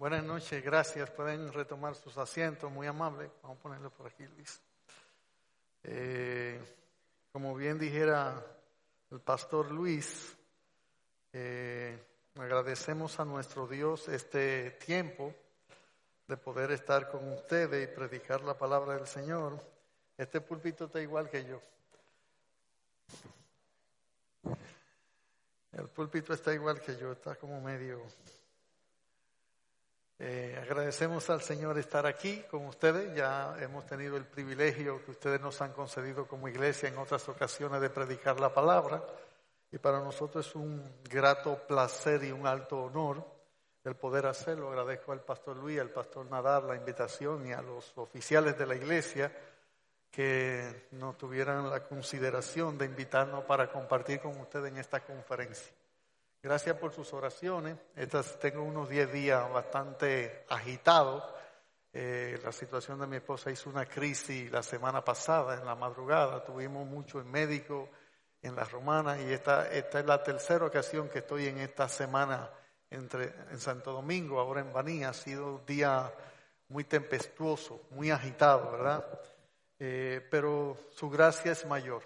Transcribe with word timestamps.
Buenas 0.00 0.24
noches, 0.24 0.64
gracias. 0.64 1.10
Pueden 1.10 1.52
retomar 1.52 1.94
sus 1.94 2.16
asientos, 2.16 2.72
muy 2.72 2.86
amable. 2.86 3.30
Vamos 3.42 3.58
a 3.58 3.62
ponerlo 3.62 3.90
por 3.90 4.06
aquí, 4.06 4.26
Luis. 4.28 4.58
Eh, 5.82 6.58
como 7.30 7.54
bien 7.54 7.78
dijera 7.78 8.42
el 9.10 9.20
pastor 9.20 9.70
Luis, 9.70 10.34
eh, 11.34 12.02
agradecemos 12.36 13.20
a 13.20 13.26
nuestro 13.26 13.66
Dios 13.66 14.08
este 14.08 14.70
tiempo 14.70 15.34
de 16.26 16.36
poder 16.38 16.70
estar 16.70 17.10
con 17.10 17.30
ustedes 17.34 17.84
y 17.86 17.94
predicar 17.94 18.40
la 18.40 18.56
palabra 18.56 18.94
del 18.94 19.06
Señor. 19.06 19.62
Este 20.16 20.40
púlpito 20.40 20.86
está 20.86 21.02
igual 21.02 21.28
que 21.28 21.44
yo. 21.44 21.60
El 25.72 25.88
púlpito 25.90 26.32
está 26.32 26.54
igual 26.54 26.80
que 26.80 26.96
yo, 26.96 27.12
está 27.12 27.36
como 27.36 27.60
medio... 27.60 28.00
Eh, 30.22 30.54
agradecemos 30.60 31.30
al 31.30 31.40
Señor 31.40 31.78
estar 31.78 32.04
aquí 32.04 32.44
con 32.50 32.66
ustedes. 32.66 33.16
Ya 33.16 33.56
hemos 33.58 33.86
tenido 33.86 34.18
el 34.18 34.26
privilegio 34.26 35.02
que 35.02 35.12
ustedes 35.12 35.40
nos 35.40 35.62
han 35.62 35.72
concedido 35.72 36.28
como 36.28 36.46
iglesia 36.46 36.90
en 36.90 36.98
otras 36.98 37.26
ocasiones 37.30 37.80
de 37.80 37.88
predicar 37.88 38.38
la 38.38 38.52
palabra. 38.52 39.02
Y 39.72 39.78
para 39.78 40.00
nosotros 40.00 40.46
es 40.46 40.54
un 40.54 41.00
grato 41.08 41.66
placer 41.66 42.22
y 42.24 42.32
un 42.32 42.46
alto 42.46 42.82
honor 42.82 43.24
el 43.82 43.96
poder 43.96 44.26
hacerlo. 44.26 44.68
Agradezco 44.68 45.12
al 45.12 45.22
pastor 45.22 45.56
Luis, 45.56 45.80
al 45.80 45.88
pastor 45.88 46.26
Nadar 46.26 46.64
la 46.64 46.76
invitación 46.76 47.46
y 47.46 47.54
a 47.54 47.62
los 47.62 47.96
oficiales 47.96 48.58
de 48.58 48.66
la 48.66 48.74
iglesia 48.74 49.32
que 50.10 50.88
nos 50.90 51.16
tuvieran 51.16 51.70
la 51.70 51.82
consideración 51.84 52.76
de 52.76 52.84
invitarnos 52.84 53.44
para 53.44 53.72
compartir 53.72 54.20
con 54.20 54.38
ustedes 54.38 54.70
en 54.70 54.76
esta 54.76 55.00
conferencia. 55.00 55.72
Gracias 56.42 56.74
por 56.78 56.94
sus 56.94 57.12
oraciones. 57.12 57.76
Estas, 57.94 58.38
tengo 58.38 58.62
unos 58.62 58.88
10 58.88 59.12
días 59.12 59.52
bastante 59.52 60.46
agitados. 60.48 61.22
Eh, 61.92 62.40
la 62.42 62.50
situación 62.50 62.98
de 62.98 63.06
mi 63.06 63.16
esposa 63.16 63.50
hizo 63.50 63.68
una 63.68 63.84
crisis 63.84 64.50
la 64.50 64.62
semana 64.62 65.04
pasada, 65.04 65.58
en 65.58 65.66
la 65.66 65.74
madrugada. 65.74 66.42
Tuvimos 66.42 66.86
mucho 66.86 67.20
en 67.20 67.30
médico 67.30 67.90
en 68.40 68.56
las 68.56 68.72
romanas 68.72 69.20
y 69.20 69.30
esta, 69.30 69.68
esta 69.70 70.00
es 70.00 70.06
la 70.06 70.22
tercera 70.22 70.64
ocasión 70.64 71.10
que 71.10 71.18
estoy 71.18 71.48
en 71.48 71.58
esta 71.58 71.90
semana 71.90 72.48
entre, 72.88 73.34
en 73.50 73.58
Santo 73.58 73.92
Domingo, 73.92 74.40
ahora 74.40 74.62
en 74.62 74.72
Baní. 74.72 75.04
Ha 75.04 75.12
sido 75.12 75.56
un 75.56 75.66
día 75.66 76.10
muy 76.68 76.84
tempestuoso, 76.84 77.82
muy 77.90 78.10
agitado, 78.10 78.72
¿verdad? 78.72 79.04
Eh, 79.78 80.26
pero 80.30 80.78
su 80.90 81.10
gracia 81.10 81.52
es 81.52 81.66
mayor. 81.66 82.02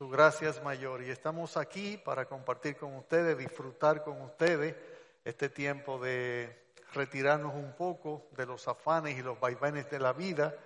Su 0.00 0.08
gracia 0.08 0.48
es 0.48 0.62
mayor. 0.62 1.02
Y 1.02 1.10
estamos 1.10 1.58
aquí 1.58 1.98
para 1.98 2.24
compartir 2.24 2.74
con 2.74 2.96
ustedes, 2.96 3.36
disfrutar 3.36 4.02
con 4.02 4.18
ustedes 4.22 4.74
este 5.26 5.50
tiempo 5.50 5.98
de 5.98 6.58
retirarnos 6.94 7.54
un 7.54 7.74
poco 7.76 8.26
de 8.34 8.46
los 8.46 8.66
afanes 8.66 9.18
y 9.18 9.22
los 9.22 9.38
vaivenes 9.38 9.90
de 9.90 9.98
la 9.98 10.14
vida 10.14 10.56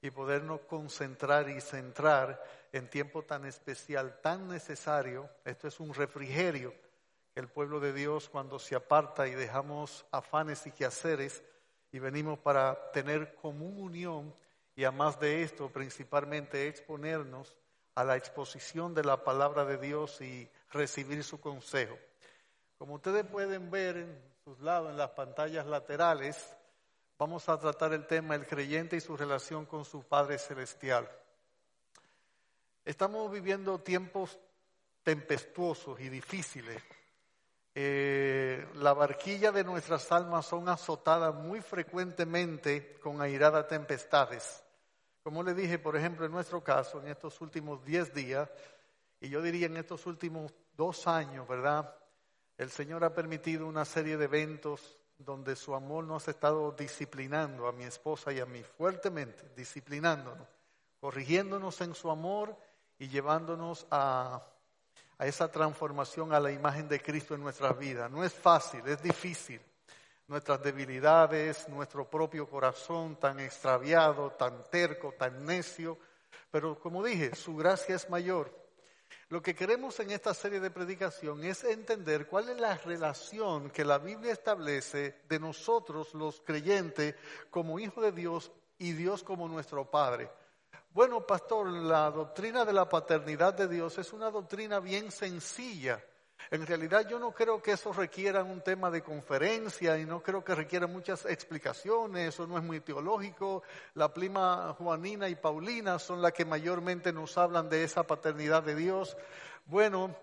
y 0.00 0.10
podernos 0.10 0.62
concentrar 0.62 1.50
y 1.50 1.60
centrar 1.60 2.42
en 2.72 2.88
tiempo 2.88 3.24
tan 3.24 3.44
especial, 3.44 4.22
tan 4.22 4.48
necesario. 4.48 5.28
Esto 5.44 5.68
es 5.68 5.80
un 5.80 5.92
refrigerio 5.92 6.72
el 7.34 7.46
pueblo 7.46 7.80
de 7.80 7.92
Dios 7.92 8.30
cuando 8.30 8.58
se 8.58 8.74
aparta 8.74 9.28
y 9.28 9.32
dejamos 9.32 10.06
afanes 10.10 10.66
y 10.66 10.72
quehaceres 10.72 11.42
y 11.92 11.98
venimos 11.98 12.38
para 12.38 12.90
tener 12.92 13.34
común 13.34 13.82
unión 13.82 14.34
y 14.74 14.84
además 14.84 15.20
de 15.20 15.42
esto, 15.42 15.68
principalmente 15.68 16.68
exponernos 16.68 17.54
a 17.98 18.04
la 18.04 18.16
exposición 18.16 18.94
de 18.94 19.02
la 19.02 19.24
palabra 19.24 19.64
de 19.64 19.76
Dios 19.76 20.20
y 20.20 20.48
recibir 20.70 21.24
su 21.24 21.40
consejo. 21.40 21.98
Como 22.78 22.94
ustedes 22.94 23.26
pueden 23.26 23.72
ver 23.72 23.96
en 23.96 24.22
sus 24.44 24.60
lados, 24.60 24.90
en 24.90 24.96
las 24.96 25.10
pantallas 25.10 25.66
laterales, 25.66 26.54
vamos 27.18 27.48
a 27.48 27.58
tratar 27.58 27.92
el 27.92 28.06
tema 28.06 28.36
el 28.36 28.46
creyente 28.46 28.94
y 28.94 29.00
su 29.00 29.16
relación 29.16 29.66
con 29.66 29.84
su 29.84 30.04
Padre 30.04 30.38
Celestial. 30.38 31.10
Estamos 32.84 33.32
viviendo 33.32 33.80
tiempos 33.80 34.38
tempestuosos 35.02 35.98
y 35.98 36.08
difíciles. 36.08 36.80
Eh, 37.74 38.64
la 38.74 38.92
barquilla 38.92 39.50
de 39.50 39.64
nuestras 39.64 40.12
almas 40.12 40.46
son 40.46 40.68
azotadas 40.68 41.34
muy 41.34 41.60
frecuentemente 41.60 42.94
con 43.00 43.20
airadas 43.20 43.66
tempestades. 43.66 44.62
Como 45.22 45.42
le 45.42 45.54
dije, 45.54 45.78
por 45.78 45.96
ejemplo, 45.96 46.24
en 46.24 46.32
nuestro 46.32 46.62
caso, 46.62 47.00
en 47.00 47.08
estos 47.08 47.40
últimos 47.40 47.84
10 47.84 48.14
días, 48.14 48.48
y 49.20 49.28
yo 49.28 49.42
diría 49.42 49.66
en 49.66 49.76
estos 49.76 50.06
últimos 50.06 50.52
dos 50.76 51.06
años, 51.06 51.46
¿verdad? 51.46 51.94
El 52.56 52.70
Señor 52.70 53.04
ha 53.04 53.14
permitido 53.14 53.66
una 53.66 53.84
serie 53.84 54.16
de 54.16 54.24
eventos 54.24 54.96
donde 55.18 55.56
su 55.56 55.74
amor 55.74 56.04
nos 56.04 56.28
ha 56.28 56.30
estado 56.30 56.70
disciplinando 56.72 57.66
a 57.66 57.72
mi 57.72 57.84
esposa 57.84 58.32
y 58.32 58.40
a 58.40 58.46
mí 58.46 58.62
fuertemente, 58.62 59.50
disciplinándonos, 59.56 60.46
corrigiéndonos 61.00 61.80
en 61.80 61.94
su 61.94 62.10
amor 62.10 62.56
y 62.98 63.08
llevándonos 63.08 63.86
a, 63.90 64.46
a 65.18 65.26
esa 65.26 65.50
transformación 65.50 66.32
a 66.32 66.40
la 66.40 66.52
imagen 66.52 66.88
de 66.88 67.00
Cristo 67.00 67.34
en 67.34 67.42
nuestras 67.42 67.76
vidas. 67.76 68.10
No 68.10 68.24
es 68.24 68.32
fácil, 68.32 68.86
es 68.86 69.02
difícil 69.02 69.60
nuestras 70.28 70.62
debilidades, 70.62 71.68
nuestro 71.68 72.08
propio 72.08 72.48
corazón 72.48 73.16
tan 73.16 73.40
extraviado, 73.40 74.30
tan 74.32 74.62
terco, 74.70 75.14
tan 75.18 75.44
necio. 75.44 75.98
Pero 76.50 76.78
como 76.78 77.02
dije, 77.02 77.34
su 77.34 77.56
gracia 77.56 77.96
es 77.96 78.08
mayor. 78.08 78.54
Lo 79.30 79.42
que 79.42 79.54
queremos 79.54 79.98
en 80.00 80.10
esta 80.10 80.34
serie 80.34 80.60
de 80.60 80.70
predicación 80.70 81.42
es 81.44 81.64
entender 81.64 82.26
cuál 82.28 82.50
es 82.50 82.60
la 82.60 82.76
relación 82.76 83.70
que 83.70 83.84
la 83.84 83.98
Biblia 83.98 84.32
establece 84.32 85.22
de 85.28 85.40
nosotros 85.40 86.14
los 86.14 86.40
creyentes 86.40 87.14
como 87.50 87.78
hijos 87.78 88.04
de 88.04 88.12
Dios 88.12 88.52
y 88.78 88.92
Dios 88.92 89.22
como 89.24 89.48
nuestro 89.48 89.90
Padre. 89.90 90.30
Bueno, 90.92 91.26
pastor, 91.26 91.68
la 91.68 92.10
doctrina 92.10 92.64
de 92.64 92.72
la 92.72 92.88
paternidad 92.88 93.54
de 93.54 93.68
Dios 93.68 93.98
es 93.98 94.12
una 94.12 94.30
doctrina 94.30 94.80
bien 94.80 95.10
sencilla. 95.10 96.02
En 96.50 96.66
realidad 96.66 97.06
yo 97.08 97.18
no 97.18 97.32
creo 97.32 97.62
que 97.62 97.72
eso 97.72 97.92
requiera 97.92 98.42
un 98.42 98.62
tema 98.62 98.90
de 98.90 99.02
conferencia 99.02 99.98
y 99.98 100.06
no 100.06 100.22
creo 100.22 100.42
que 100.42 100.54
requiera 100.54 100.86
muchas 100.86 101.26
explicaciones, 101.26 102.34
eso 102.34 102.46
no 102.46 102.56
es 102.56 102.64
muy 102.64 102.80
teológico. 102.80 103.62
La 103.94 104.12
prima 104.12 104.74
Juanina 104.78 105.28
y 105.28 105.34
Paulina 105.34 105.98
son 105.98 106.22
las 106.22 106.32
que 106.32 106.44
mayormente 106.44 107.12
nos 107.12 107.36
hablan 107.36 107.68
de 107.68 107.84
esa 107.84 108.04
paternidad 108.04 108.62
de 108.62 108.74
Dios. 108.74 109.16
Bueno, 109.66 110.16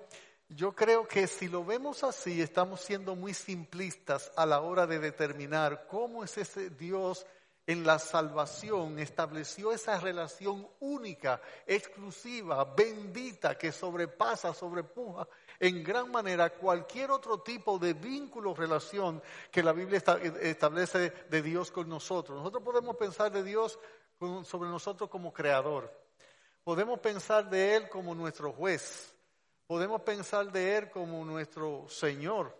yo 0.49 0.73
creo 0.73 1.07
que 1.07 1.27
si 1.27 1.47
lo 1.47 1.63
vemos 1.63 2.03
así, 2.03 2.41
estamos 2.41 2.81
siendo 2.81 3.15
muy 3.15 3.33
simplistas 3.33 4.31
a 4.35 4.45
la 4.45 4.61
hora 4.61 4.87
de 4.87 4.99
determinar 4.99 5.85
cómo 5.87 6.23
es 6.23 6.37
ese 6.37 6.71
Dios 6.71 7.25
en 7.67 7.83
la 7.83 7.97
salvación 7.97 8.99
estableció 8.99 9.71
esa 9.71 9.99
relación 9.99 10.67
única, 10.79 11.41
exclusiva, 11.65 12.63
bendita, 12.63 13.57
que 13.57 13.71
sobrepasa, 13.71 14.53
sobrepuja 14.53 15.27
en 15.59 15.83
gran 15.83 16.11
manera 16.11 16.49
cualquier 16.51 17.11
otro 17.11 17.39
tipo 17.39 17.79
de 17.79 17.93
vínculo 17.93 18.51
o 18.51 18.55
relación 18.55 19.21
que 19.51 19.63
la 19.63 19.73
Biblia 19.73 20.01
establece 20.41 21.11
de 21.29 21.41
Dios 21.41 21.71
con 21.71 21.89
nosotros. 21.89 22.37
Nosotros 22.37 22.63
podemos 22.63 22.95
pensar 22.95 23.31
de 23.31 23.43
Dios 23.43 23.79
sobre 24.43 24.69
nosotros 24.69 25.09
como 25.09 25.33
creador. 25.33 25.91
Podemos 26.63 26.99
pensar 26.99 27.49
de 27.49 27.75
Él 27.75 27.89
como 27.89 28.15
nuestro 28.15 28.51
juez. 28.51 29.13
Podemos 29.67 30.01
pensar 30.01 30.51
de 30.51 30.77
Él 30.77 30.89
como 30.89 31.23
nuestro 31.25 31.87
Señor. 31.89 32.55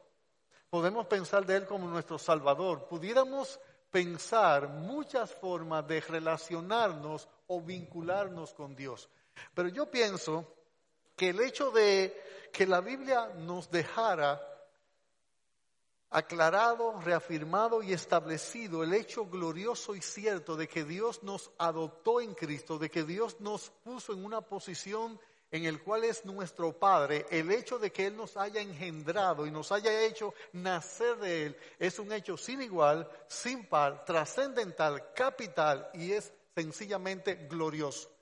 Podemos 0.70 1.08
pensar 1.08 1.46
de 1.46 1.58
Él 1.58 1.66
como 1.66 1.88
nuestro 1.88 2.18
Salvador. 2.18 2.88
Pudiéramos 2.88 3.60
pensar 3.90 4.68
muchas 4.68 5.34
formas 5.34 5.88
de 5.88 6.02
relacionarnos 6.02 7.28
o 7.48 7.62
vincularnos 7.62 8.54
con 8.54 8.76
Dios. 8.76 9.10
Pero 9.54 9.70
yo 9.70 9.90
pienso 9.90 10.46
que 11.16 11.30
el 11.30 11.40
hecho 11.40 11.72
de 11.72 12.22
que 12.52 12.66
la 12.66 12.82
Biblia 12.82 13.32
nos 13.38 13.70
dejara 13.70 14.42
aclarado, 16.10 17.00
reafirmado 17.02 17.84
y 17.84 17.92
establecido 17.92 18.84
el 18.84 18.94
hecho 18.94 19.26
glorioso 19.26 19.96
y 19.96 20.02
cierto 20.02 20.56
de 20.56 20.68
que 20.68 20.86
Dios 20.86 21.24
nos 21.24 21.52
adoptó 21.58 22.22
en 22.22 22.34
Cristo, 22.34 22.78
de 22.78 22.90
que 22.90 23.04
Dios 23.04 23.42
nos 23.42 23.70
puso 23.84 24.14
en 24.14 24.24
una 24.24 24.42
posición 24.42 25.20
en 25.52 25.66
el 25.66 25.82
cual 25.82 26.04
es 26.06 26.26
nuestro 26.26 26.78
Padre, 26.78 27.26
el 27.30 27.52
hecho 27.52 27.80
de 27.80 27.92
que 27.92 28.08
Él 28.08 28.18
nos 28.18 28.36
haya 28.38 28.62
engendrado 28.62 29.46
y 29.46 29.52
nos 29.52 29.72
haya 29.72 30.06
hecho 30.06 30.34
nacer 30.54 31.18
de 31.18 31.46
Él, 31.48 31.58
es 31.80 32.00
un 32.00 32.12
hecho 32.12 32.38
sin 32.38 32.62
igual, 32.62 33.10
sin 33.28 33.66
par, 33.66 34.06
trascendental, 34.06 35.14
capital 35.14 35.90
y 35.94 36.12
es 36.14 36.34
sencillamente 36.56 37.36
glorioso. 37.50 38.15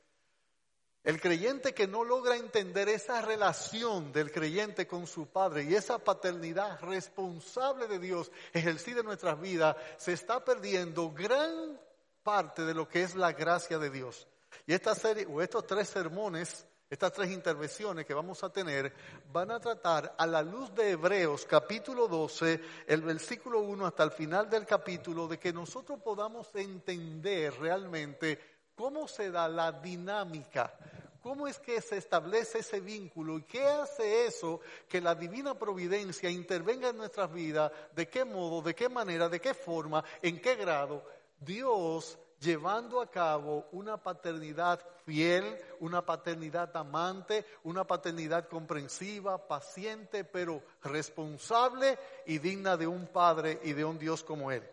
El 1.03 1.19
creyente 1.19 1.73
que 1.73 1.85
no 1.85 2.05
logra 2.05 2.37
entender 2.37 2.87
esa 2.87 3.21
relación 3.21 4.13
del 4.13 4.31
creyente 4.31 4.87
con 4.87 5.05
su 5.05 5.27
Padre 5.27 5.63
y 5.63 5.75
esa 5.75 5.99
paternidad 5.99 6.79
responsable 6.81 7.87
de 7.87 7.99
Dios 7.99 8.31
ejercida 8.53 9.01
en 9.01 9.07
nuestras 9.07 9.39
vidas, 9.39 9.75
se 9.97 10.13
está 10.13 10.45
perdiendo 10.45 11.11
gran 11.11 11.77
parte 12.23 12.63
de 12.63 12.73
lo 12.73 12.87
que 12.87 13.03
es 13.03 13.15
la 13.15 13.33
gracia 13.33 13.77
de 13.79 13.89
Dios. 13.89 14.27
Y 14.65 14.73
esta 14.73 14.95
serie, 14.95 15.27
o 15.29 15.41
estos 15.41 15.67
tres 15.67 15.89
sermones, 15.89 16.65
estas 16.89 17.11
tres 17.11 17.31
intervenciones 17.31 18.05
que 18.05 18.13
vamos 18.13 18.43
a 18.43 18.49
tener 18.49 18.93
van 19.31 19.51
a 19.51 19.59
tratar 19.59 20.15
a 20.17 20.25
la 20.27 20.41
luz 20.41 20.73
de 20.75 20.91
Hebreos 20.91 21.45
capítulo 21.45 22.07
12, 22.07 22.61
el 22.87 23.01
versículo 23.01 23.61
1 23.61 23.87
hasta 23.87 24.03
el 24.03 24.11
final 24.11 24.49
del 24.49 24.65
capítulo, 24.65 25.27
de 25.27 25.39
que 25.39 25.51
nosotros 25.51 25.99
podamos 26.01 26.53
entender 26.55 27.53
realmente 27.59 28.52
cómo 28.75 29.07
se 29.07 29.31
da 29.31 29.47
la 29.47 29.71
dinámica, 29.71 30.73
cómo 31.21 31.47
es 31.47 31.59
que 31.59 31.81
se 31.81 31.97
establece 31.97 32.59
ese 32.59 32.79
vínculo 32.79 33.37
y 33.37 33.43
qué 33.43 33.65
hace 33.65 34.25
eso 34.25 34.59
que 34.87 35.01
la 35.01 35.15
divina 35.15 35.57
providencia 35.57 36.29
intervenga 36.29 36.89
en 36.89 36.97
nuestras 36.97 37.31
vidas, 37.31 37.71
de 37.95 38.09
qué 38.09 38.25
modo, 38.25 38.61
de 38.61 38.75
qué 38.75 38.89
manera, 38.89 39.29
de 39.29 39.39
qué 39.39 39.53
forma, 39.53 40.03
en 40.21 40.41
qué 40.41 40.55
grado 40.55 41.03
Dios 41.39 42.17
llevando 42.43 43.01
a 43.01 43.09
cabo 43.09 43.67
una 43.71 43.97
paternidad 43.97 44.79
fiel, 45.05 45.57
una 45.79 46.05
paternidad 46.05 46.75
amante, 46.75 47.45
una 47.63 47.85
paternidad 47.85 48.47
comprensiva, 48.49 49.47
paciente, 49.47 50.25
pero 50.25 50.61
responsable 50.83 51.97
y 52.25 52.39
digna 52.39 52.75
de 52.75 52.85
un 52.85 53.07
Padre 53.07 53.59
y 53.63 53.73
de 53.73 53.85
un 53.85 53.97
Dios 53.97 54.23
como 54.23 54.51
Él. 54.51 54.63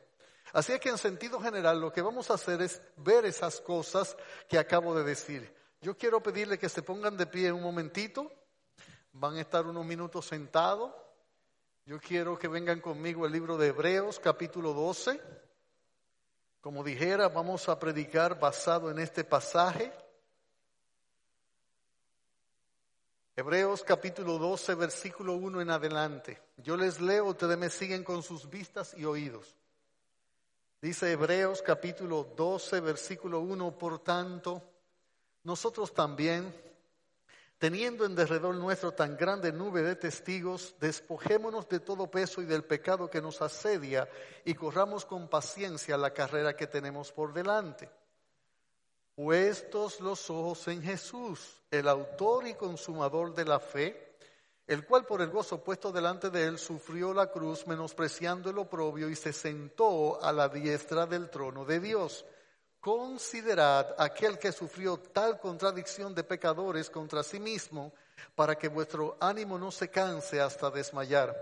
Así 0.52 0.78
que 0.78 0.88
en 0.88 0.98
sentido 0.98 1.40
general 1.40 1.80
lo 1.80 1.92
que 1.92 2.02
vamos 2.02 2.30
a 2.30 2.34
hacer 2.34 2.60
es 2.62 2.82
ver 2.96 3.24
esas 3.24 3.60
cosas 3.60 4.16
que 4.48 4.58
acabo 4.58 4.94
de 4.94 5.04
decir. 5.04 5.54
Yo 5.80 5.96
quiero 5.96 6.22
pedirle 6.22 6.58
que 6.58 6.68
se 6.68 6.82
pongan 6.82 7.16
de 7.16 7.26
pie 7.26 7.52
un 7.52 7.62
momentito, 7.62 8.30
van 9.12 9.36
a 9.36 9.40
estar 9.40 9.66
unos 9.66 9.84
minutos 9.84 10.26
sentados. 10.26 10.92
Yo 11.86 11.98
quiero 12.00 12.38
que 12.38 12.48
vengan 12.48 12.80
conmigo 12.80 13.26
el 13.26 13.32
libro 13.32 13.56
de 13.56 13.68
Hebreos 13.68 14.18
capítulo 14.18 14.74
12. 14.74 15.20
Como 16.60 16.84
dijera, 16.84 17.28
vamos 17.28 17.68
a 17.68 17.78
predicar 17.78 18.38
basado 18.38 18.90
en 18.90 18.98
este 18.98 19.24
pasaje. 19.24 19.92
Hebreos 23.34 23.82
capítulo 23.82 24.36
12, 24.36 24.74
versículo 24.74 25.34
1 25.36 25.62
en 25.62 25.70
adelante. 25.70 26.42
Yo 26.58 26.76
les 26.76 27.00
leo, 27.00 27.24
ustedes 27.26 27.56
me 27.56 27.70
siguen 27.70 28.04
con 28.04 28.22
sus 28.22 28.50
vistas 28.50 28.92
y 28.94 29.06
oídos. 29.06 29.56
Dice 30.80 31.12
Hebreos 31.12 31.62
capítulo 31.62 32.24
12, 32.36 32.80
versículo 32.80 33.40
1, 33.40 33.78
por 33.78 33.98
tanto, 33.98 34.62
nosotros 35.44 35.92
también, 35.92 36.54
Teniendo 37.60 38.06
en 38.06 38.14
derredor 38.14 38.54
nuestro 38.54 38.92
tan 38.92 39.18
grande 39.18 39.52
nube 39.52 39.82
de 39.82 39.94
testigos, 39.94 40.74
despojémonos 40.80 41.68
de 41.68 41.80
todo 41.80 42.10
peso 42.10 42.40
y 42.40 42.46
del 42.46 42.64
pecado 42.64 43.10
que 43.10 43.20
nos 43.20 43.42
asedia 43.42 44.08
y 44.46 44.54
corramos 44.54 45.04
con 45.04 45.28
paciencia 45.28 45.98
la 45.98 46.14
carrera 46.14 46.56
que 46.56 46.66
tenemos 46.66 47.12
por 47.12 47.34
delante. 47.34 47.90
Puestos 49.14 50.00
los 50.00 50.30
ojos 50.30 50.68
en 50.68 50.82
Jesús, 50.82 51.60
el 51.70 51.86
autor 51.86 52.46
y 52.46 52.54
consumador 52.54 53.34
de 53.34 53.44
la 53.44 53.60
fe, 53.60 54.09
el 54.70 54.86
cual 54.86 55.04
por 55.04 55.20
el 55.20 55.30
gozo 55.30 55.64
puesto 55.64 55.90
delante 55.90 56.30
de 56.30 56.44
él 56.44 56.56
sufrió 56.56 57.12
la 57.12 57.26
cruz, 57.26 57.66
menospreciando 57.66 58.50
el 58.50 58.58
oprobio 58.58 59.10
y 59.10 59.16
se 59.16 59.32
sentó 59.32 60.22
a 60.22 60.30
la 60.30 60.48
diestra 60.48 61.06
del 61.06 61.28
trono 61.28 61.64
de 61.64 61.80
Dios. 61.80 62.24
Considerad 62.78 63.96
aquel 63.98 64.38
que 64.38 64.52
sufrió 64.52 64.96
tal 64.96 65.40
contradicción 65.40 66.14
de 66.14 66.22
pecadores 66.22 66.88
contra 66.88 67.24
sí 67.24 67.40
mismo, 67.40 67.92
para 68.36 68.56
que 68.56 68.68
vuestro 68.68 69.16
ánimo 69.18 69.58
no 69.58 69.72
se 69.72 69.88
canse 69.88 70.40
hasta 70.40 70.70
desmayar. 70.70 71.36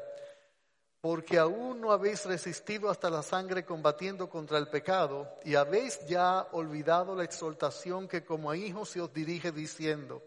Porque 1.02 1.38
aún 1.38 1.82
no 1.82 1.92
habéis 1.92 2.24
resistido 2.24 2.88
hasta 2.88 3.10
la 3.10 3.22
sangre 3.22 3.62
combatiendo 3.62 4.30
contra 4.30 4.56
el 4.56 4.68
pecado, 4.68 5.28
y 5.44 5.54
habéis 5.54 6.00
ya 6.06 6.48
olvidado 6.52 7.14
la 7.14 7.24
exhortación 7.24 8.08
que 8.08 8.24
como 8.24 8.50
a 8.50 8.56
hijos 8.56 8.88
se 8.88 9.02
os 9.02 9.12
dirige 9.12 9.52
diciendo, 9.52 10.22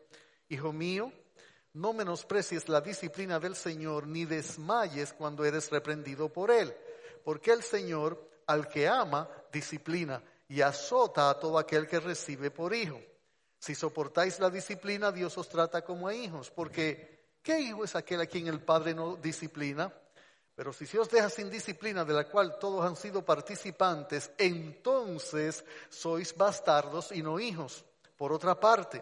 Hijo 0.50 0.72
mío, 0.72 1.12
no 1.74 1.94
menosprecies 1.94 2.68
la 2.68 2.82
disciplina 2.82 3.40
del 3.40 3.56
Señor, 3.56 4.08
ni 4.08 4.26
desmayes 4.26 5.14
cuando 5.14 5.46
eres 5.46 5.70
reprendido 5.70 6.30
por 6.30 6.52
Él, 6.52 6.76
porque 7.24 7.52
el 7.52 7.64
Señor 7.64 8.30
al 8.48 8.68
que 8.68 8.88
ama 8.88 9.30
disciplina 9.52 10.22
y 10.50 10.62
azota 10.62 11.30
a 11.30 11.40
todo 11.40 11.58
aquel 11.58 11.88
que 11.88 12.00
recibe 12.00 12.52
por 12.52 12.74
hijo. 12.74 13.00
Si 13.58 13.76
soportáis 13.76 14.40
la 14.40 14.50
disciplina, 14.50 15.12
Dios 15.12 15.38
os 15.38 15.48
trata 15.48 15.84
como 15.84 16.08
a 16.08 16.14
hijos, 16.14 16.52
porque 16.52 17.36
¿qué 17.42 17.60
hijo 17.60 17.84
es 17.84 17.96
aquel 17.96 18.22
a 18.22 18.26
quien 18.26 18.48
el 18.48 18.62
Padre 18.62 18.94
no 18.94 19.16
disciplina? 19.16 19.94
Pero 20.56 20.74
si 20.74 20.86
se 20.86 21.00
os 21.00 21.10
deja 21.10 21.30
sin 21.30 21.50
disciplina, 21.50 22.04
de 22.04 22.14
la 22.14 22.28
cual 22.28 22.60
todos 22.60 22.86
han 22.86 22.96
sido 22.96 23.24
participantes, 23.24 24.32
entonces 24.38 25.64
sois 25.90 26.36
bastardos 26.36 27.12
y 27.12 27.24
no 27.24 27.40
hijos. 27.40 27.86
Por 28.18 28.34
otra 28.34 28.60
parte, 28.60 29.02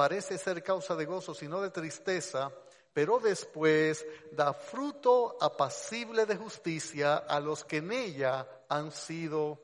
parece 0.00 0.38
ser 0.38 0.62
causa 0.62 0.96
de 0.96 1.04
gozo, 1.04 1.34
sino 1.34 1.60
de 1.60 1.68
tristeza, 1.68 2.50
pero 2.90 3.18
después 3.18 4.06
da 4.32 4.54
fruto 4.54 5.36
apacible 5.38 6.24
de 6.24 6.38
justicia 6.38 7.16
a 7.18 7.38
los 7.38 7.66
que 7.66 7.76
en 7.76 7.92
ella 7.92 8.48
han 8.70 8.92
sido 8.92 9.62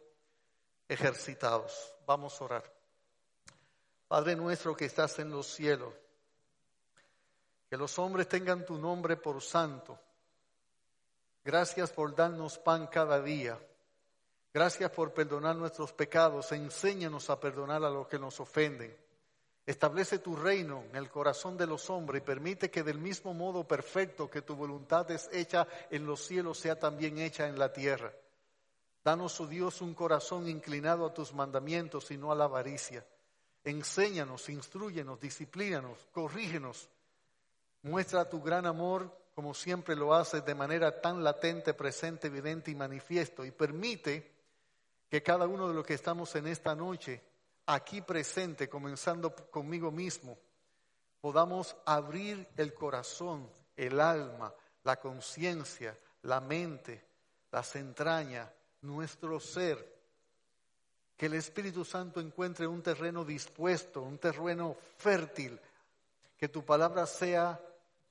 ejercitados. 0.87 1.91
Vamos 2.07 2.39
a 2.39 2.45
orar. 2.45 2.73
Padre 4.09 4.37
nuestro 4.37 4.77
que 4.77 4.85
estás 4.85 5.19
en 5.21 5.31
los 5.31 5.47
cielos, 5.47 5.95
que 7.71 7.79
los 7.79 7.99
hombres 7.99 8.29
tengan 8.29 8.67
tu 8.67 8.77
nombre 8.77 9.17
por 9.17 9.41
santo. 9.41 9.99
Gracias 11.47 11.91
por 11.93 12.15
darnos 12.15 12.59
pan 12.59 12.89
cada 12.89 13.23
día. 13.23 13.59
Gracias 14.53 14.91
por 14.91 15.15
perdonar 15.15 15.57
nuestros 15.57 15.95
pecados. 15.95 16.53
Enséñanos 16.53 17.31
a 17.31 17.41
perdonar 17.41 17.83
a 17.85 17.89
los 17.89 18.07
que 18.07 18.19
nos 18.19 18.39
ofenden. 18.39 19.06
Establece 19.67 20.21
tu 20.21 20.37
reino 20.37 20.85
en 20.91 20.97
el 20.97 21.11
corazón 21.11 21.57
de 21.57 21.67
los 21.67 21.91
hombres 21.91 22.23
y 22.23 22.25
permite 22.25 22.71
que 22.71 22.85
del 22.85 22.99
mismo 22.99 23.35
modo 23.35 23.67
perfecto 23.67 24.31
que 24.31 24.43
tu 24.43 24.55
voluntad 24.55 25.11
es 25.11 25.29
hecha 25.33 25.67
en 25.91 26.07
los 26.07 26.25
cielos 26.25 26.59
sea 26.59 26.79
también 26.79 27.19
hecha 27.19 27.49
en 27.49 27.59
la 27.59 27.73
tierra. 27.73 28.13
Danos, 29.05 29.41
oh 29.41 29.47
Dios, 29.47 29.83
un 29.83 29.95
corazón 29.95 30.49
inclinado 30.49 31.05
a 31.05 31.13
tus 31.13 31.33
mandamientos 31.35 32.11
y 32.11 32.17
no 32.17 32.31
a 32.31 32.35
la 32.37 32.45
avaricia 32.45 33.05
Enséñanos, 33.67 34.49
instruyenos, 34.49 35.21
disciplínanos, 35.21 35.99
corrígenos. 36.13 36.89
Muestra 37.83 38.29
tu 38.29 38.41
gran 38.41 38.65
amor 38.65 39.11
como 39.35 39.55
siempre 39.55 39.97
lo 39.97 40.15
haces 40.15 40.45
de 40.47 40.55
manera 40.55 41.01
tan 41.01 41.25
latente, 41.25 41.75
presente, 41.75 42.29
evidente 42.29 42.71
y 42.71 42.77
manifiesto. 42.77 43.45
Y 43.45 43.51
permite 43.51 44.33
que 45.11 45.21
cada 45.21 45.49
uno 45.49 45.67
de 45.67 45.75
los 45.75 45.85
que 45.85 45.95
estamos 45.95 46.33
en 46.37 46.47
esta 46.47 46.77
noche, 46.77 47.23
aquí 47.67 48.01
presente, 48.01 48.69
comenzando 48.69 49.35
conmigo 49.51 49.91
mismo, 49.91 50.39
podamos 51.21 51.77
abrir 51.85 52.49
el 52.57 52.73
corazón, 52.73 53.51
el 53.77 54.01
alma, 54.01 54.55
la 54.85 55.01
conciencia, 55.01 55.99
la 56.23 56.41
mente, 56.41 57.05
las 57.51 57.75
entrañas, 57.77 58.49
nuestro 58.83 59.41
ser. 59.41 59.95
Que 61.17 61.27
el 61.27 61.35
Espíritu 61.35 61.85
Santo 61.85 62.21
encuentre 62.21 62.67
un 62.67 62.83
terreno 62.83 63.25
dispuesto, 63.25 64.03
un 64.03 64.19
terreno 64.19 64.77
fértil, 64.99 65.59
que 66.37 66.49
tu 66.49 66.65
palabra 66.65 67.07
sea 67.07 67.61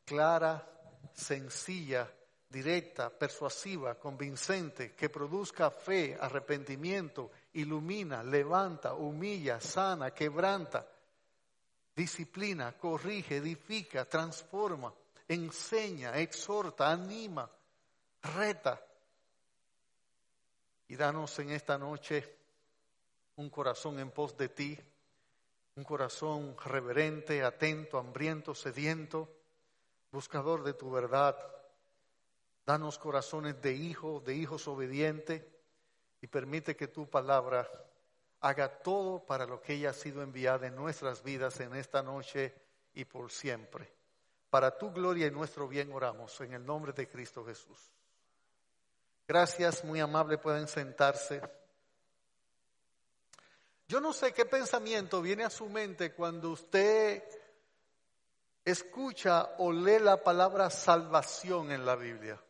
clara, 0.04 0.68
sencilla, 1.14 2.12
directa, 2.50 3.10
persuasiva, 3.10 3.96
convincente, 3.96 4.94
que 4.94 5.10
produzca 5.10 5.70
fe, 5.70 6.18
arrepentimiento, 6.20 7.32
ilumina, 7.56 8.24
levanta, 8.24 8.94
humilla, 8.94 9.60
sana, 9.60 10.12
quebranta, 10.12 10.86
disciplina, 11.96 12.78
corrige, 12.78 13.38
edifica, 13.38 14.06
transforma, 14.06 14.94
enseña, 15.28 16.18
exhorta, 16.18 16.92
anima, 16.92 17.50
reta. 18.22 18.82
Y 20.88 20.96
danos 20.96 21.40
en 21.40 21.52
esta 21.52 21.78
noche 21.78 22.38
un 23.38 23.50
corazón 23.50 24.00
en 24.00 24.12
pos 24.12 24.38
de 24.38 24.50
ti, 24.50 24.78
un 25.76 25.84
corazón 25.84 26.56
reverente, 26.64 27.44
atento, 27.44 27.98
hambriento, 27.98 28.54
sediento, 28.54 29.30
buscador 30.12 30.64
de 30.64 30.74
tu 30.74 30.92
verdad. 30.92 31.38
Danos 32.66 32.98
corazones 32.98 33.62
de 33.62 33.74
hijos, 33.74 34.24
de 34.26 34.36
hijos 34.36 34.68
obedientes 34.68 35.55
y 36.26 36.28
permite 36.28 36.76
que 36.76 36.88
tu 36.88 37.08
palabra 37.08 37.70
haga 38.40 38.80
todo 38.80 39.24
para 39.24 39.46
lo 39.46 39.62
que 39.62 39.74
ella 39.74 39.92
ha 39.92 39.94
sido 39.94 40.24
enviada 40.24 40.66
en 40.66 40.76
nuestras 40.76 41.22
vidas 41.22 41.60
en 41.60 41.76
esta 41.76 42.02
noche 42.02 42.52
y 42.96 43.06
por 43.06 43.32
siempre. 43.32 43.94
Para 44.50 44.76
tu 44.76 44.92
gloria 44.92 45.28
y 45.28 45.30
nuestro 45.30 45.68
bien 45.68 45.94
oramos 45.94 46.42
en 46.42 46.54
el 46.54 46.66
nombre 46.66 46.94
de 46.94 47.08
Cristo 47.08 47.46
Jesús. 47.46 47.78
Gracias, 49.28 49.84
muy 49.84 50.00
amable, 50.00 50.40
pueden 50.40 50.68
sentarse. 50.68 51.44
Yo 53.88 54.02
no 54.02 54.12
sé 54.12 54.34
qué 54.34 54.46
pensamiento 54.46 55.22
viene 55.22 55.44
a 55.44 55.52
su 55.52 55.70
mente 55.70 56.12
cuando 56.12 56.50
usted 56.50 57.24
escucha 58.64 59.58
o 59.60 59.72
lee 59.72 60.00
la 60.00 60.24
palabra 60.24 60.72
salvación 60.72 61.72
en 61.72 61.86
la 61.86 61.96
Biblia. 61.96 62.42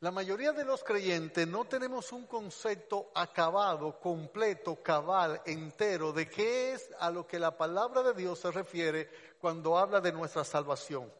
La 0.00 0.10
mayoría 0.10 0.52
de 0.52 0.64
los 0.64 0.82
creyentes 0.82 1.46
no 1.46 1.64
tenemos 1.64 2.12
un 2.12 2.26
concepto 2.26 3.10
acabado, 3.14 3.98
completo, 4.00 4.82
cabal, 4.82 5.40
entero 5.46 6.12
de 6.12 6.28
qué 6.28 6.72
es 6.72 6.90
a 6.98 7.10
lo 7.10 7.26
que 7.26 7.38
la 7.38 7.56
palabra 7.56 8.02
de 8.02 8.14
Dios 8.14 8.40
se 8.40 8.50
refiere 8.50 9.08
cuando 9.40 9.78
habla 9.78 10.00
de 10.00 10.12
nuestra 10.12 10.44
salvación. 10.44 11.10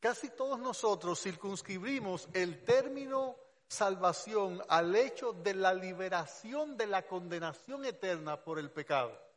Casi 0.00 0.30
todos 0.30 0.58
nosotros 0.58 1.20
circunscribimos 1.20 2.28
el 2.32 2.64
término 2.64 3.36
salvación 3.68 4.60
al 4.68 4.96
hecho 4.96 5.32
de 5.32 5.54
la 5.54 5.72
liberación 5.72 6.76
de 6.76 6.86
la 6.86 7.06
condenación 7.06 7.84
eterna 7.84 8.42
por 8.42 8.58
el 8.58 8.70
pecado. 8.70 9.29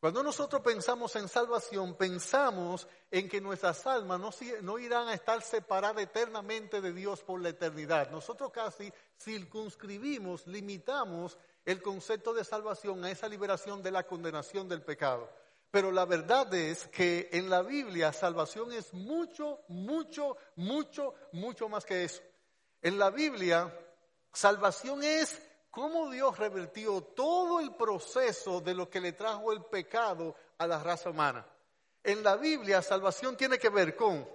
Cuando 0.00 0.22
nosotros 0.22 0.62
pensamos 0.62 1.14
en 1.16 1.28
salvación, 1.28 1.94
pensamos 1.94 2.88
en 3.10 3.28
que 3.28 3.38
nuestras 3.38 3.86
almas 3.86 4.18
no, 4.62 4.78
irán 4.78 5.08
a 5.08 5.12
estar 5.12 5.42
separadas 5.42 6.02
eternamente 6.02 6.80
de 6.80 6.94
Dios 6.94 7.22
por 7.22 7.38
la 7.42 7.50
eternidad. 7.50 8.10
Nosotros 8.10 8.50
casi 8.50 8.90
circunscribimos, 9.18 10.46
limitamos 10.46 11.36
el 11.66 11.82
concepto 11.82 12.32
de 12.32 12.44
salvación 12.44 13.04
a 13.04 13.10
esa 13.10 13.28
liberación 13.28 13.82
de 13.82 13.90
la 13.90 14.06
condenación 14.06 14.66
del 14.70 14.80
pecado. 14.80 15.28
Pero 15.70 15.92
la 15.92 16.06
verdad 16.06 16.52
es 16.54 16.88
que 16.88 17.28
en 17.32 17.50
la 17.50 17.60
Biblia 17.60 18.10
salvación 18.14 18.72
es 18.72 18.94
mucho, 18.94 19.60
mucho, 19.68 20.38
mucho, 20.56 21.14
mucho 21.32 21.68
más 21.68 21.84
que 21.84 22.04
eso. 22.04 22.22
En 22.80 22.98
la 22.98 23.10
Biblia, 23.10 23.70
salvación 24.32 25.04
es 25.04 25.42
cómo 25.70 26.10
Dios 26.10 26.38
revertió 26.38 27.00
todo 27.00 27.60
el 27.60 27.74
proceso 27.74 28.60
de 28.60 28.74
lo 28.74 28.90
que 28.90 29.00
le 29.00 29.12
trajo 29.12 29.52
el 29.52 29.62
pecado 29.64 30.34
a 30.58 30.66
la 30.66 30.82
raza 30.82 31.10
humana. 31.10 31.46
En 32.02 32.22
la 32.22 32.36
Biblia, 32.36 32.82
salvación 32.82 33.36
tiene 33.36 33.58
que 33.58 33.68
ver 33.68 33.94
con 33.94 34.26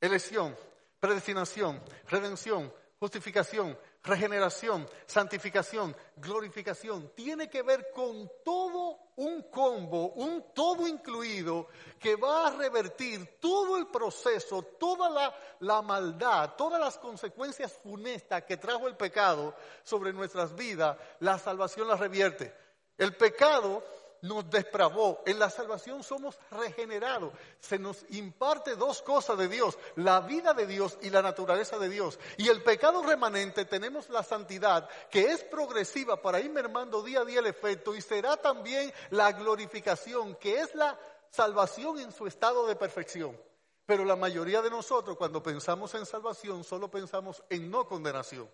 elección, 0.00 0.56
predestinación, 0.98 1.80
redención, 2.08 2.72
justificación, 2.98 3.78
regeneración, 4.02 4.88
santificación, 5.06 5.96
glorificación. 6.16 7.12
Tiene 7.14 7.48
que 7.48 7.62
ver 7.62 7.90
con 7.94 8.30
todo 8.44 8.98
un 9.16 9.42
combo, 9.44 10.08
un 10.14 10.52
todo 10.54 10.88
incluido 10.88 11.68
que 11.98 12.16
va 12.16 12.48
a 12.48 12.56
revertir 12.56 13.38
todo 13.38 13.76
el 13.76 13.86
proceso, 13.86 14.62
toda 14.62 15.08
la, 15.08 15.34
la 15.60 15.82
maldad, 15.82 16.54
todas 16.56 16.80
las 16.80 16.98
consecuencias 16.98 17.72
funestas 17.72 18.42
que 18.42 18.56
trajo 18.56 18.88
el 18.88 18.96
pecado 18.96 19.54
sobre 19.84 20.12
nuestras 20.12 20.54
vidas. 20.54 20.96
La 21.20 21.38
salvación 21.38 21.86
la 21.86 21.96
revierte. 21.96 22.52
El 22.98 23.16
pecado 23.16 23.82
nos 24.22 24.48
depravó. 24.48 25.22
En 25.26 25.38
la 25.38 25.50
salvación 25.50 26.02
somos 26.02 26.38
regenerados. 26.50 27.32
Se 27.60 27.78
nos 27.78 28.04
imparte 28.10 28.74
dos 28.76 29.02
cosas 29.02 29.36
de 29.36 29.48
Dios, 29.48 29.78
la 29.96 30.20
vida 30.20 30.54
de 30.54 30.66
Dios 30.66 30.98
y 31.02 31.10
la 31.10 31.22
naturaleza 31.22 31.78
de 31.78 31.88
Dios. 31.88 32.18
Y 32.38 32.48
el 32.48 32.62
pecado 32.62 33.02
remanente 33.02 33.64
tenemos 33.66 34.08
la 34.08 34.22
santidad 34.22 34.88
que 35.10 35.32
es 35.32 35.44
progresiva 35.44 36.20
para 36.22 36.40
ir 36.40 36.50
mermando 36.50 37.02
día 37.02 37.20
a 37.20 37.24
día 37.24 37.40
el 37.40 37.46
efecto 37.46 37.94
y 37.94 38.00
será 38.00 38.36
también 38.36 38.92
la 39.10 39.32
glorificación 39.32 40.36
que 40.36 40.60
es 40.60 40.74
la 40.74 40.98
salvación 41.30 41.98
en 41.98 42.12
su 42.12 42.26
estado 42.26 42.66
de 42.66 42.76
perfección. 42.76 43.38
Pero 43.84 44.04
la 44.04 44.16
mayoría 44.16 44.62
de 44.62 44.70
nosotros 44.70 45.16
cuando 45.16 45.42
pensamos 45.42 45.94
en 45.94 46.06
salvación 46.06 46.62
solo 46.62 46.88
pensamos 46.88 47.42
en 47.50 47.70
no 47.70 47.86
condenación. 47.86 48.48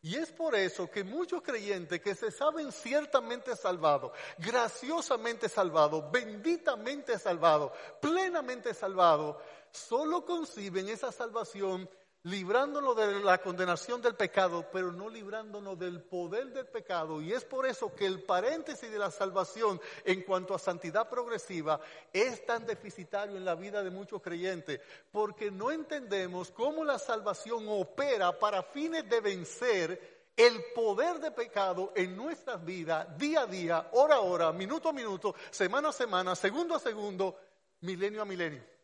Y 0.00 0.14
es 0.14 0.30
por 0.30 0.54
eso 0.54 0.88
que 0.88 1.02
muchos 1.02 1.42
creyentes 1.42 2.00
que 2.00 2.14
se 2.14 2.30
saben 2.30 2.70
ciertamente 2.70 3.56
salvados, 3.56 4.12
graciosamente 4.38 5.48
salvados, 5.48 6.08
benditamente 6.12 7.18
salvados, 7.18 7.72
plenamente 8.00 8.74
salvados, 8.74 9.36
solo 9.72 10.24
conciben 10.24 10.88
esa 10.88 11.10
salvación 11.10 11.90
librándonos 12.24 12.96
de 12.96 13.20
la 13.20 13.38
condenación 13.38 14.02
del 14.02 14.14
pecado, 14.14 14.66
pero 14.72 14.92
no 14.92 15.08
librándonos 15.08 15.78
del 15.78 16.02
poder 16.02 16.52
del 16.52 16.66
pecado. 16.66 17.22
Y 17.22 17.32
es 17.32 17.44
por 17.44 17.66
eso 17.66 17.94
que 17.94 18.06
el 18.06 18.22
paréntesis 18.22 18.90
de 18.90 18.98
la 18.98 19.10
salvación 19.10 19.80
en 20.04 20.22
cuanto 20.22 20.54
a 20.54 20.58
santidad 20.58 21.08
progresiva 21.08 21.80
es 22.12 22.44
tan 22.44 22.66
deficitario 22.66 23.36
en 23.36 23.44
la 23.44 23.54
vida 23.54 23.82
de 23.82 23.90
muchos 23.90 24.20
creyentes, 24.20 24.80
porque 25.12 25.50
no 25.50 25.70
entendemos 25.70 26.50
cómo 26.50 26.84
la 26.84 26.98
salvación 26.98 27.66
opera 27.68 28.38
para 28.38 28.62
fines 28.62 29.08
de 29.08 29.20
vencer 29.20 30.18
el 30.36 30.64
poder 30.74 31.18
de 31.18 31.32
pecado 31.32 31.92
en 31.96 32.16
nuestras 32.16 32.64
vidas, 32.64 33.16
día 33.18 33.42
a 33.42 33.46
día, 33.46 33.88
hora 33.92 34.16
a 34.16 34.20
hora, 34.20 34.52
minuto 34.52 34.88
a 34.88 34.92
minuto, 34.92 35.34
semana 35.50 35.88
a 35.88 35.92
semana, 35.92 36.36
segundo 36.36 36.76
a 36.76 36.78
segundo, 36.78 37.36
milenio 37.80 38.22
a 38.22 38.24
milenio 38.24 38.77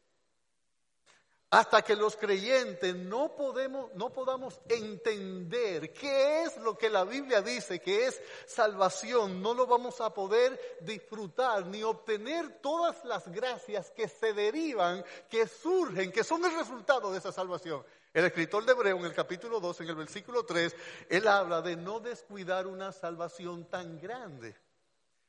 hasta 1.55 1.83
que 1.83 1.95
los 1.95 2.17
creyentes 2.17 2.97
no, 2.97 3.37
podemos, 3.37 3.95
no 3.95 4.11
podamos 4.11 4.61
entender 4.69 5.93
qué 5.93 6.43
es 6.43 6.57
lo 6.57 6.77
que 6.77 6.91
la 6.91 7.05
Biblia 7.05 7.43
dice 7.43 7.81
que 7.81 8.07
es 8.07 8.21
salvación, 8.45 9.41
no 9.41 9.55
lo 9.55 9.65
vamos 9.65 10.01
a 10.01 10.13
poder 10.13 10.79
disfrutar 10.81 11.65
ni 11.67 11.85
obtener 11.85 12.59
todas 12.61 13.05
las 13.05 13.29
gracias 13.29 13.93
que 13.93 14.09
se 14.09 14.33
derivan, 14.33 15.05
que 15.31 15.47
surgen, 15.47 16.11
que 16.11 16.25
son 16.25 16.45
el 16.45 16.59
resultado 16.59 17.13
de 17.13 17.19
esa 17.19 17.31
salvación. 17.31 17.85
El 18.13 18.25
escritor 18.25 18.65
de 18.65 18.73
Hebreo 18.73 18.97
en 18.97 19.05
el 19.05 19.15
capítulo 19.15 19.61
2, 19.61 19.81
en 19.83 19.89
el 19.91 19.95
versículo 19.95 20.45
3, 20.45 20.75
él 21.09 21.29
habla 21.29 21.63
de 21.63 21.77
no 21.77 22.01
descuidar 22.01 22.67
una 22.67 22.91
salvación 22.91 23.67
tan 23.67 24.01
grande. 24.01 24.57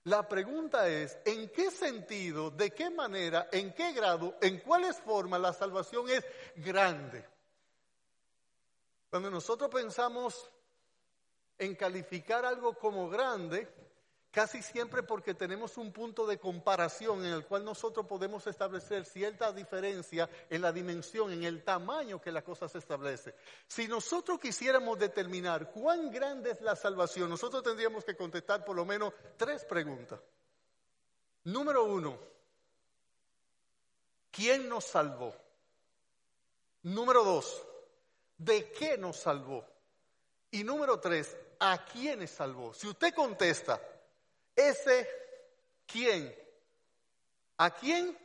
La 0.05 0.27
pregunta 0.27 0.87
es, 0.87 1.17
¿en 1.25 1.49
qué 1.49 1.71
sentido, 1.71 2.51
de 2.51 2.69
qué 2.71 2.91
manera, 2.91 3.49
en 3.51 3.73
qué 3.73 3.91
grado, 3.91 4.35
en 4.39 4.59
cuáles 4.59 4.99
formas 4.99 5.41
la 5.41 5.51
salvación 5.51 6.07
es 6.09 6.23
grande? 6.57 7.25
Cuando 9.09 9.31
nosotros 9.31 9.67
pensamos 9.71 10.51
en 11.57 11.73
calificar 11.75 12.45
algo 12.45 12.77
como 12.77 13.09
grande, 13.09 13.67
casi 14.35 14.61
siempre 14.61 15.01
porque 15.01 15.33
tenemos 15.33 15.77
un 15.77 15.93
punto 15.93 16.27
de 16.27 16.37
comparación 16.37 17.25
en 17.25 17.31
el 17.31 17.45
cual 17.45 17.63
nosotros 17.63 18.05
podemos 18.05 18.45
establecer 18.47 19.05
cierta 19.05 19.53
diferencia 19.53 20.29
en 20.49 20.61
la 20.61 20.73
dimensión, 20.73 21.31
en 21.31 21.45
el 21.45 21.63
tamaño 21.63 22.19
que 22.19 22.33
la 22.33 22.43
cosa 22.43 22.67
se 22.67 22.79
establece. 22.79 23.33
Si 23.65 23.87
nosotros 23.87 24.37
quisiéramos 24.37 24.99
determinar 24.99 25.71
cuán 25.71 26.11
grande 26.11 26.51
es 26.51 26.59
la 26.59 26.75
salvación, 26.75 27.29
nosotros 27.29 27.63
tendríamos 27.63 28.03
que 28.03 28.17
contestar 28.17 28.65
por 28.65 28.75
lo 28.75 28.83
menos 28.83 29.13
tres 29.37 29.63
preguntas. 29.63 30.19
Número 31.45 31.85
uno, 31.85 32.19
¿quién 34.31 34.67
nos 34.67 34.83
salvó? 34.83 35.33
Número 36.83 37.23
dos, 37.23 37.65
¿de 38.37 38.69
qué 38.73 38.97
nos 38.97 39.15
salvó? 39.15 39.65
Y 40.51 40.65
número 40.65 40.99
tres, 40.99 41.37
¿a 41.57 41.85
quiénes 41.85 42.31
salvó? 42.31 42.73
Si 42.73 42.85
usted 42.85 43.13
contesta, 43.13 43.79
ese 44.55 45.07
quién, 45.85 46.33
a 47.57 47.71
quién 47.71 48.17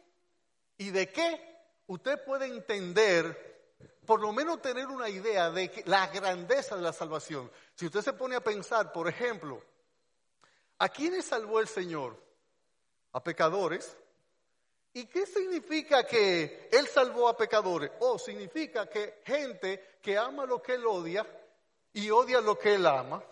y 0.79 0.91
de 0.91 1.11
qué 1.11 1.51
usted 1.87 2.23
puede 2.25 2.47
entender, 2.47 3.77
por 4.07 4.21
lo 4.21 4.33
menos 4.33 4.63
tener 4.63 4.87
una 4.87 5.09
idea 5.09 5.51
de 5.51 5.83
la 5.87 6.07
grandeza 6.09 6.77
de 6.77 6.83
la 6.83 6.93
salvación. 6.93 7.51
Si 7.75 7.87
usted 7.87 8.01
se 8.01 8.13
pone 8.13 8.37
a 8.37 8.45
pensar, 8.45 8.93
por 8.93 9.09
ejemplo, 9.09 9.63
¿a 10.79 10.89
quiénes 10.89 11.25
salvó 11.27 11.61
el 11.61 11.69
Señor? 11.69 12.17
A 13.13 13.23
pecadores. 13.23 13.97
¿Y 14.93 15.07
qué 15.07 15.27
significa 15.27 16.05
que 16.05 16.69
Él 16.73 16.87
salvó 16.89 17.29
a 17.29 17.37
pecadores? 17.37 17.91
O 18.01 18.13
oh, 18.13 18.19
significa 18.19 18.89
que 18.89 19.21
gente 19.25 19.99
que 20.03 20.19
ama 20.19 20.47
lo 20.47 20.61
que 20.61 20.75
Él 20.75 20.87
odia 20.87 21.27
y 21.93 22.11
odia 22.11 22.41
lo 22.41 22.59
que 22.59 22.75
Él 22.75 22.87
ama. 22.87 23.23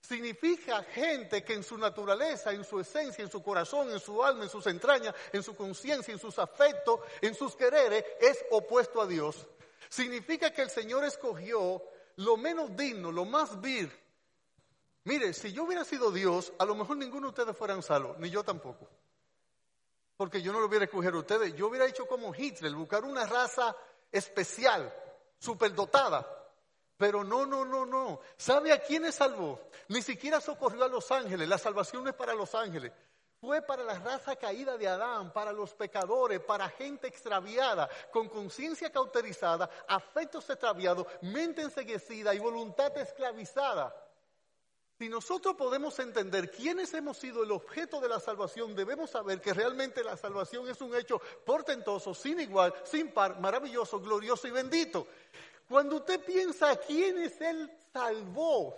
Significa 0.00 0.82
gente 0.82 1.44
que 1.44 1.54
en 1.54 1.62
su 1.62 1.76
naturaleza, 1.76 2.52
en 2.52 2.64
su 2.64 2.80
esencia, 2.80 3.22
en 3.22 3.30
su 3.30 3.42
corazón, 3.42 3.90
en 3.90 4.00
su 4.00 4.24
alma, 4.24 4.44
en 4.44 4.50
sus 4.50 4.66
entrañas, 4.66 5.14
en 5.32 5.42
su 5.42 5.54
conciencia, 5.54 6.12
en 6.12 6.18
sus 6.18 6.38
afectos, 6.38 7.00
en 7.20 7.34
sus 7.34 7.54
quereres, 7.54 8.04
es 8.20 8.44
opuesto 8.50 9.00
a 9.00 9.06
Dios. 9.06 9.46
Significa 9.88 10.52
que 10.52 10.62
el 10.62 10.70
Señor 10.70 11.04
escogió 11.04 11.82
lo 12.16 12.36
menos 12.36 12.74
digno, 12.76 13.12
lo 13.12 13.24
más 13.24 13.60
vil. 13.60 13.90
Mire, 15.04 15.32
si 15.32 15.52
yo 15.52 15.64
hubiera 15.64 15.84
sido 15.84 16.10
Dios, 16.10 16.52
a 16.58 16.64
lo 16.64 16.74
mejor 16.74 16.96
ninguno 16.96 17.26
de 17.26 17.30
ustedes 17.30 17.56
fueran 17.56 17.82
salvos, 17.82 18.18
ni 18.18 18.30
yo 18.30 18.42
tampoco. 18.42 18.88
Porque 20.16 20.42
yo 20.42 20.52
no 20.52 20.60
lo 20.60 20.66
hubiera 20.66 20.86
escogido 20.86 21.16
a 21.16 21.20
ustedes. 21.20 21.54
Yo 21.54 21.68
hubiera 21.68 21.86
hecho 21.86 22.06
como 22.06 22.34
Hitler, 22.34 22.74
buscar 22.74 23.04
una 23.04 23.26
raza 23.26 23.76
especial, 24.12 24.92
superdotada 25.38 26.39
pero 27.00 27.24
no, 27.24 27.46
no, 27.46 27.64
no, 27.64 27.86
no. 27.86 28.20
¿Sabe 28.36 28.72
a 28.72 28.78
quiénes 28.78 29.14
salvó? 29.14 29.58
Ni 29.88 30.02
siquiera 30.02 30.38
socorrió 30.38 30.84
a 30.84 30.88
los 30.88 31.10
ángeles. 31.10 31.48
La 31.48 31.56
salvación 31.56 32.04
no 32.04 32.10
es 32.10 32.14
para 32.14 32.34
los 32.34 32.54
ángeles. 32.54 32.92
fue 33.40 33.62
para 33.62 33.82
la 33.82 33.98
raza 33.98 34.36
caída 34.36 34.76
de 34.76 34.86
Adán, 34.86 35.32
para 35.32 35.50
los 35.50 35.72
pecadores, 35.72 36.40
para 36.40 36.68
gente 36.68 37.06
extraviada, 37.08 37.88
con 38.12 38.28
conciencia 38.28 38.92
cauterizada, 38.92 39.70
afectos 39.88 40.50
extraviados, 40.50 41.06
mente 41.22 41.62
enseguecida 41.62 42.34
y 42.34 42.38
voluntad 42.38 42.94
esclavizada. 42.98 43.96
Si 44.98 45.08
nosotros 45.08 45.54
podemos 45.56 45.98
entender 46.00 46.50
quiénes 46.50 46.92
hemos 46.92 47.16
sido 47.16 47.42
el 47.42 47.52
objeto 47.52 48.02
de 48.02 48.10
la 48.10 48.20
salvación, 48.20 48.74
debemos 48.74 49.08
saber 49.08 49.40
que 49.40 49.54
realmente 49.54 50.04
la 50.04 50.18
salvación 50.18 50.68
es 50.68 50.78
un 50.82 50.94
hecho 50.94 51.18
portentoso, 51.46 52.12
sin 52.12 52.40
igual, 52.40 52.74
sin 52.84 53.10
par, 53.10 53.40
maravilloso, 53.40 54.00
glorioso 54.00 54.46
y 54.46 54.50
bendito. 54.50 55.06
Cuando 55.70 55.98
usted 55.98 56.18
piensa 56.24 56.72
a 56.72 56.76
quiénes 56.76 57.40
Él 57.40 57.70
salvó, 57.92 58.74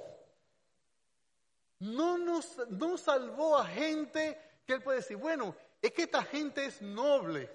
no 1.79 2.19
nos 2.19 2.55
no 2.69 2.99
salvó 2.99 3.57
a 3.57 3.65
gente 3.65 4.39
que 4.67 4.75
Él 4.75 4.83
puede 4.83 4.99
decir, 4.99 5.17
bueno, 5.17 5.57
es 5.81 5.91
que 5.93 6.03
esta 6.03 6.23
gente 6.23 6.67
es 6.67 6.83
noble, 6.83 7.49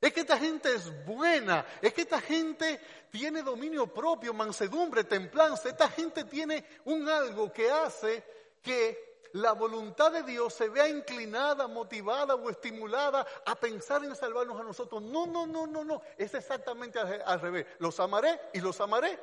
es 0.00 0.14
que 0.14 0.20
esta 0.20 0.38
gente 0.38 0.74
es 0.74 1.04
buena, 1.04 1.66
es 1.82 1.92
que 1.92 2.00
esta 2.00 2.22
gente 2.22 2.80
tiene 3.10 3.42
dominio 3.42 3.86
propio, 3.86 4.32
mansedumbre, 4.32 5.04
templanza, 5.04 5.68
esta 5.68 5.90
gente 5.90 6.24
tiene 6.24 6.64
un 6.86 7.06
algo 7.06 7.52
que 7.52 7.70
hace 7.70 8.24
que 8.62 9.09
la 9.32 9.52
voluntad 9.52 10.12
de 10.12 10.22
Dios 10.22 10.54
se 10.54 10.68
vea 10.68 10.88
inclinada, 10.88 11.66
motivada 11.68 12.34
o 12.34 12.50
estimulada 12.50 13.26
a 13.46 13.54
pensar 13.54 14.04
en 14.04 14.16
salvarnos 14.16 14.60
a 14.60 14.64
nosotros. 14.64 15.02
No, 15.02 15.26
no, 15.26 15.46
no, 15.46 15.66
no, 15.66 15.84
no, 15.84 16.02
es 16.16 16.34
exactamente 16.34 16.98
al, 16.98 17.40
revés. 17.40 17.66
Los 17.78 18.00
amaré 18.00 18.40
y 18.52 18.60
los 18.60 18.80
amaré 18.80 19.18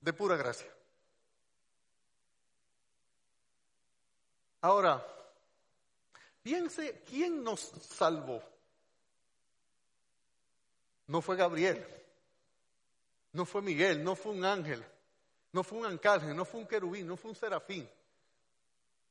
de 0.00 0.12
pura 0.12 0.36
gracia. 0.36 0.70
Ahora, 4.60 5.04
piense 6.42 7.02
quién 7.08 7.42
nos 7.42 7.60
salvó. 7.60 8.42
No 11.06 11.20
fue 11.20 11.36
Gabriel, 11.36 11.84
no 13.32 13.44
fue 13.44 13.60
Miguel, 13.60 14.04
no 14.04 14.14
fue 14.14 14.32
un 14.32 14.44
ángel, 14.44 14.84
no 15.50 15.64
fue 15.64 15.78
un 15.78 15.86
arcángel, 15.86 16.34
no 16.34 16.44
fue 16.44 16.60
un 16.60 16.66
querubín, 16.66 17.06
no 17.06 17.16
fue 17.16 17.30
un 17.30 17.36
serafín, 17.36 17.88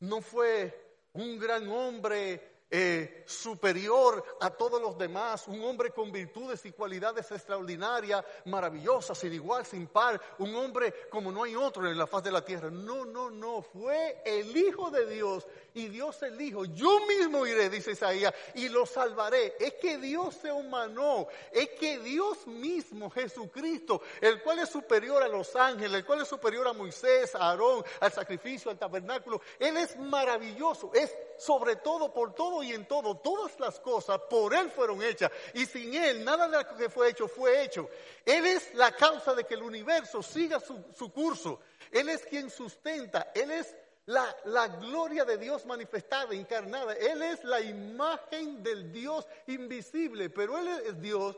no 0.01 0.21
fue 0.21 0.73
un 1.13 1.39
gran 1.39 1.67
hombre 1.69 2.50
eh, 2.71 3.23
superior 3.27 4.23
a 4.39 4.49
todos 4.49 4.81
los 4.81 4.97
demás, 4.97 5.45
un 5.47 5.61
hombre 5.63 5.91
con 5.91 6.09
virtudes 6.09 6.65
y 6.65 6.71
cualidades 6.71 7.29
extraordinarias, 7.31 8.23
maravillosas, 8.45 9.17
sin 9.17 9.33
igual, 9.33 9.65
sin 9.65 9.87
par, 9.87 10.19
un 10.39 10.55
hombre 10.55 10.93
como 11.09 11.33
no 11.33 11.43
hay 11.43 11.53
otro 11.55 11.89
en 11.89 11.97
la 11.97 12.07
faz 12.07 12.23
de 12.23 12.31
la 12.31 12.45
tierra. 12.45 12.69
No, 12.69 13.03
no, 13.03 13.29
no, 13.29 13.61
fue 13.61 14.21
el 14.25 14.55
Hijo 14.55 14.89
de 14.89 15.05
Dios 15.05 15.45
y 15.73 15.87
Dios 15.89 16.23
el 16.23 16.39
Hijo. 16.39 16.63
Yo 16.65 17.05
mismo 17.05 17.45
iré, 17.45 17.69
dice 17.69 17.91
Isaías, 17.91 18.33
y 18.55 18.69
lo 18.69 18.85
salvaré. 18.85 19.55
Es 19.59 19.73
que 19.73 19.97
Dios 19.97 20.35
se 20.35 20.51
humanó, 20.51 21.27
es 21.51 21.69
que 21.71 21.99
Dios 21.99 22.47
mismo, 22.47 23.09
Jesucristo, 23.09 24.01
el 24.21 24.41
cual 24.41 24.59
es 24.59 24.69
superior 24.69 25.21
a 25.21 25.27
los 25.27 25.55
ángeles, 25.57 25.93
el 25.93 26.05
cual 26.05 26.21
es 26.21 26.27
superior 26.29 26.67
a 26.69 26.73
Moisés, 26.73 27.35
a 27.35 27.49
Aarón, 27.49 27.83
al 27.99 28.11
sacrificio, 28.13 28.71
al 28.71 28.79
tabernáculo, 28.79 29.41
Él 29.59 29.75
es 29.75 29.97
maravilloso, 29.97 30.91
es 30.93 31.13
sobre 31.37 31.75
todo, 31.77 32.13
por 32.13 32.33
todo 32.33 32.60
y 32.63 32.73
en 32.73 32.85
todo, 32.85 33.17
todas 33.17 33.59
las 33.59 33.79
cosas 33.79 34.19
por 34.29 34.53
Él 34.53 34.69
fueron 34.69 35.01
hechas. 35.01 35.31
Y 35.53 35.65
sin 35.65 35.93
Él, 35.93 36.23
nada 36.23 36.47
de 36.47 36.57
lo 36.57 36.77
que 36.77 36.89
fue 36.89 37.09
hecho 37.09 37.27
fue 37.27 37.63
hecho. 37.63 37.89
Él 38.25 38.45
es 38.45 38.73
la 38.73 38.91
causa 38.91 39.33
de 39.33 39.43
que 39.43 39.55
el 39.55 39.63
universo 39.63 40.21
siga 40.23 40.59
su, 40.59 40.83
su 40.95 41.11
curso. 41.11 41.59
Él 41.91 42.09
es 42.09 42.23
quien 42.25 42.49
sustenta. 42.49 43.31
Él 43.33 43.51
es 43.51 43.75
la, 44.05 44.35
la, 44.45 44.67
gloria 44.67 45.25
de 45.25 45.37
Dios 45.37 45.65
manifestada, 45.65 46.33
encarnada. 46.33 46.93
Él 46.93 47.21
es 47.21 47.43
la 47.43 47.61
imagen 47.61 48.63
del 48.63 48.91
Dios 48.91 49.27
invisible, 49.47 50.29
pero 50.29 50.57
Él 50.57 50.67
es 50.85 51.01
Dios, 51.01 51.35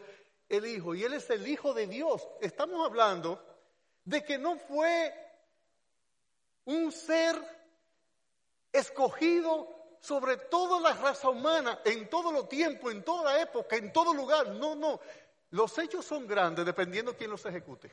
el 0.50 0.66
Hijo, 0.66 0.96
y 0.96 1.04
Él 1.04 1.14
es 1.14 1.30
el 1.30 1.48
Hijo 1.48 1.74
de 1.74 1.88
Dios. 1.88 2.28
Estamos 2.42 2.86
hablando 2.86 3.44
de 4.06 4.24
que 4.24 4.38
no 4.38 4.58
fue 4.58 5.14
un 6.66 6.92
ser 6.92 7.36
escogido 8.72 9.73
sobre 10.04 10.36
toda 10.36 10.82
la 10.82 10.94
raza 10.96 11.30
humana, 11.30 11.80
en 11.86 12.10
todo 12.10 12.30
lo 12.30 12.46
tiempo, 12.46 12.92
en 12.92 13.04
toda 13.06 13.42
época, 13.42 13.78
en 13.78 13.94
todo 13.94 14.14
lugar. 14.14 14.50
No, 14.50 14.76
no. 14.76 15.00
Los 15.52 15.78
hechos 15.78 16.04
son 16.04 16.28
grandes 16.28 16.66
dependiendo 16.66 17.16
quién 17.16 17.32
los 17.32 17.46
ejecute. 17.46 17.90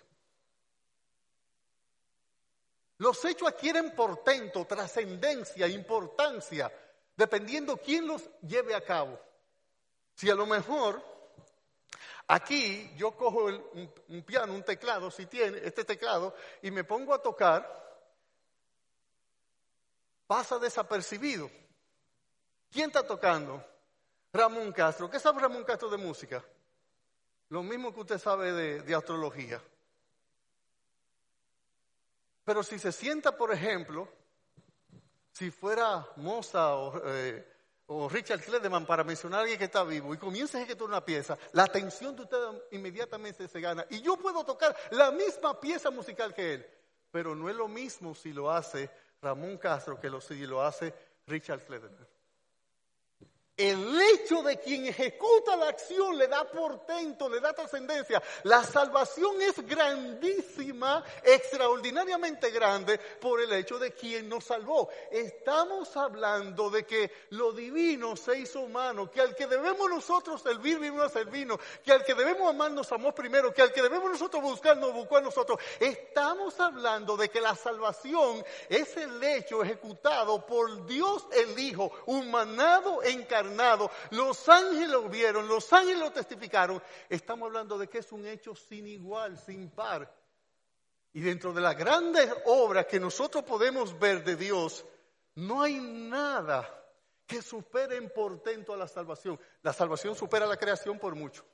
Los 2.98 3.24
hechos 3.24 3.46
adquieren 3.46 3.94
portento, 3.94 4.64
trascendencia, 4.64 5.68
importancia, 5.68 6.72
dependiendo 7.16 7.76
quién 7.76 8.08
los 8.08 8.28
lleve 8.40 8.74
a 8.74 8.84
cabo. 8.84 9.16
Si 10.16 10.28
a 10.28 10.34
lo 10.34 10.46
mejor 10.46 11.00
aquí 12.26 12.90
yo 12.96 13.12
cojo 13.16 13.44
un, 13.44 13.92
un, 14.08 14.22
piano, 14.24 14.52
un 14.52 14.64
teclado, 14.64 15.12
si 15.12 15.26
tiene 15.26 15.60
este 15.62 15.84
teclado, 15.84 16.34
y 16.60 16.72
me 16.72 16.82
pongo 16.82 17.14
a 17.14 17.22
tocar, 17.22 18.02
pasa 20.26 20.58
desapercibido. 20.58 21.48
¿Quién 22.70 22.86
está 22.86 23.02
tocando? 23.02 23.64
Ramón 24.32 24.72
Castro. 24.72 25.10
¿Qué 25.10 25.18
sabe 25.18 25.40
Ramón 25.40 25.64
Castro 25.64 25.88
de 25.88 25.96
música? 25.96 26.44
Lo 27.48 27.62
mismo 27.62 27.92
que 27.92 28.00
usted 28.00 28.18
sabe 28.18 28.52
de, 28.52 28.94
astrología. 28.94 29.60
Pero 32.44 32.62
si 32.62 32.78
se 32.78 32.92
sienta, 32.92 33.36
por 33.36 33.52
ejemplo, 33.52 34.08
si 35.32 35.50
fuera 35.50 36.06
Mozart 36.16 36.74
o, 36.74 37.02
eh, 37.06 37.46
Richard 38.08 38.40
Cledeman, 38.42 38.86
para 38.86 39.02
mencionar 39.02 39.40
a 39.40 39.42
alguien 39.42 39.58
que 39.58 39.64
está 39.64 39.82
vivo, 39.82 40.14
y 40.14 40.18
comienza 40.18 40.58
a 40.58 40.62
ejecutar 40.62 40.86
una 40.86 41.04
pieza, 41.04 41.36
la 41.52 41.64
atención 41.64 42.14
de 42.14 42.22
usted 42.22 42.38
inmediatamente 42.70 43.48
se 43.48 43.60
gana. 43.60 43.84
Y 43.90 44.00
yo 44.00 44.16
puedo 44.16 44.44
tocar 44.44 44.76
la 44.92 45.10
misma 45.10 45.58
pieza 45.58 45.90
musical 45.90 46.32
que 46.32 46.54
él, 46.54 46.66
pero 47.10 47.34
no 47.34 47.48
es 47.48 47.56
lo 47.56 47.66
mismo 47.66 48.14
si 48.14 48.32
lo 48.32 48.48
hace 48.48 48.88
Ramón 49.20 49.58
Castro 49.58 49.98
que 49.98 50.08
si 50.20 50.46
lo 50.46 50.62
hace 50.62 50.94
Richard 51.26 51.64
Cledeman. 51.64 52.06
El 53.60 54.00
hecho 54.00 54.42
de 54.42 54.58
quien 54.58 54.86
ejecuta 54.86 55.54
la 55.54 55.68
acción 55.68 56.16
le 56.16 56.28
da 56.28 56.50
portento, 56.50 57.28
le 57.28 57.40
da 57.40 57.52
trascendencia. 57.52 58.22
La 58.44 58.64
salvación 58.64 59.42
es 59.42 59.66
grandísima, 59.66 61.04
extraordinariamente 61.22 62.50
grande 62.52 62.96
por 63.20 63.38
el 63.38 63.52
hecho 63.52 63.78
de 63.78 63.92
quien 63.92 64.30
nos 64.30 64.44
salvó. 64.44 64.88
Estamos 65.10 65.94
hablando 65.98 66.70
de 66.70 66.86
que 66.86 67.12
lo 67.32 67.52
divino 67.52 68.16
se 68.16 68.38
hizo 68.38 68.60
humano, 68.60 69.10
que 69.10 69.20
al 69.20 69.36
que 69.36 69.46
debemos 69.46 69.90
nosotros 69.90 70.40
servir, 70.40 70.78
vino 70.78 71.02
a 71.02 71.10
servirnos, 71.10 71.58
que 71.84 71.92
al 71.92 72.02
que 72.02 72.14
debemos 72.14 72.48
amar 72.48 72.70
nos 72.70 72.90
amó 72.92 73.14
primero, 73.14 73.52
que 73.52 73.60
al 73.60 73.74
que 73.74 73.82
debemos 73.82 74.10
nosotros 74.10 74.42
buscar 74.42 74.78
nos 74.78 74.94
buscó 74.94 75.18
a 75.18 75.20
nosotros. 75.20 75.60
Estamos 75.78 76.58
hablando 76.60 77.14
de 77.14 77.28
que 77.28 77.42
la 77.42 77.54
salvación 77.54 78.42
es 78.70 78.96
el 78.96 79.22
hecho 79.22 79.62
ejecutado 79.62 80.46
por 80.46 80.86
Dios 80.86 81.26
el 81.32 81.58
Hijo, 81.58 81.92
humanado, 82.06 83.02
encarnado 83.02 83.49
los 84.10 84.48
ángeles 84.48 84.88
lo 84.88 85.08
vieron, 85.08 85.48
los 85.48 85.72
ángeles 85.72 85.98
lo 85.98 86.12
testificaron. 86.12 86.82
Estamos 87.08 87.46
hablando 87.46 87.78
de 87.78 87.88
que 87.88 87.98
es 87.98 88.12
un 88.12 88.26
hecho 88.26 88.54
sin 88.54 88.86
igual, 88.86 89.38
sin 89.38 89.70
par. 89.70 90.12
Y 91.12 91.20
dentro 91.20 91.52
de 91.52 91.60
las 91.60 91.76
grandes 91.76 92.30
obras 92.46 92.86
que 92.86 93.00
nosotros 93.00 93.44
podemos 93.44 93.98
ver 93.98 94.22
de 94.22 94.36
Dios, 94.36 94.84
no 95.34 95.62
hay 95.62 95.80
nada 95.80 96.68
que 97.26 97.42
supere 97.42 97.96
en 97.96 98.10
portento 98.10 98.72
a 98.72 98.76
la 98.76 98.88
salvación. 98.88 99.38
La 99.62 99.72
salvación 99.72 100.14
supera 100.14 100.46
la 100.46 100.56
creación 100.56 100.98
por 100.98 101.14
mucho. 101.14 101.44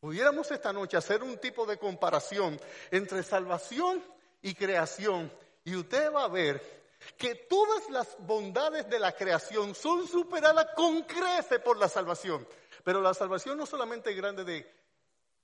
Pudiéramos 0.00 0.50
esta 0.50 0.72
noche 0.72 0.96
hacer 0.96 1.22
un 1.22 1.38
tipo 1.38 1.64
de 1.64 1.78
comparación 1.78 2.60
entre 2.90 3.22
salvación 3.22 4.02
y 4.42 4.54
creación 4.54 5.32
y 5.64 5.76
usted 5.76 6.12
va 6.12 6.24
a 6.24 6.28
ver 6.28 6.81
que 7.16 7.34
todas 7.34 7.88
las 7.90 8.16
bondades 8.20 8.88
de 8.88 8.98
la 8.98 9.12
creación 9.14 9.74
son 9.74 10.06
superadas 10.06 10.68
con 10.74 11.02
crece 11.02 11.58
por 11.58 11.76
la 11.76 11.88
salvación. 11.88 12.46
Pero 12.84 13.00
la 13.00 13.14
salvación 13.14 13.58
no 13.58 13.66
solamente 13.66 14.10
es 14.10 14.16
grande 14.16 14.44
de 14.44 14.70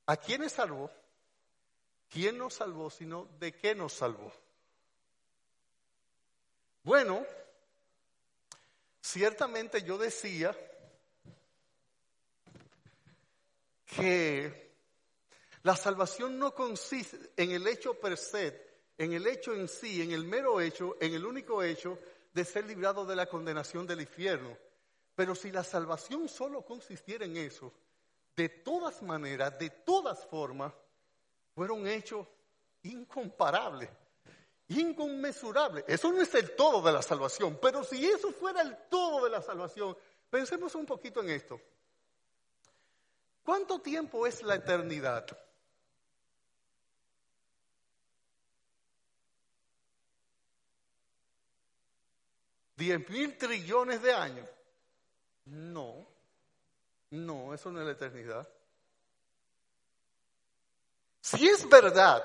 a 0.07 0.17
quién 0.17 0.49
salvó, 0.49 0.91
quién 2.11 2.39
nos 2.39 2.55
salvó, 2.55 2.91
sino 2.91 3.29
de 3.39 3.55
qué 3.55 3.75
nos 3.75 3.93
salvó. 3.93 4.33
Bueno, 6.83 7.25
ciertamente 9.01 9.83
yo 9.83 9.99
decía 9.99 10.57
que 13.85 14.73
la 15.63 15.77
salvación 15.77 16.39
no 16.39 16.55
consiste 16.55 17.31
en 17.37 17.51
el 17.51 17.67
hecho 17.67 17.95
per 17.95 18.17
se 18.17 18.68
en 18.99 19.13
el 19.13 19.27
hecho 19.27 19.55
en 19.55 19.69
sí, 19.69 20.03
en 20.03 20.11
el 20.11 20.25
mero 20.25 20.61
hecho, 20.61 20.97
en 21.01 21.15
el 21.15 21.25
único 21.25 21.63
hecho 21.63 21.99
de 22.35 22.45
ser 22.45 22.67
librado 22.67 23.07
de 23.07 23.17
la 23.17 23.27
condenación 23.27 23.87
del 23.87 24.01
infierno. 24.01 24.57
Pero 25.15 25.35
si 25.35 25.51
la 25.51 25.65
salvación 25.65 26.29
solo 26.29 26.63
consistiera 26.63 27.25
en 27.25 27.37
eso, 27.37 27.73
de 28.37 28.49
todas 28.49 29.01
maneras, 29.03 29.59
de 29.59 29.71
todas 29.71 30.27
formas, 30.27 30.73
fuera 31.55 31.73
un 31.73 31.87
hecho 31.87 32.29
incomparable. 32.83 33.89
inconmensurable. 34.69 35.85
Eso 35.89 36.13
no 36.13 36.21
es 36.21 36.35
el 36.35 36.55
todo 36.55 36.83
de 36.83 36.93
la 36.93 37.01
salvación, 37.01 37.59
pero 37.61 37.83
si 37.85 38.05
eso 38.05 38.31
fuera 38.33 38.61
el 38.61 38.77
todo 38.91 39.25
de 39.25 39.31
la 39.31 39.41
salvación, 39.41 39.97
pensemos 40.29 40.75
un 40.75 40.85
poquito 40.85 41.23
en 41.23 41.31
esto. 41.31 41.59
¿Cuánto 43.43 43.81
tiempo 43.81 44.27
es 44.27 44.43
la 44.43 44.57
eternidad? 44.57 45.27
¿Diez 52.79 53.09
mil 53.11 53.37
trillones 53.37 54.01
de 54.01 54.13
años? 54.15 54.49
No, 55.47 56.07
no, 57.11 57.53
eso 57.53 57.73
no 57.73 57.81
es 57.81 57.87
la 57.87 57.93
eternidad. 57.93 58.49
Si 61.21 61.49
es 61.49 61.69
verdad 61.69 62.25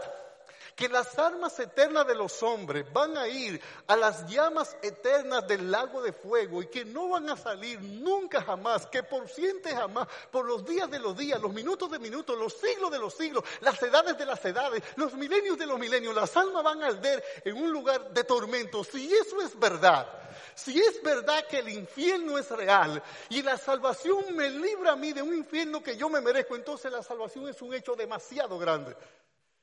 que 0.76 0.90
las 0.90 1.18
armas 1.18 1.60
eternas 1.60 2.06
de 2.06 2.14
los 2.14 2.42
hombres 2.44 2.86
van 2.94 3.18
a 3.18 3.28
ir 3.28 3.60
a 3.88 3.96
las 3.96 4.28
llamas 4.28 4.78
eternas 4.84 5.48
del 5.48 5.72
lago 5.72 6.04
de 6.04 6.14
fuego 6.14 6.62
y 6.62 6.68
que 6.68 6.86
no 6.86 7.10
van 7.10 7.30
a 7.32 7.38
salir 7.38 7.82
nunca 7.82 8.44
jamás, 8.44 8.86
que 8.86 9.02
por 9.02 9.28
siempre 9.30 9.76
jamás, 9.76 10.08
por 10.32 10.46
los 10.46 10.64
días 10.66 10.90
de 10.90 11.00
los 11.00 11.18
días, 11.18 11.42
los 11.42 11.54
minutos 11.54 11.90
de 11.90 11.98
minutos, 11.98 12.38
los 12.38 12.54
siglos 12.54 12.92
de 12.92 13.00
los 13.00 13.16
siglos, 13.16 13.44
las 13.62 13.82
edades 13.82 14.18
de 14.18 14.26
las 14.26 14.44
edades, 14.46 14.84
los 14.98 15.14
milenios 15.14 15.58
de 15.58 15.66
los 15.66 15.80
milenios, 15.80 16.14
las 16.14 16.38
almas 16.38 16.64
van 16.64 16.84
a 16.84 16.88
arder 16.88 17.24
en 17.44 17.58
un 17.58 17.72
lugar 17.72 18.12
de 18.12 18.24
tormento. 18.24 18.84
Si 18.84 19.12
eso 19.12 19.42
es 19.42 19.58
verdad, 19.58 20.08
si 20.56 20.80
es 20.80 21.02
verdad 21.02 21.48
que 21.48 21.60
el 21.60 21.70
infierno 21.70 22.38
es 22.38 22.50
real 22.52 23.02
y 23.30 23.42
la 23.42 23.58
salvación 23.58 24.36
me 24.36 24.50
libra 24.50 24.94
a 24.94 24.96
mí 24.96 25.14
de 25.14 25.22
un 25.22 25.36
infierno 25.36 25.82
que 25.82 25.98
yo 25.98 26.10
me 26.10 26.22
merezco, 26.22 26.56
entonces 26.56 26.92
la 26.92 27.04
salvación 27.04 27.48
es 27.50 27.62
un 27.62 27.74
hecho 27.74 27.96
demasiado 27.96 28.58
grande. 28.58 28.96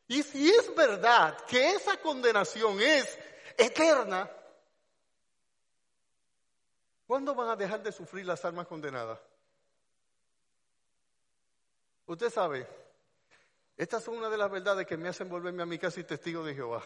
Y 0.08 0.22
si 0.22 0.50
es 0.50 0.74
verdad 0.74 1.38
que 1.46 1.70
esa 1.70 1.96
condenación 1.98 2.80
es 2.80 3.18
eterna, 3.56 4.28
¿cuándo 7.06 7.34
van 7.34 7.48
a 7.50 7.56
dejar 7.56 7.82
de 7.82 7.92
sufrir 7.92 8.26
las 8.26 8.44
almas 8.44 8.66
condenadas? 8.66 9.18
Usted 12.06 12.28
sabe, 12.28 12.66
estas 13.76 14.02
son 14.02 14.16
una 14.16 14.28
de 14.28 14.36
las 14.36 14.50
verdades 14.50 14.86
que 14.86 14.96
me 14.96 15.08
hacen 15.08 15.28
volverme 15.28 15.62
a 15.62 15.66
mi 15.66 15.78
casa 15.78 16.00
y 16.00 16.04
testigo 16.04 16.44
de 16.44 16.54
Jehová. 16.54 16.82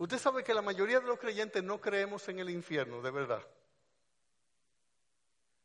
Usted 0.00 0.16
sabe 0.16 0.42
que 0.42 0.54
la 0.54 0.62
mayoría 0.62 0.98
de 0.98 1.06
los 1.06 1.18
creyentes 1.18 1.62
no 1.62 1.78
creemos 1.78 2.26
en 2.30 2.38
el 2.38 2.48
infierno, 2.48 3.02
de 3.02 3.10
verdad. 3.10 3.46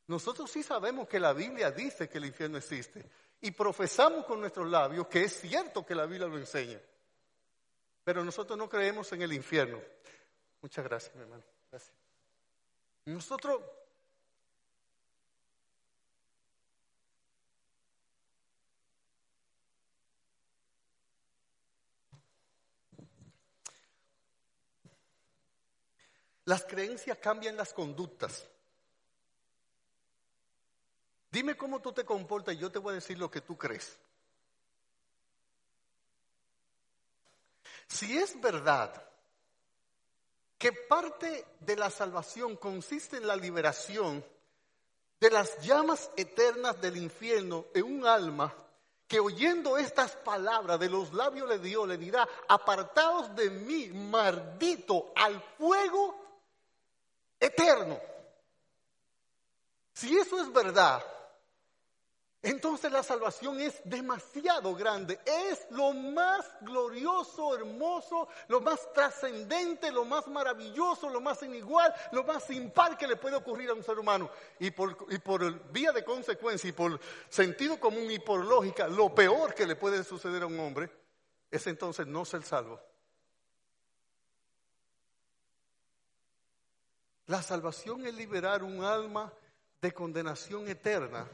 Nosotros 0.07 0.51
sí 0.51 0.61
sabemos 0.61 1.07
que 1.07 1.21
la 1.21 1.31
Biblia 1.31 1.71
dice 1.71 2.09
que 2.09 2.17
el 2.17 2.25
infierno 2.25 2.57
existe 2.57 3.09
y 3.39 3.51
profesamos 3.51 4.25
con 4.25 4.41
nuestros 4.41 4.69
labios 4.69 5.07
que 5.07 5.23
es 5.23 5.39
cierto 5.39 5.85
que 5.85 5.95
la 5.95 6.05
Biblia 6.05 6.27
lo 6.27 6.37
enseña. 6.37 6.81
Pero 8.03 8.25
nosotros 8.25 8.59
no 8.59 8.67
creemos 8.67 9.09
en 9.13 9.21
el 9.21 9.31
infierno. 9.31 9.79
Muchas 10.61 10.83
gracias, 10.83 11.15
mi 11.15 11.21
hermano. 11.21 11.43
Gracias. 11.71 11.93
Nosotros 13.05 13.61
Las 26.45 26.63
creencias 26.65 27.17
cambian 27.17 27.57
las 27.57 27.73
conductas. 27.73 28.47
Dime 31.31 31.57
cómo 31.57 31.81
tú 31.81 31.91
te 31.91 32.05
comportas 32.05 32.55
y 32.55 32.59
yo 32.59 32.71
te 32.71 32.79
voy 32.79 32.91
a 32.91 32.95
decir 32.95 33.17
lo 33.17 33.29
que 33.29 33.41
tú 33.41 33.57
crees. 33.57 33.97
Si 37.87 38.17
es 38.17 38.39
verdad 38.39 39.03
que 40.57 40.71
parte 40.71 41.45
de 41.59 41.75
la 41.75 41.89
salvación 41.89 42.55
consiste 42.55 43.17
en 43.17 43.27
la 43.27 43.35
liberación 43.35 44.23
de 45.19 45.29
las 45.29 45.59
llamas 45.61 46.09
eternas 46.15 46.79
del 46.81 46.97
infierno 46.97 47.65
en 47.73 47.83
un 47.83 48.05
alma 48.05 48.53
que 49.07 49.19
oyendo 49.19 49.77
estas 49.77 50.15
palabras 50.15 50.79
de 50.79 50.89
los 50.89 51.13
labios 51.13 51.49
de 51.49 51.59
Dios 51.59 51.87
le 51.87 51.97
dirá, 51.97 52.27
apartados 52.47 53.35
de 53.35 53.49
mí, 53.49 53.87
maldito, 53.87 55.11
al 55.15 55.39
fuego 55.57 56.24
eterno. 57.45 57.99
Si 59.93 60.17
eso 60.17 60.41
es 60.41 60.51
verdad, 60.51 61.03
entonces 62.45 62.91
la 62.91 63.01
salvación 63.01 63.59
es 63.59 63.81
demasiado 63.85 64.75
grande, 64.75 65.19
es 65.25 65.65
lo 65.71 65.93
más 65.93 66.45
glorioso, 66.61 67.55
hermoso, 67.55 68.27
lo 68.49 68.61
más 68.61 68.93
trascendente, 68.93 69.91
lo 69.91 70.05
más 70.05 70.27
maravilloso, 70.27 71.09
lo 71.09 71.21
más 71.21 71.41
inigual, 71.41 71.91
lo 72.11 72.23
más 72.23 72.47
impar 72.51 72.97
que 72.97 73.07
le 73.07 73.15
puede 73.15 73.37
ocurrir 73.37 73.71
a 73.71 73.73
un 73.73 73.83
ser 73.83 73.97
humano. 73.97 74.29
Y 74.59 74.69
por, 74.69 74.95
y 75.09 75.17
por 75.17 75.71
vía 75.71 75.91
de 75.91 76.03
consecuencia 76.03 76.69
y 76.69 76.73
por 76.73 76.99
sentido 77.29 77.79
común 77.79 78.11
y 78.11 78.19
por 78.19 78.45
lógica, 78.45 78.87
lo 78.87 79.15
peor 79.15 79.55
que 79.55 79.65
le 79.65 79.75
puede 79.75 80.03
suceder 80.03 80.43
a 80.43 80.47
un 80.47 80.59
hombre 80.59 80.91
es 81.49 81.65
entonces 81.65 82.05
no 82.05 82.25
ser 82.25 82.43
salvo. 82.43 82.79
La 87.27 87.41
salvación 87.41 88.05
es 88.05 88.13
liberar 88.13 88.63
un 88.63 88.83
alma 88.83 89.31
de 89.81 89.93
condenación 89.93 90.67
eterna 90.67 91.27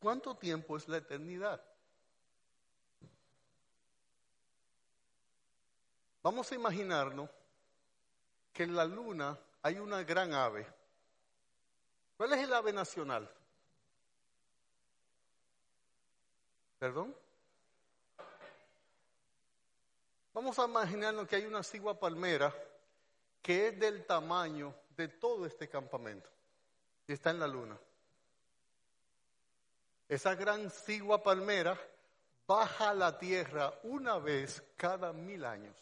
¿Cuánto 0.00 0.34
tiempo 0.34 0.78
es 0.78 0.88
la 0.88 0.96
eternidad? 0.96 1.62
Vamos 6.22 6.50
a 6.50 6.54
imaginarnos 6.54 7.28
que 8.50 8.62
en 8.62 8.74
la 8.74 8.86
luna 8.86 9.38
hay 9.62 9.78
una 9.78 10.02
gran 10.02 10.32
ave. 10.32 10.66
¿Cuál 12.16 12.32
es 12.32 12.40
el 12.40 12.52
ave 12.52 12.72
nacional? 12.72 13.30
¿Perdón? 16.78 17.14
Vamos 20.32 20.58
a 20.58 20.64
imaginarnos 20.64 21.28
que 21.28 21.36
hay 21.36 21.44
una 21.44 21.62
cigua 21.62 21.98
palmera 21.98 22.54
que 23.42 23.68
es 23.68 23.78
del 23.78 24.04
tamaño 24.04 24.74
de 24.96 25.08
todo 25.08 25.46
este 25.46 25.68
campamento 25.68 26.28
y 27.06 27.12
está 27.12 27.30
en 27.30 27.40
la 27.40 27.46
luna. 27.46 27.78
Esa 30.08 30.34
gran 30.34 30.70
cigua 30.70 31.22
palmera 31.22 31.78
baja 32.46 32.90
a 32.90 32.94
la 32.94 33.18
tierra 33.18 33.72
una 33.84 34.18
vez 34.18 34.62
cada 34.76 35.12
mil 35.12 35.44
años. 35.44 35.76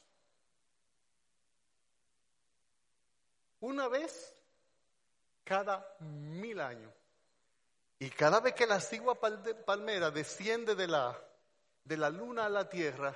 Una 3.61 3.89
vez 3.89 4.35
cada 5.45 5.97
mil 6.01 6.61
años. 6.61 6.93
Y 7.99 8.11
cada 8.11 8.41
vez 8.41 8.55
que 8.55 8.67
la 8.67 8.81
cigua 8.81 9.19
palmera 9.19 10.11
desciende 10.11 10.75
de 10.75 10.87
la, 10.87 11.19
de 11.85 11.97
la 11.97 12.11
luna 12.11 12.47
a 12.47 12.49
la 12.49 12.69
tierra, 12.69 13.15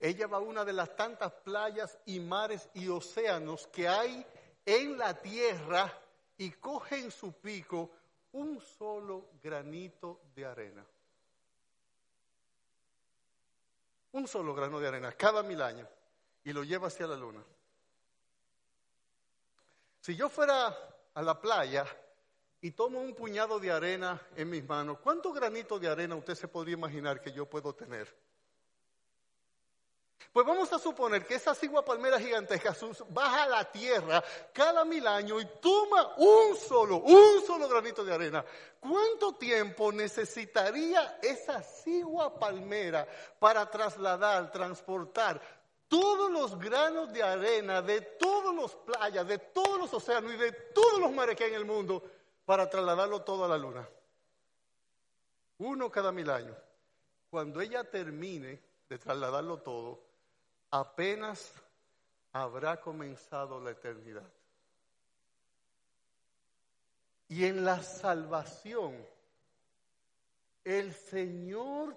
ella 0.00 0.26
va 0.26 0.36
a 0.36 0.40
una 0.40 0.64
de 0.64 0.72
las 0.72 0.94
tantas 0.94 1.32
playas 1.32 1.98
y 2.06 2.20
mares 2.20 2.68
y 2.74 2.88
océanos 2.88 3.66
que 3.68 3.88
hay 3.88 4.24
en 4.64 4.96
la 4.96 5.14
tierra 5.20 5.92
y 6.36 6.52
coge 6.52 6.98
en 6.98 7.10
su 7.10 7.32
pico 7.32 7.90
un 8.32 8.60
solo 8.60 9.30
granito 9.42 10.20
de 10.34 10.44
arena. 10.44 10.86
Un 14.12 14.28
solo 14.28 14.54
grano 14.54 14.78
de 14.78 14.88
arena 14.88 15.12
cada 15.12 15.42
mil 15.42 15.60
años 15.60 15.88
y 16.44 16.52
lo 16.52 16.62
lleva 16.62 16.86
hacia 16.86 17.06
la 17.06 17.16
luna. 17.16 17.42
Si 20.00 20.14
yo 20.14 20.28
fuera 20.28 20.76
a 21.14 21.22
la 21.22 21.40
playa 21.40 21.84
y 22.60 22.70
tomo 22.70 23.00
un 23.00 23.14
puñado 23.14 23.58
de 23.58 23.72
arena 23.72 24.20
en 24.36 24.48
mis 24.48 24.64
manos, 24.64 24.98
¿cuántos 25.00 25.34
granitos 25.34 25.80
de 25.80 25.88
arena 25.88 26.14
usted 26.14 26.34
se 26.34 26.48
podría 26.48 26.74
imaginar 26.74 27.20
que 27.20 27.32
yo 27.32 27.46
puedo 27.46 27.74
tener? 27.74 28.27
Pues 30.32 30.46
vamos 30.46 30.72
a 30.72 30.78
suponer 30.78 31.26
que 31.26 31.34
esa 31.34 31.54
cigua 31.54 31.84
palmera 31.84 32.18
gigantesca 32.18 32.76
baja 33.08 33.44
a 33.44 33.48
la 33.48 33.64
tierra 33.64 34.22
cada 34.52 34.84
mil 34.84 35.06
años 35.06 35.42
y 35.42 35.46
toma 35.60 36.14
un 36.16 36.54
solo, 36.56 36.98
un 36.98 37.44
solo 37.46 37.68
granito 37.68 38.04
de 38.04 38.14
arena. 38.14 38.44
¿Cuánto 38.78 39.34
tiempo 39.34 39.90
necesitaría 39.90 41.18
esa 41.22 41.62
cigua 41.62 42.38
palmera 42.38 43.06
para 43.38 43.68
trasladar, 43.70 44.52
transportar 44.52 45.40
todos 45.88 46.30
los 46.30 46.58
granos 46.58 47.12
de 47.12 47.22
arena 47.22 47.80
de 47.80 48.02
todas 48.02 48.54
las 48.54 48.74
playas, 48.74 49.26
de 49.26 49.38
todos 49.38 49.78
los 49.78 49.92
océanos 49.94 50.34
y 50.34 50.36
de 50.36 50.52
todos 50.52 51.00
los 51.00 51.10
mares 51.10 51.34
que 51.36 51.44
hay 51.44 51.50
en 51.50 51.56
el 51.56 51.64
mundo 51.64 52.02
para 52.44 52.68
trasladarlo 52.68 53.22
todo 53.22 53.44
a 53.44 53.48
la 53.48 53.56
luna? 53.56 53.88
Uno 55.58 55.90
cada 55.90 56.12
mil 56.12 56.28
años. 56.30 56.56
Cuando 57.30 57.60
ella 57.60 57.82
termine 57.84 58.60
de 58.88 58.98
trasladarlo 58.98 59.58
todo, 59.58 60.07
apenas 60.70 61.52
habrá 62.32 62.80
comenzado 62.80 63.60
la 63.60 63.70
eternidad. 63.70 64.28
Y 67.28 67.44
en 67.44 67.64
la 67.64 67.82
salvación, 67.82 68.96
el 70.64 70.94
Señor 70.94 71.96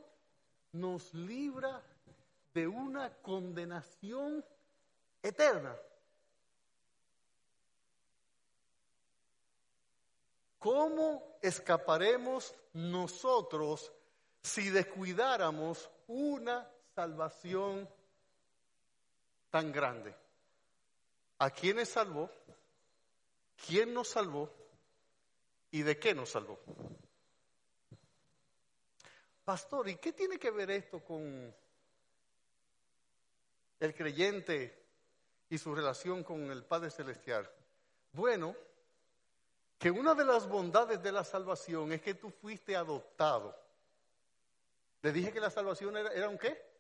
nos 0.73 1.13
libra 1.13 1.81
de 2.53 2.67
una 2.67 3.13
condenación 3.21 4.43
eterna. 5.23 5.75
¿Cómo 10.59 11.37
escaparemos 11.41 12.53
nosotros 12.73 13.91
si 14.43 14.69
descuidáramos 14.69 15.89
una 16.07 16.69
salvación 16.93 17.89
tan 19.51 19.71
grande? 19.71 20.15
¿A 21.37 21.51
quiénes 21.51 21.89
salvó? 21.89 22.31
¿Quién 23.67 23.93
nos 23.93 24.07
salvó? 24.07 24.49
¿Y 25.69 25.83
de 25.83 25.99
qué 25.99 26.15
nos 26.15 26.29
salvó? 26.29 26.59
Pastor, 29.43 29.89
¿y 29.89 29.95
qué 29.97 30.13
tiene 30.13 30.39
que 30.39 30.51
ver 30.51 30.71
esto 30.71 31.03
con 31.03 31.53
el 33.79 33.95
creyente 33.95 34.85
y 35.49 35.57
su 35.57 35.75
relación 35.75 36.23
con 36.23 36.49
el 36.49 36.63
Padre 36.63 36.89
Celestial? 36.89 37.49
Bueno, 38.13 38.55
que 39.77 39.91
una 39.91 40.13
de 40.13 40.25
las 40.25 40.47
bondades 40.47 41.01
de 41.01 41.11
la 41.11 41.23
salvación 41.23 41.91
es 41.91 42.01
que 42.01 42.13
tú 42.13 42.29
fuiste 42.29 42.75
adoptado. 42.75 43.57
Le 45.01 45.11
dije 45.11 45.33
que 45.33 45.39
la 45.39 45.49
salvación 45.49 45.97
era, 45.97 46.11
era 46.13 46.29
un 46.29 46.37
qué? 46.37 46.70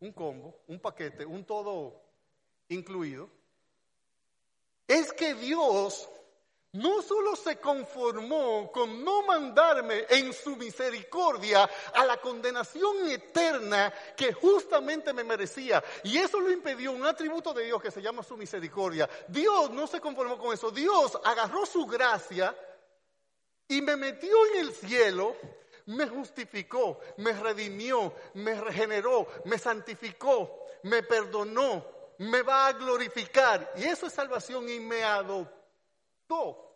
Un 0.00 0.12
combo, 0.12 0.62
un 0.68 0.78
paquete, 0.80 1.24
un 1.24 1.44
todo 1.44 2.02
incluido. 2.68 3.30
Es 4.86 5.12
que 5.12 5.34
Dios 5.34 6.08
no 6.76 7.02
solo 7.02 7.34
se 7.36 7.58
conformó 7.58 8.70
con 8.70 9.02
no 9.02 9.22
mandarme 9.22 10.04
en 10.08 10.32
su 10.32 10.56
misericordia 10.56 11.68
a 11.94 12.04
la 12.04 12.18
condenación 12.18 13.08
eterna 13.08 13.92
que 14.16 14.32
justamente 14.32 15.12
me 15.12 15.24
merecía, 15.24 15.82
y 16.04 16.18
eso 16.18 16.38
lo 16.38 16.50
impidió 16.50 16.92
un 16.92 17.04
atributo 17.04 17.52
de 17.54 17.64
Dios 17.64 17.80
que 17.80 17.90
se 17.90 18.02
llama 18.02 18.22
su 18.22 18.36
misericordia. 18.36 19.08
Dios 19.28 19.70
no 19.70 19.86
se 19.86 20.00
conformó 20.00 20.38
con 20.38 20.52
eso, 20.52 20.70
Dios 20.70 21.18
agarró 21.24 21.64
su 21.64 21.86
gracia 21.86 22.54
y 23.68 23.80
me 23.80 23.96
metió 23.96 24.34
en 24.52 24.66
el 24.66 24.72
cielo, 24.72 25.34
me 25.86 26.06
justificó, 26.08 27.00
me 27.18 27.32
redimió, 27.32 28.12
me 28.34 28.60
regeneró, 28.60 29.26
me 29.44 29.58
santificó, 29.58 30.66
me 30.82 31.02
perdonó, 31.02 31.84
me 32.18 32.42
va 32.42 32.68
a 32.68 32.72
glorificar, 32.72 33.72
y 33.76 33.84
eso 33.84 34.06
es 34.06 34.12
salvación 34.12 34.68
y 34.68 34.80
me 34.80 35.02
adoptó 35.02 36.66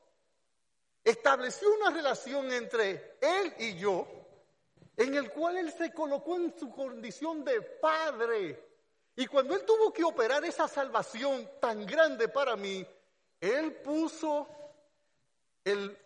estableció 1.05 1.73
una 1.75 1.90
relación 1.90 2.53
entre 2.53 3.16
él 3.20 3.55
y 3.59 3.77
yo, 3.77 4.07
en 4.96 5.14
el 5.14 5.31
cual 5.31 5.57
él 5.59 5.73
se 5.73 5.92
colocó 5.92 6.37
en 6.37 6.57
su 6.59 6.70
condición 6.70 7.44
de 7.44 7.61
padre. 7.62 8.68
Y 9.16 9.27
cuando 9.27 9.55
él 9.55 9.64
tuvo 9.64 9.92
que 9.92 10.05
operar 10.05 10.44
esa 10.44 10.68
salvación 10.68 11.49
tan 11.61 11.87
grande 11.87 12.29
para 12.29 12.57
mí, 12.57 12.87
él 13.40 13.75
puso 13.77 14.49
el, 15.71 15.99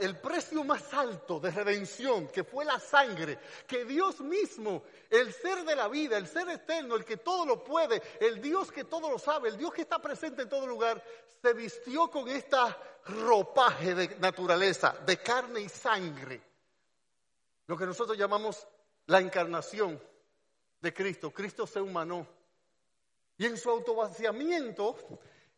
el, 0.00 0.16
precio 0.18 0.64
más 0.64 0.92
alto 0.94 1.38
de 1.40 1.50
redención, 1.50 2.28
que 2.28 2.44
fue 2.44 2.64
la 2.64 2.78
sangre, 2.80 3.38
que 3.66 3.84
Dios 3.84 4.20
mismo, 4.20 4.82
el 5.10 5.32
ser 5.32 5.64
de 5.64 5.76
la 5.76 5.88
vida, 5.88 6.16
el 6.16 6.26
ser 6.26 6.48
eterno, 6.48 6.94
el 6.94 7.04
que 7.04 7.18
todo 7.18 7.44
lo 7.44 7.62
puede, 7.62 8.02
el 8.20 8.40
Dios 8.40 8.72
que 8.72 8.84
todo 8.84 9.10
lo 9.10 9.18
sabe, 9.18 9.48
el 9.50 9.58
Dios 9.58 9.72
que 9.72 9.82
está 9.82 10.00
presente 10.00 10.42
en 10.42 10.48
todo 10.48 10.66
lugar, 10.66 11.02
se 11.42 11.52
vistió 11.52 12.10
con 12.10 12.28
esta 12.28 12.76
ropaje 13.06 13.94
de 13.94 14.16
naturaleza, 14.18 14.96
de 15.06 15.18
carne 15.18 15.60
y 15.60 15.68
sangre. 15.68 16.40
Lo 17.66 17.76
que 17.76 17.86
nosotros 17.86 18.16
llamamos 18.16 18.66
la 19.06 19.20
encarnación 19.20 20.00
de 20.80 20.94
Cristo. 20.94 21.30
Cristo 21.32 21.66
se 21.66 21.80
humanó. 21.80 22.26
Y 23.36 23.46
en 23.46 23.56
su 23.56 23.70
autovaciamiento, 23.70 24.96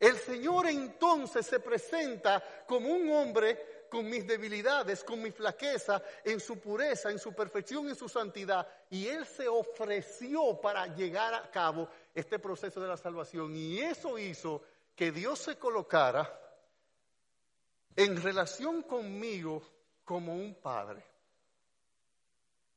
el 0.01 0.17
Señor 0.17 0.67
entonces 0.67 1.47
se 1.47 1.61
presenta 1.61 2.43
como 2.67 2.89
un 2.89 3.13
hombre 3.13 3.87
con 3.91 4.09
mis 4.09 4.27
debilidades, 4.27 5.05
con 5.05 5.21
mi 5.21 5.31
flaqueza, 5.31 6.03
en 6.25 6.41
su 6.41 6.59
pureza, 6.59 7.11
en 7.11 7.19
su 7.19 7.35
perfección, 7.35 7.87
en 7.89 7.95
su 7.97 8.09
santidad. 8.09 8.67
Y 8.89 9.07
Él 9.09 9.27
se 9.27 9.47
ofreció 9.47 10.59
para 10.59 10.87
llegar 10.87 11.35
a 11.35 11.51
cabo 11.51 11.89
este 12.15 12.39
proceso 12.39 12.81
de 12.81 12.89
la 12.89 12.97
salvación. 12.97 13.55
Y 13.55 13.81
eso 13.81 14.19
hizo 14.19 14.63
que 14.97 15.13
Dios 15.13 15.39
se 15.41 15.57
colocara 15.57 16.33
en 17.95 18.23
relación 18.23 18.83
conmigo 18.83 19.63
como 20.05 20.35
un 20.35 20.55
padre. 20.55 21.05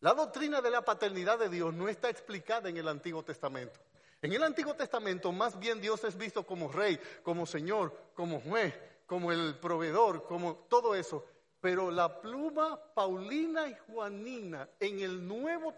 La 0.01 0.13
doctrina 0.13 0.59
de 0.59 0.71
la 0.71 0.83
paternidad 0.83 1.39
de 1.39 1.47
Dios 1.47 1.73
no 1.73 1.87
está 1.87 2.09
explicada 2.09 2.67
en 2.67 2.75
el 2.75 2.89
Antiguo 2.89 3.23
Testamento. 3.23 3.79
En 4.23 4.31
el 4.31 4.41
Antiguo 4.41 4.73
Testamento 4.73 5.33
más 5.33 5.59
bien 5.59 5.81
Dios 5.81 6.01
es 6.05 6.17
visto 6.17 6.45
como 6.45 6.71
rey, 6.71 6.97
como 7.23 7.45
señor, 7.45 7.93
como 8.15 8.39
juez, 8.39 8.73
como 9.05 9.33
el 9.33 9.59
proveedor, 9.59 10.23
como 10.23 10.55
todo 10.69 10.95
eso. 10.95 11.25
Pero 11.59 11.91
la 11.91 12.21
pluma 12.21 12.79
Paulina 12.93 13.67
y 13.67 13.75
Juanina 13.75 14.69
en 14.79 15.01
el 15.01 15.27
Nuevo 15.27 15.75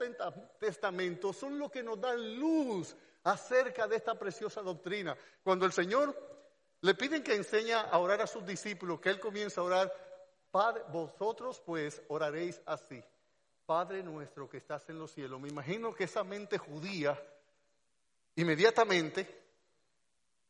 Testamento 0.60 1.34
son 1.34 1.58
lo 1.58 1.72
que 1.72 1.82
nos 1.82 2.00
dan 2.00 2.40
luz 2.40 2.96
acerca 3.24 3.88
de 3.88 3.96
esta 3.96 4.14
preciosa 4.14 4.62
doctrina. 4.62 5.18
Cuando 5.44 5.66
el 5.66 5.72
Señor 5.72 6.16
le 6.82 6.94
piden 6.94 7.24
que 7.24 7.34
enseñe 7.34 7.74
a 7.74 7.98
orar 7.98 8.22
a 8.22 8.28
sus 8.28 8.46
discípulos, 8.46 9.00
que 9.00 9.10
Él 9.10 9.20
comienza 9.20 9.62
a 9.62 9.64
orar, 9.64 9.94
Padre, 10.52 10.84
vosotros 10.92 11.60
pues 11.66 12.00
oraréis 12.10 12.62
así. 12.68 13.04
Padre 13.66 14.04
nuestro 14.04 14.48
que 14.48 14.58
estás 14.58 14.88
en 14.88 15.00
los 15.00 15.12
cielos. 15.12 15.42
Me 15.42 15.50
imagino 15.50 15.96
que 15.96 16.04
esa 16.04 16.24
mente 16.24 16.60
judía 16.60 17.20
Inmediatamente, 18.36 19.44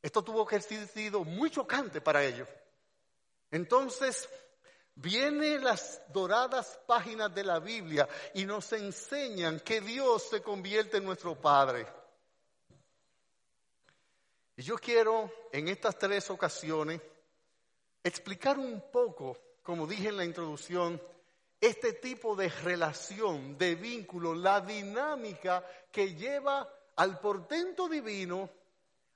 esto 0.02 0.24
tuvo 0.24 0.46
que 0.46 0.56
haber 0.56 0.88
sido 0.88 1.24
muy 1.24 1.50
chocante 1.50 2.02
para 2.02 2.24
ellos. 2.24 2.48
Entonces, 3.52 4.28
vienen 4.96 5.64
las 5.64 6.02
doradas 6.12 6.80
páginas 6.88 7.34
de 7.34 7.44
la 7.44 7.60
Biblia 7.60 8.08
y 8.34 8.46
nos 8.46 8.72
enseñan 8.74 9.60
que 9.60 9.82
Dios 9.82 10.24
se 10.30 10.42
convierte 10.42 10.98
en 10.98 11.06
nuestro 11.06 11.40
Padre. 11.40 11.86
Y 14.58 14.64
yo 14.64 14.78
quiero 14.78 15.32
en 15.52 15.68
estas 15.68 15.98
tres 15.98 16.30
ocasiones 16.30 17.02
explicar 18.04 18.58
un 18.58 18.82
poco, 18.92 19.38
como 19.62 19.86
dije 19.86 20.08
en 20.08 20.18
la 20.18 20.26
introducción, 20.26 21.02
este 21.60 21.94
tipo 21.94 22.36
de 22.36 22.50
relación, 22.50 23.58
de 23.58 23.76
vínculo, 23.76 24.34
la 24.34 24.62
dinámica 24.62 25.66
que 25.92 26.14
lleva 26.14 26.70
al 26.96 27.20
portento 27.20 27.88
divino 27.88 28.50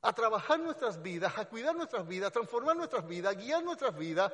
a 0.02 0.14
trabajar 0.14 0.60
nuestras 0.60 1.02
vidas, 1.02 1.38
a 1.38 1.46
cuidar 1.46 1.76
nuestras 1.76 2.08
vidas, 2.08 2.30
a 2.30 2.34
transformar 2.34 2.76
nuestras 2.76 3.06
vidas, 3.08 3.36
a 3.36 3.40
guiar 3.40 3.64
nuestras 3.64 3.98
vidas, 3.98 4.32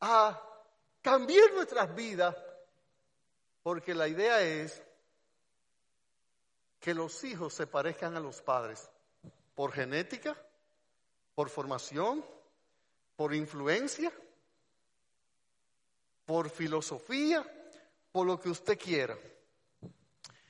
a 0.00 0.40
cambiar 1.02 1.52
nuestras 1.52 1.94
vidas, 1.94 2.36
porque 3.62 3.94
la 3.94 4.08
idea 4.08 4.40
es 4.40 4.82
que 6.80 6.94
los 6.94 7.24
hijos 7.24 7.54
se 7.54 7.66
parezcan 7.66 8.16
a 8.16 8.20
los 8.20 8.42
padres 8.42 8.88
por 9.54 9.72
genética, 9.72 10.36
por 11.34 11.48
formación, 11.48 12.24
por 13.16 13.34
influencia, 13.34 14.12
por 16.26 16.50
filosofía, 16.50 17.44
por 18.12 18.26
lo 18.26 18.40
que 18.40 18.50
usted 18.50 18.78
quiera. 18.78 19.16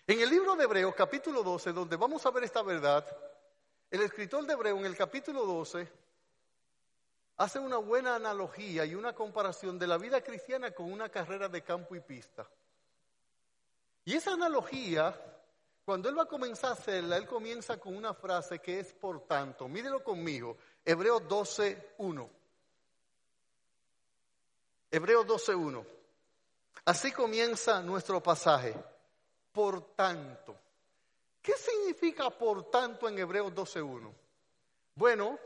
En 0.06 0.20
el 0.20 0.28
libro 0.28 0.54
de 0.54 0.64
Hebreos, 0.64 0.94
capítulo 0.94 1.42
12, 1.42 1.72
donde 1.72 1.96
vamos 1.96 2.26
a 2.26 2.30
ver 2.30 2.44
esta 2.44 2.62
verdad, 2.62 3.06
el 3.90 4.02
escritor 4.02 4.44
de 4.44 4.52
Hebreo 4.52 4.76
en 4.76 4.84
el 4.84 4.94
capítulo 4.94 5.46
12 5.46 5.90
hace 7.38 7.58
una 7.58 7.78
buena 7.78 8.14
analogía 8.14 8.84
y 8.84 8.94
una 8.94 9.14
comparación 9.14 9.78
de 9.78 9.86
la 9.86 9.96
vida 9.96 10.20
cristiana 10.20 10.72
con 10.72 10.92
una 10.92 11.08
carrera 11.08 11.48
de 11.48 11.62
campo 11.62 11.96
y 11.96 12.00
pista. 12.00 12.46
Y 14.04 14.12
esa 14.12 14.34
analogía, 14.34 15.18
cuando 15.86 16.10
él 16.10 16.18
va 16.18 16.24
a 16.24 16.28
comenzar 16.28 16.68
a 16.68 16.74
hacerla, 16.74 17.16
él 17.16 17.26
comienza 17.26 17.78
con 17.78 17.96
una 17.96 18.12
frase 18.12 18.58
que 18.58 18.80
es 18.80 18.92
por 18.92 19.22
tanto. 19.26 19.68
Mírelo 19.68 20.04
conmigo, 20.04 20.58
Hebreos 20.84 21.26
12, 21.26 21.94
1. 21.96 22.30
Hebreos 24.90 25.26
12, 25.26 25.54
1. 25.54 25.86
Así 26.84 27.10
comienza 27.10 27.80
nuestro 27.80 28.22
pasaje 28.22 28.74
por 29.54 29.94
tanto. 29.94 30.56
¿Qué 31.40 31.52
significa 31.52 32.28
por 32.30 32.70
tanto 32.70 33.08
en 33.08 33.18
Hebreos 33.18 33.54
12.1? 33.54 34.12
Bueno, 34.96 35.38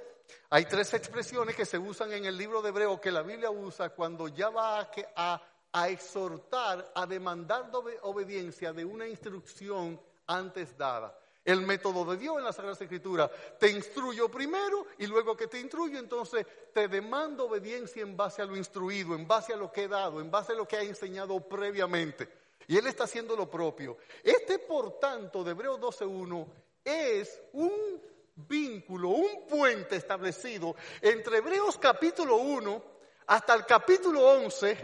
hay 0.50 0.64
tres 0.64 0.94
expresiones 0.94 1.54
que 1.54 1.66
se 1.66 1.78
usan 1.78 2.12
en 2.12 2.24
el 2.24 2.36
libro 2.36 2.62
de 2.62 2.70
Hebreo 2.70 3.00
que 3.00 3.10
la 3.10 3.22
Biblia 3.22 3.50
usa 3.50 3.90
cuando 3.90 4.28
ya 4.28 4.48
va 4.48 4.90
a, 5.16 5.88
exhortar, 5.88 6.90
a 6.94 7.06
demandar 7.06 7.70
obediencia 8.02 8.72
de 8.72 8.84
una 8.84 9.06
instrucción 9.06 10.00
antes 10.26 10.76
dada. 10.76 11.18
El 11.44 11.62
método 11.62 12.04
de 12.10 12.16
Dios 12.18 12.38
en 12.38 12.44
la 12.44 12.52
Sagrada 12.52 12.76
Escritura. 12.80 13.30
Te 13.58 13.70
instruyo 13.70 14.30
primero 14.30 14.86
y 14.98 15.06
luego 15.06 15.36
que 15.36 15.46
te 15.46 15.60
instruyo, 15.60 15.98
entonces 15.98 16.46
te 16.72 16.88
demando 16.88 17.46
obediencia 17.46 18.02
en 18.02 18.16
base 18.16 18.42
a 18.42 18.46
lo 18.46 18.56
instruido, 18.56 19.14
en 19.14 19.26
base 19.26 19.52
a 19.52 19.56
lo 19.56 19.72
que 19.72 19.84
he 19.84 19.88
dado, 19.88 20.20
en 20.20 20.30
base 20.30 20.52
a 20.52 20.56
lo 20.56 20.68
que 20.68 20.76
he 20.76 20.84
enseñado 20.84 21.40
previamente. 21.40 22.37
Y 22.68 22.76
él 22.76 22.86
está 22.86 23.04
haciendo 23.04 23.34
lo 23.34 23.50
propio. 23.50 23.96
Este, 24.22 24.58
por 24.58 25.00
tanto, 25.00 25.42
de 25.42 25.52
Hebreos 25.52 25.80
12.1 25.80 26.46
es 26.84 27.40
un 27.54 28.00
vínculo, 28.36 29.08
un 29.08 29.46
puente 29.46 29.96
establecido 29.96 30.76
entre 31.00 31.38
Hebreos 31.38 31.78
capítulo 31.78 32.36
1 32.36 32.84
hasta 33.26 33.54
el 33.54 33.64
capítulo 33.64 34.22
11 34.22 34.76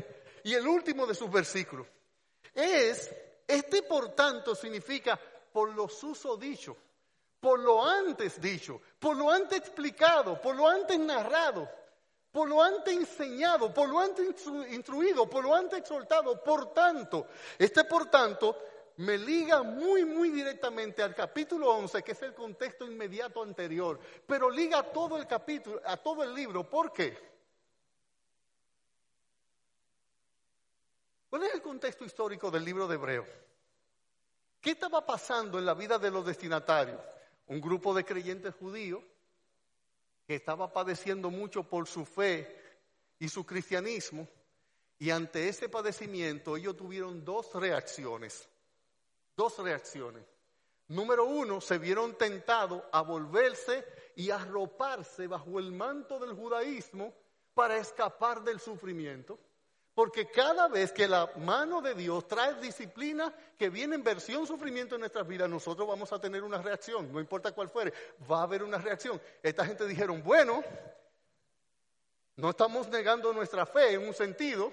y 0.44 0.54
el 0.54 0.66
último 0.66 1.06
de 1.06 1.14
sus 1.14 1.30
versículos. 1.30 1.86
Es, 2.54 3.14
este 3.46 3.82
por 3.82 4.14
tanto 4.14 4.54
significa 4.54 5.20
por 5.52 5.72
lo 5.74 5.86
suso 5.88 6.38
dicho, 6.38 6.76
por 7.38 7.60
lo 7.60 7.84
antes 7.84 8.40
dicho, 8.40 8.80
por 8.98 9.14
lo 9.14 9.30
antes 9.30 9.58
explicado, 9.58 10.40
por 10.40 10.56
lo 10.56 10.66
antes 10.66 10.98
narrado, 10.98 11.68
por 12.34 12.48
lo 12.48 12.60
antes 12.60 12.92
enseñado, 12.92 13.72
por 13.72 13.88
lo 13.88 14.00
antes 14.00 14.26
instruido, 14.70 15.30
por 15.30 15.44
lo 15.44 15.54
antes 15.54 15.78
exhortado. 15.78 16.42
Por 16.42 16.74
tanto, 16.74 17.28
este 17.56 17.84
por 17.84 18.10
tanto 18.10 18.58
me 18.96 19.16
liga 19.16 19.62
muy, 19.62 20.04
muy 20.04 20.30
directamente 20.30 21.00
al 21.00 21.14
capítulo 21.14 21.70
11, 21.70 22.02
que 22.02 22.10
es 22.10 22.22
el 22.22 22.34
contexto 22.34 22.86
inmediato 22.86 23.40
anterior, 23.40 24.00
pero 24.26 24.50
liga 24.50 24.82
todo 24.82 25.16
el 25.16 25.28
capítulo, 25.28 25.80
a 25.84 25.96
todo 25.96 26.24
el 26.24 26.34
libro. 26.34 26.68
¿Por 26.68 26.92
qué? 26.92 27.16
¿Cuál 31.30 31.44
es 31.44 31.54
el 31.54 31.62
contexto 31.62 32.04
histórico 32.04 32.50
del 32.50 32.64
libro 32.64 32.88
de 32.88 32.96
Hebreo? 32.96 33.26
¿Qué 34.60 34.72
estaba 34.72 35.06
pasando 35.06 35.60
en 35.60 35.66
la 35.66 35.74
vida 35.74 36.00
de 36.00 36.10
los 36.10 36.26
destinatarios? 36.26 37.00
Un 37.46 37.60
grupo 37.60 37.94
de 37.94 38.04
creyentes 38.04 38.56
judíos 38.56 39.04
que 40.26 40.34
estaba 40.34 40.72
padeciendo 40.72 41.30
mucho 41.30 41.64
por 41.64 41.86
su 41.86 42.04
fe 42.04 42.56
y 43.18 43.28
su 43.28 43.44
cristianismo, 43.44 44.26
y 44.98 45.10
ante 45.10 45.48
ese 45.48 45.68
padecimiento 45.68 46.56
ellos 46.56 46.76
tuvieron 46.76 47.24
dos 47.24 47.52
reacciones 47.54 48.48
dos 49.36 49.58
reacciones. 49.58 50.24
Número 50.88 51.24
uno, 51.24 51.60
se 51.60 51.78
vieron 51.78 52.16
tentados 52.16 52.82
a 52.92 53.02
volverse 53.02 53.84
y 54.16 54.30
arroparse 54.30 55.26
bajo 55.26 55.58
el 55.58 55.72
manto 55.72 56.18
del 56.18 56.34
judaísmo 56.34 57.14
para 57.54 57.78
escapar 57.78 58.42
del 58.42 58.60
sufrimiento. 58.60 59.38
Porque 59.94 60.28
cada 60.28 60.68
vez 60.68 60.92
que 60.92 61.06
la 61.06 61.30
mano 61.36 61.80
de 61.80 61.94
Dios 61.94 62.26
trae 62.26 62.54
disciplina 62.54 63.32
que 63.56 63.70
viene 63.70 63.94
en 63.94 64.02
versión 64.02 64.46
sufrimiento 64.46 64.96
en 64.96 65.02
nuestras 65.02 65.26
vidas, 65.26 65.48
nosotros 65.48 65.86
vamos 65.86 66.12
a 66.12 66.20
tener 66.20 66.42
una 66.42 66.60
reacción, 66.60 67.12
no 67.12 67.20
importa 67.20 67.52
cuál 67.52 67.70
fuere, 67.70 67.92
va 68.30 68.40
a 68.40 68.42
haber 68.42 68.62
una 68.62 68.78
reacción. 68.78 69.20
Esta 69.42 69.64
gente 69.64 69.86
dijeron, 69.86 70.22
bueno, 70.22 70.64
no 72.36 72.50
estamos 72.50 72.88
negando 72.88 73.32
nuestra 73.32 73.66
fe 73.66 73.92
en 73.92 74.06
un 74.06 74.14
sentido, 74.14 74.72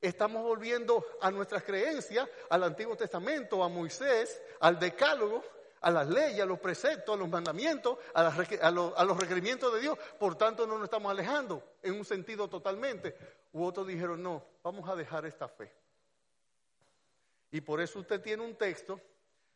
Estamos 0.00 0.42
volviendo 0.42 1.04
a 1.22 1.30
nuestras 1.30 1.62
creencias, 1.62 2.28
al 2.50 2.64
Antiguo 2.64 2.96
Testamento, 2.96 3.64
a 3.64 3.68
Moisés, 3.68 4.42
al 4.60 4.78
Decálogo, 4.78 5.42
a 5.80 5.90
las 5.90 6.08
leyes, 6.08 6.40
a 6.40 6.46
los 6.46 6.58
preceptos, 6.58 7.14
a 7.14 7.18
los 7.18 7.28
mandamientos, 7.28 7.98
a, 8.14 8.70
los, 8.70 9.16
requerimientos 9.18 9.72
de 9.74 9.80
Dios. 9.80 9.98
Por 10.18 10.36
tanto, 10.36 10.66
no 10.66 10.74
nos 10.74 10.84
estamos 10.84 11.10
alejando 11.10 11.62
en 11.82 11.94
un 11.94 12.04
sentido 12.04 12.48
totalmente. 12.48 13.16
U 13.52 13.64
otros 13.64 13.86
dijeron, 13.86 14.22
no, 14.22 14.44
vamos 14.62 14.88
a 14.88 14.96
dejar 14.96 15.26
esta 15.26 15.48
fe. 15.48 15.72
Y 17.50 17.60
por 17.60 17.80
eso 17.80 18.00
usted 18.00 18.20
tiene 18.20 18.42
un 18.42 18.56
texto 18.56 19.00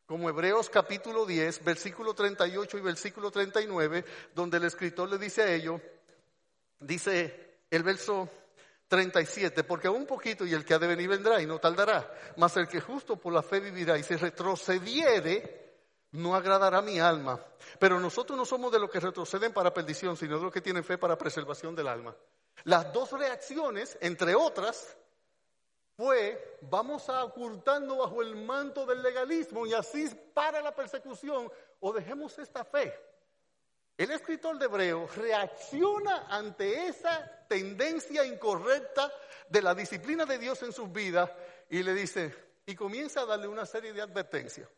como 0.07 0.29
Hebreos 0.29 0.69
capítulo 0.69 1.25
10, 1.25 1.65
versículo 1.65 2.15
38 2.15 2.79
y 2.79 2.81
versículo 2.81 3.31
39, 3.31 4.05
donde 4.35 4.57
el 4.57 4.65
escritor 4.65 5.09
le 5.09 5.19
dice 5.19 5.43
a 5.43 5.53
ellos, 5.53 5.81
dice 6.81 7.59
el 7.71 7.83
verso 7.83 8.29
37, 8.89 9.63
porque 9.63 9.89
un 9.89 10.07
poquito 10.07 10.45
y 10.45 10.53
el 10.53 10.65
que 10.65 10.75
ha 10.75 10.79
de 10.81 10.89
venir 10.89 11.09
vendrá 11.09 11.41
y 11.41 11.47
no 11.47 11.61
tardará, 11.61 12.13
mas 12.37 12.57
el 12.57 12.67
que 12.67 12.81
justo 12.81 13.15
por 13.15 13.33
la 13.33 13.41
fe 13.41 13.61
vivirá 13.61 13.97
y 13.97 14.03
si 14.03 14.17
retrocediere, 14.17 15.60
no 16.13 16.35
agradará 16.35 16.83
mi 16.83 16.99
alma. 16.99 17.41
Pero 17.79 18.01
nosotros 18.01 18.37
no 18.37 18.45
somos 18.45 18.73
de 18.73 18.79
los 18.79 18.91
que 18.91 19.01
retroceden 19.01 19.53
para 19.53 19.73
perdición, 19.73 20.17
sino 20.17 20.37
de 20.39 20.45
los 20.45 20.53
que 20.53 20.61
tienen 20.61 20.85
fe 20.85 20.99
para 20.99 21.17
preservación 21.17 21.75
del 21.75 21.89
alma. 21.89 22.15
Las 22.65 22.93
dos 22.93 23.13
reacciones, 23.13 23.97
entre 24.01 24.35
otras, 24.35 24.97
fue, 25.97 26.59
vamos 26.63 27.09
a 27.09 27.25
ocultarnos 27.25 27.99
bajo 27.99 28.23
el 28.23 28.35
manto 28.37 28.87
del 28.87 29.03
legalismo 29.03 29.67
y 29.67 29.75
así 29.75 30.09
para 30.33 30.61
la 30.63 30.75
persecución 30.75 31.51
o 31.81 31.93
dejemos 31.93 32.39
esta 32.39 32.65
fe. 32.65 32.95
El 33.97 34.11
escritor 34.13 34.59
de 34.59 34.65
Hebreo 34.65 35.07
reacciona 35.15 36.27
ante 36.29 36.87
esa 36.87 37.45
tendencia 37.47 38.25
incorrecta 38.25 39.13
de 39.47 39.61
la 39.61 39.75
disciplina 39.75 40.25
de 40.25 40.39
Dios 40.39 40.63
en 40.63 40.73
sus 40.73 40.91
vidas 40.91 41.31
y 41.69 41.83
le 41.83 41.93
dice, 41.93 42.35
y 42.65 42.75
comienza 42.75 43.21
a 43.21 43.27
darle 43.27 43.47
una 43.47 43.67
serie 43.67 43.93
de 43.93 44.01
advertencias, 44.01 44.71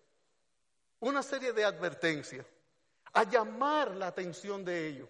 una 1.03 1.23
serie 1.23 1.53
de 1.53 1.65
advertencias, 1.65 2.47
a 3.13 3.25
llamar 3.25 3.91
la 3.91 4.07
atención 4.07 4.65
de 4.65 4.87
ellos, 4.87 5.09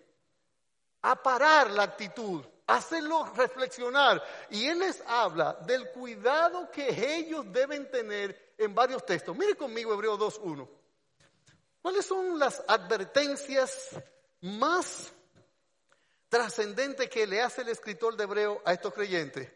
a 1.03 1.23
parar 1.23 1.71
la 1.71 1.83
actitud, 1.83 2.43
a 2.67 2.77
hacerlos 2.77 3.37
reflexionar. 3.37 4.23
Y 4.51 4.67
él 4.67 4.79
les 4.79 5.03
habla 5.07 5.53
del 5.67 5.91
cuidado 5.91 6.71
que 6.71 7.17
ellos 7.17 7.45
deben 7.53 7.91
tener 7.91 8.55
en 8.57 8.75
varios 8.75 9.05
textos. 9.05 9.37
Mire 9.37 9.55
conmigo 9.55 9.93
Hebreo 9.93 10.19
2.1. 10.19 10.67
¿Cuáles 11.83 12.07
son 12.07 12.39
las 12.39 12.63
advertencias 12.67 13.91
más 14.41 15.13
trascendentes 16.31 17.11
que 17.11 17.27
le 17.27 17.43
hace 17.43 17.63
el 17.63 17.69
escritor 17.69 18.17
de 18.17 18.25
Hebreo 18.25 18.63
a 18.65 18.73
estos 18.73 18.95
creyentes? 18.95 19.53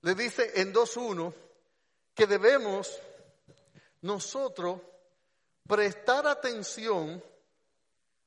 Le 0.00 0.14
dice 0.16 0.50
en 0.60 0.74
2.1 0.74 1.32
que 2.12 2.26
debemos 2.26 2.98
nosotros 4.00 4.80
prestar 5.66 6.26
atención 6.26 7.22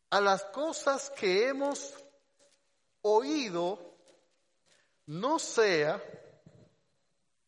a 0.09 0.21
las 0.21 0.43
cosas 0.45 1.09
que 1.11 1.47
hemos 1.47 1.93
oído, 3.01 3.95
no 5.05 5.39
sea 5.39 6.01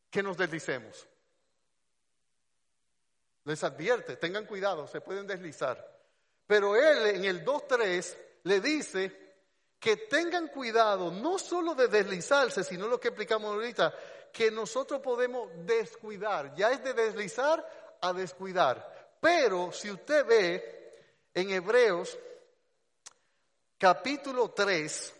que 0.09 0.23
nos 0.23 0.37
deslicemos. 0.37 1.07
Les 3.45 3.63
advierte, 3.63 4.17
tengan 4.17 4.45
cuidado, 4.45 4.87
se 4.87 5.01
pueden 5.01 5.25
deslizar. 5.25 5.99
Pero 6.45 6.75
él 6.75 7.15
en 7.15 7.25
el 7.25 7.43
2.3 7.43 8.17
le 8.43 8.59
dice 8.59 9.21
que 9.79 9.97
tengan 9.97 10.49
cuidado 10.49 11.11
no 11.11 11.39
solo 11.39 11.73
de 11.73 11.87
deslizarse, 11.87 12.63
sino 12.63 12.87
lo 12.87 12.99
que 12.99 13.07
explicamos 13.07 13.51
ahorita, 13.51 13.93
que 14.31 14.51
nosotros 14.51 15.01
podemos 15.01 15.49
descuidar. 15.65 16.53
Ya 16.55 16.71
es 16.71 16.83
de 16.83 16.93
deslizar 16.93 17.97
a 17.99 18.13
descuidar. 18.13 19.00
Pero 19.21 19.71
si 19.71 19.91
usted 19.91 20.25
ve 20.25 20.93
en 21.31 21.51
Hebreos 21.51 22.17
capítulo 23.77 24.49
3, 24.49 25.13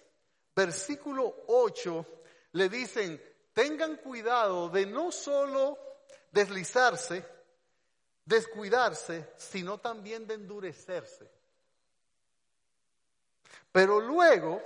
versículo 0.56 1.44
8, 1.48 2.06
le 2.54 2.68
dicen, 2.68 3.22
tengan 3.54 3.98
cuidado 3.98 4.70
de 4.70 4.88
no 4.88 5.12
solo 5.12 5.78
deslizarse, 6.32 7.24
descuidarse, 8.26 9.34
sino 9.38 9.78
también 9.78 10.26
de 10.26 10.34
endurecerse. 10.34 11.30
Pero 13.72 14.00
luego, 14.00 14.64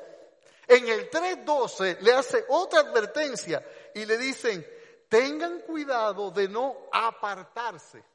en 0.65 0.87
el 0.87 1.09
3.12 1.09 1.99
le 1.99 2.13
hace 2.13 2.45
otra 2.47 2.79
advertencia 2.79 3.63
y 3.93 4.05
le 4.05 4.17
dicen, 4.17 4.65
tengan 5.09 5.59
cuidado 5.59 6.31
de 6.31 6.47
no 6.47 6.87
apartarse. 6.89 8.14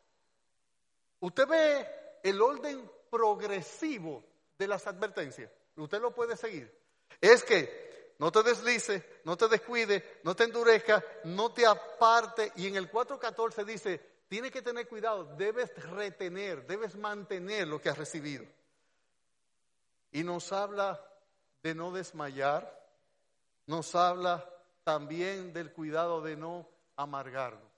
Usted 1.20 1.46
ve 1.46 1.87
el 2.22 2.40
orden 2.40 2.90
progresivo 3.11 4.24
de 4.59 4.68
las 4.68 4.87
advertencias. 4.87 5.50
Usted 5.76 6.00
lo 6.00 6.14
puede 6.14 6.37
seguir. 6.37 6.72
Es 7.20 7.42
que 7.44 8.14
no 8.18 8.30
te 8.30 8.42
deslice, 8.42 9.20
no 9.24 9.37
te 9.37 9.48
descuide, 9.48 10.20
no 10.24 10.35
te 10.35 10.44
endurezca, 10.44 11.02
no 11.24 11.52
te 11.52 11.66
aparte. 11.66 12.52
Y 12.56 12.66
en 12.66 12.76
el 12.76 12.90
4.14 12.90 13.64
dice, 13.64 14.00
tiene 14.28 14.50
que 14.50 14.62
tener 14.62 14.87
cuidado, 14.87 15.24
debes 15.37 15.74
retener, 15.90 16.66
debes 16.66 16.96
mantener 16.96 17.66
lo 17.66 17.80
que 17.80 17.88
has 17.88 17.98
recibido. 17.98 18.44
Y 20.12 20.22
nos 20.22 20.52
habla 20.52 21.02
de 21.62 21.75
no 21.75 21.92
desmayar, 21.92 22.79
nos 23.66 23.94
habla 23.94 24.48
también 24.85 25.52
del 25.52 25.73
cuidado 25.73 26.21
de 26.21 26.37
no 26.37 26.68
amargarnos. 26.96 27.69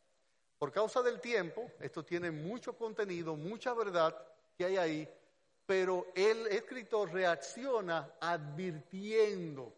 Por 0.62 0.70
causa 0.70 1.02
del 1.02 1.20
tiempo, 1.20 1.72
esto 1.80 2.04
tiene 2.04 2.30
mucho 2.30 2.78
contenido, 2.78 3.34
mucha 3.34 3.74
verdad 3.74 4.16
que 4.56 4.64
hay 4.64 4.76
ahí, 4.76 5.08
pero 5.66 6.06
el 6.14 6.46
escritor 6.46 7.12
reacciona 7.12 8.12
advirtiendo, 8.20 9.74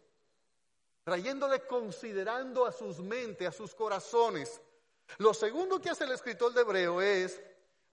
trayéndole 1.03 1.61
considerando 1.61 2.67
a 2.67 2.71
sus 2.71 2.99
mentes, 2.99 3.47
a 3.47 3.51
sus 3.51 3.73
corazones, 3.73 4.61
lo 5.17 5.33
segundo 5.33 5.81
que 5.81 5.89
hace 5.89 6.03
el 6.03 6.11
escritor 6.11 6.53
de 6.53 6.61
Hebreo 6.61 7.01
es 7.01 7.41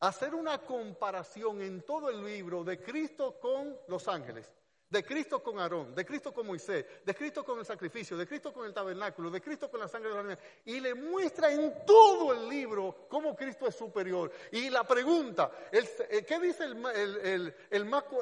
hacer 0.00 0.34
una 0.34 0.58
comparación 0.58 1.62
en 1.62 1.80
todo 1.80 2.10
el 2.10 2.22
libro 2.22 2.62
de 2.62 2.78
Cristo 2.78 3.40
con 3.40 3.74
los 3.88 4.06
ángeles. 4.06 4.52
De 4.92 5.02
Cristo 5.02 5.42
con 5.42 5.58
Aarón, 5.58 5.94
de 5.94 6.04
Cristo 6.04 6.34
con 6.34 6.46
Moisés, 6.46 6.84
de 7.02 7.14
Cristo 7.14 7.42
con 7.42 7.58
el 7.58 7.64
sacrificio, 7.64 8.14
de 8.14 8.26
Cristo 8.26 8.52
con 8.52 8.66
el 8.66 8.74
tabernáculo, 8.74 9.30
de 9.30 9.40
Cristo 9.40 9.70
con 9.70 9.80
la 9.80 9.88
sangre 9.88 10.10
de 10.10 10.16
la 10.16 10.22
niña, 10.22 10.38
y 10.66 10.80
le 10.80 10.94
muestra 10.94 11.50
en 11.50 11.86
todo 11.86 12.34
el 12.34 12.46
libro 12.46 13.06
cómo 13.08 13.34
Cristo 13.34 13.66
es 13.66 13.74
superior. 13.74 14.30
Y 14.50 14.68
la 14.68 14.84
pregunta, 14.84 15.50
eh, 15.72 16.26
¿qué 16.28 16.38
dice 16.38 16.64
el, 16.64 16.74
más, 16.74 16.94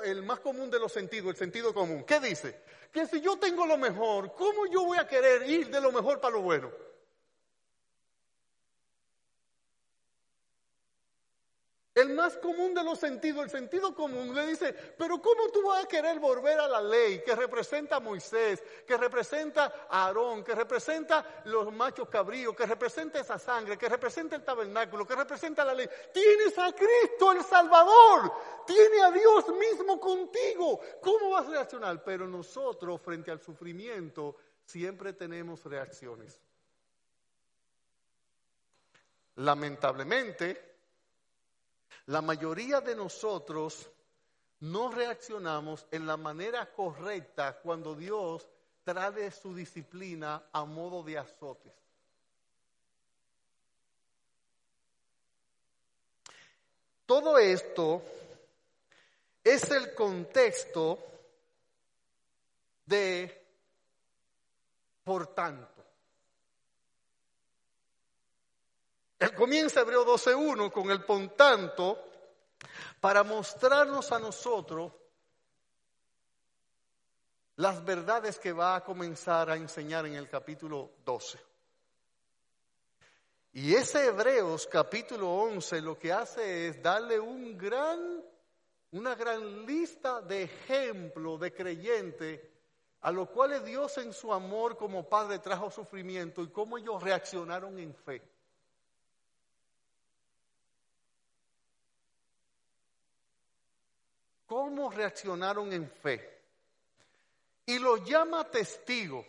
el 0.05 0.23
más 0.23 0.39
común 0.39 0.71
de 0.71 0.79
los 0.79 0.93
sentidos, 0.93 1.31
el 1.31 1.37
sentido 1.37 1.75
común? 1.75 2.05
¿Qué 2.05 2.21
dice? 2.21 2.61
Que 2.93 3.05
si 3.07 3.21
yo 3.21 3.37
tengo 3.37 3.67
lo 3.67 3.77
mejor, 3.77 4.33
¿cómo 4.35 4.67
yo 4.67 4.85
voy 4.85 4.99
a 4.99 5.09
querer 5.09 5.51
ir 5.51 5.71
de 5.71 5.81
lo 5.81 5.91
mejor 5.91 6.21
para 6.21 6.35
lo 6.35 6.43
bueno? 6.43 6.71
El 12.01 12.15
más 12.15 12.39
común 12.39 12.73
de 12.73 12.83
los 12.83 12.99
sentidos, 12.99 13.45
el 13.45 13.51
sentido 13.51 13.95
común, 13.95 14.35
le 14.35 14.47
dice, 14.47 14.73
pero 14.73 15.21
¿cómo 15.21 15.49
tú 15.53 15.63
vas 15.67 15.85
a 15.85 15.89
querer 15.89 16.19
volver 16.19 16.59
a 16.59 16.67
la 16.67 16.81
ley 16.81 17.23
que 17.23 17.37
representa 17.37 17.97
a 17.97 18.01
Moisés, 18.01 18.63
que 18.87 18.97
representa 18.97 19.87
a 19.89 20.07
Aarón, 20.07 20.43
que 20.43 20.55
representa 20.55 21.43
los 21.45 21.71
machos 21.73 22.09
cabríos, 22.09 22.57
que 22.57 22.65
representa 22.65 23.21
esa 23.21 23.39
sangre, 23.39 23.77
que 23.77 23.89
representa 23.89 24.35
el 24.35 24.43
tabernáculo, 24.43 25.07
que 25.07 25.15
representa 25.15 25.63
la 25.63 25.75
ley? 25.75 25.89
Tienes 26.13 26.57
a 26.59 26.73
Cristo 26.73 27.33
el 27.33 27.45
Salvador, 27.45 28.33
tiene 28.67 29.03
a 29.03 29.11
Dios 29.11 29.49
mismo 29.49 30.01
contigo. 30.01 30.81
¿Cómo 31.03 31.31
vas 31.31 31.49
a 31.49 31.51
reaccionar? 31.51 32.03
Pero 32.03 32.27
nosotros 32.27 32.99
frente 33.03 33.31
al 33.31 33.41
sufrimiento 33.41 34.37
siempre 34.65 35.13
tenemos 35.13 35.63
reacciones. 35.65 36.41
Lamentablemente, 39.37 40.70
la 42.11 42.21
mayoría 42.21 42.81
de 42.81 42.97
nosotros 42.97 43.89
no 44.59 44.91
reaccionamos 44.91 45.87
en 45.93 46.09
la 46.09 46.17
manera 46.17 46.69
correcta 46.73 47.61
cuando 47.61 47.95
Dios 47.95 48.49
trae 48.83 49.31
su 49.31 49.55
disciplina 49.55 50.43
a 50.53 50.65
modo 50.65 51.05
de 51.05 51.19
azotes. 51.19 51.73
Todo 57.07 57.39
esto 57.39 58.03
es 59.45 59.71
el 59.71 59.95
contexto 59.95 60.99
de 62.87 63.41
por 65.05 65.29
tanto. 65.29 65.80
Él 69.21 69.35
comienza 69.35 69.83
Hebreo 69.83 70.07
12.1 70.07 70.73
con 70.73 70.91
el 70.91 71.05
por 71.05 71.29
tanto 71.37 72.03
para 73.01 73.23
mostrarnos 73.23 74.11
a 74.13 74.19
nosotros 74.19 74.93
las 77.57 77.85
verdades 77.85 78.39
que 78.39 78.55
va 78.55 78.77
a 78.77 78.83
comenzar 78.83 79.51
a 79.51 79.57
enseñar 79.57 80.07
en 80.07 80.15
el 80.15 80.27
capítulo 80.27 80.93
12. 81.05 81.39
Y 83.53 83.75
ese 83.75 84.07
Hebreos 84.07 84.67
capítulo 84.67 85.29
11 85.29 85.83
lo 85.83 85.99
que 85.99 86.15
hace 86.15 86.69
es 86.69 86.83
darle 86.83 87.21
un 87.21 87.59
gran, 87.59 88.25
una 88.93 89.15
gran 89.17 89.67
lista 89.67 90.23
de 90.23 90.45
ejemplos 90.45 91.39
de 91.41 91.53
creyentes 91.53 92.41
a 93.03 93.13
los 93.13 93.29
cuales 93.29 93.67
Dios 93.67 93.99
en 93.99 94.15
su 94.15 94.33
amor 94.33 94.79
como 94.79 95.07
Padre 95.07 95.41
trajo 95.41 95.71
sufrimiento 95.71 96.43
y 96.43 96.49
cómo 96.49 96.79
ellos 96.79 97.03
reaccionaron 97.03 97.79
en 97.79 97.95
fe. 97.95 98.23
Cómo 104.51 104.91
reaccionaron 104.91 105.73
en 105.73 105.89
fe. 105.89 106.29
Y 107.67 107.79
lo 107.79 107.99
llama 107.99 108.51
testigo. 108.51 109.25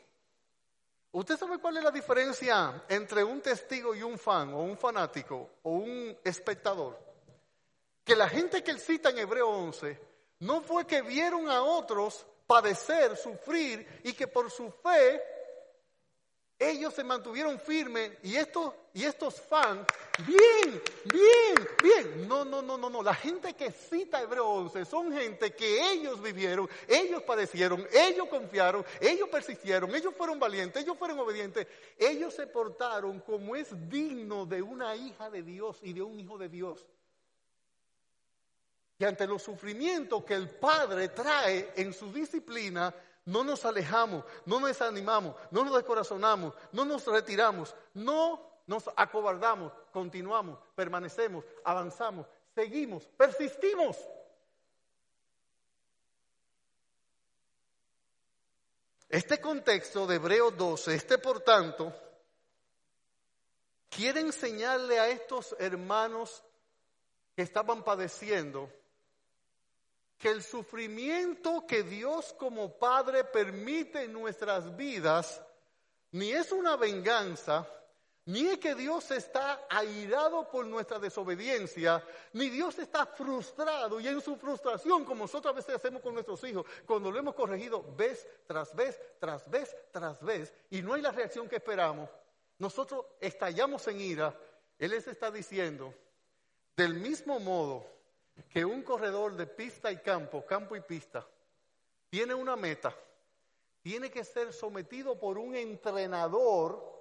¿Usted 1.11 1.37
sabe 1.37 1.59
cuál 1.59 1.77
es 1.77 1.83
la 1.83 1.91
diferencia 1.91 2.85
entre 2.89 3.23
un 3.23 3.39
testigo 3.39 3.93
y 3.93 4.01
un 4.01 4.17
fan, 4.17 4.51
o 4.51 4.63
un 4.63 4.75
fanático, 4.75 5.47
o 5.61 5.73
un 5.73 6.17
espectador? 6.23 6.97
Que 8.03 8.15
la 8.15 8.27
gente 8.27 8.63
que 8.63 8.71
él 8.71 8.79
cita 8.79 9.11
en 9.11 9.19
Hebreo 9.19 9.47
11 9.47 9.99
no 10.39 10.61
fue 10.61 10.87
que 10.87 11.03
vieron 11.03 11.47
a 11.51 11.61
otros 11.61 12.25
padecer, 12.47 13.15
sufrir, 13.15 14.01
y 14.03 14.13
que 14.13 14.25
por 14.25 14.49
su 14.49 14.71
fe 14.71 15.21
ellos 16.61 16.93
se 16.93 17.03
mantuvieron 17.03 17.59
firmes 17.59 18.11
y 18.21 18.35
estos, 18.35 19.41
fans, 19.41 19.87
bien, 20.27 20.81
bien, 21.05 21.67
bien. 21.81 22.27
No, 22.27 22.45
no, 22.45 22.61
no, 22.61 22.77
no, 22.77 22.87
no. 22.87 23.01
La 23.01 23.15
gente 23.15 23.55
que 23.55 23.71
cita 23.71 24.21
Hebreo 24.21 24.47
11 24.47 24.85
son 24.85 25.11
gente 25.11 25.55
que 25.55 25.91
ellos 25.91 26.21
vivieron, 26.21 26.69
ellos 26.87 27.23
padecieron, 27.23 27.87
ellos 27.91 28.27
confiaron, 28.29 28.85
ellos 28.99 29.27
persistieron, 29.29 29.95
ellos 29.95 30.13
fueron 30.15 30.39
valientes, 30.39 30.83
ellos 30.83 30.97
fueron 30.99 31.19
obedientes. 31.19 31.65
Ellos 31.97 32.35
se 32.35 32.45
portaron 32.45 33.21
como 33.21 33.55
es 33.55 33.69
digno 33.89 34.45
de 34.45 34.61
una 34.61 34.95
hija 34.95 35.31
de 35.31 35.41
Dios 35.41 35.79
y 35.81 35.93
de 35.93 36.03
un 36.03 36.19
hijo 36.19 36.37
de 36.37 36.47
Dios. 36.47 36.85
Y 38.99 39.03
ante 39.03 39.25
los 39.25 39.41
sufrimientos 39.41 40.23
que 40.23 40.35
el 40.35 40.47
Padre 40.47 41.09
trae 41.09 41.73
en 41.75 41.91
su 41.91 42.13
disciplina, 42.13 42.93
no 43.31 43.45
nos 43.45 43.63
alejamos, 43.63 44.25
no 44.45 44.59
nos 44.59 44.69
desanimamos, 44.69 45.35
no 45.51 45.63
nos 45.63 45.73
descorazonamos, 45.73 46.53
no 46.73 46.83
nos 46.83 47.05
retiramos, 47.05 47.73
no 47.93 48.41
nos 48.67 48.89
acobardamos, 48.95 49.71
continuamos, 49.93 50.59
permanecemos, 50.75 51.45
avanzamos, 51.63 52.27
seguimos, 52.53 53.05
persistimos. 53.17 53.97
Este 59.07 59.39
contexto 59.39 60.05
de 60.05 60.15
Hebreos 60.15 60.57
12, 60.57 60.93
este 60.93 61.17
por 61.17 61.39
tanto, 61.39 61.93
quiere 63.89 64.19
enseñarle 64.19 64.99
a 64.99 65.07
estos 65.07 65.55
hermanos 65.57 66.43
que 67.35 67.43
estaban 67.43 67.81
padeciendo 67.83 68.69
que 70.21 70.29
el 70.29 70.43
sufrimiento 70.43 71.65
que 71.65 71.81
Dios 71.81 72.35
como 72.37 72.77
Padre 72.77 73.23
permite 73.23 74.03
en 74.03 74.13
nuestras 74.13 74.77
vidas 74.77 75.41
ni 76.11 76.31
es 76.31 76.51
una 76.51 76.75
venganza, 76.75 77.67
ni 78.25 78.45
es 78.45 78.59
que 78.59 78.75
Dios 78.75 79.09
está 79.09 79.65
airado 79.67 80.47
por 80.51 80.67
nuestra 80.67 80.99
desobediencia, 80.99 82.05
ni 82.33 82.49
Dios 82.49 82.77
está 82.77 83.07
frustrado 83.07 83.99
y 83.99 84.07
en 84.07 84.21
su 84.21 84.35
frustración, 84.35 85.05
como 85.05 85.23
nosotros 85.23 85.53
a 85.53 85.55
veces 85.55 85.75
hacemos 85.75 86.03
con 86.03 86.13
nuestros 86.13 86.43
hijos, 86.43 86.67
cuando 86.85 87.09
lo 87.09 87.17
hemos 87.17 87.33
corregido 87.33 87.83
vez 87.95 88.27
tras 88.45 88.75
vez, 88.75 89.01
tras 89.19 89.49
vez, 89.49 89.75
tras 89.91 90.23
vez, 90.23 90.53
y 90.69 90.83
no 90.83 90.93
hay 90.93 91.01
la 91.01 91.11
reacción 91.11 91.49
que 91.49 91.55
esperamos, 91.55 92.07
nosotros 92.59 93.05
estallamos 93.19 93.87
en 93.87 93.99
ira, 93.99 94.37
Él 94.77 94.91
les 94.91 95.07
está 95.07 95.31
diciendo, 95.31 95.95
del 96.75 96.93
mismo 96.93 97.39
modo, 97.39 98.00
que 98.49 98.65
un 98.65 98.83
corredor 98.83 99.35
de 99.35 99.47
pista 99.47 99.91
y 99.91 99.97
campo, 99.97 100.45
campo 100.45 100.75
y 100.75 100.81
pista, 100.81 101.25
tiene 102.09 102.33
una 102.33 102.55
meta, 102.55 102.95
tiene 103.81 104.09
que 104.09 104.23
ser 104.23 104.53
sometido 104.53 105.19
por 105.19 105.37
un 105.37 105.55
entrenador 105.55 106.91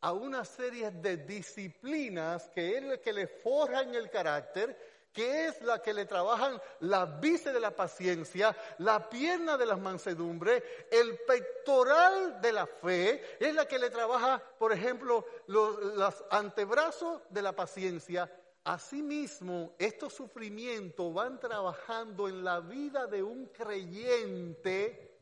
a 0.00 0.12
una 0.12 0.44
serie 0.44 0.90
de 0.90 1.18
disciplinas 1.18 2.48
que 2.48 2.78
es 2.78 2.84
la 2.84 2.96
que 2.98 3.12
le 3.12 3.26
forjan 3.26 3.94
el 3.94 4.10
carácter, 4.10 4.76
que 5.12 5.46
es 5.46 5.60
la 5.62 5.82
que 5.82 5.92
le 5.92 6.06
trabajan 6.06 6.60
la 6.80 7.04
vice 7.04 7.52
de 7.52 7.60
la 7.60 7.74
paciencia, 7.74 8.56
la 8.78 9.10
pierna 9.10 9.56
de 9.56 9.66
las 9.66 9.80
mansedumbre, 9.80 10.86
el 10.90 11.18
pectoral 11.26 12.40
de 12.40 12.52
la 12.52 12.66
fe, 12.66 13.36
es 13.40 13.54
la 13.54 13.66
que 13.66 13.78
le 13.78 13.90
trabaja, 13.90 14.40
por 14.58 14.72
ejemplo, 14.72 15.26
los 15.46 16.24
antebrazos 16.30 17.22
de 17.30 17.42
la 17.42 17.52
paciencia 17.52 18.30
Asimismo, 18.64 19.74
estos 19.78 20.12
sufrimientos 20.12 21.14
van 21.14 21.40
trabajando 21.40 22.28
en 22.28 22.44
la 22.44 22.60
vida 22.60 23.06
de 23.06 23.22
un 23.22 23.46
creyente 23.46 25.18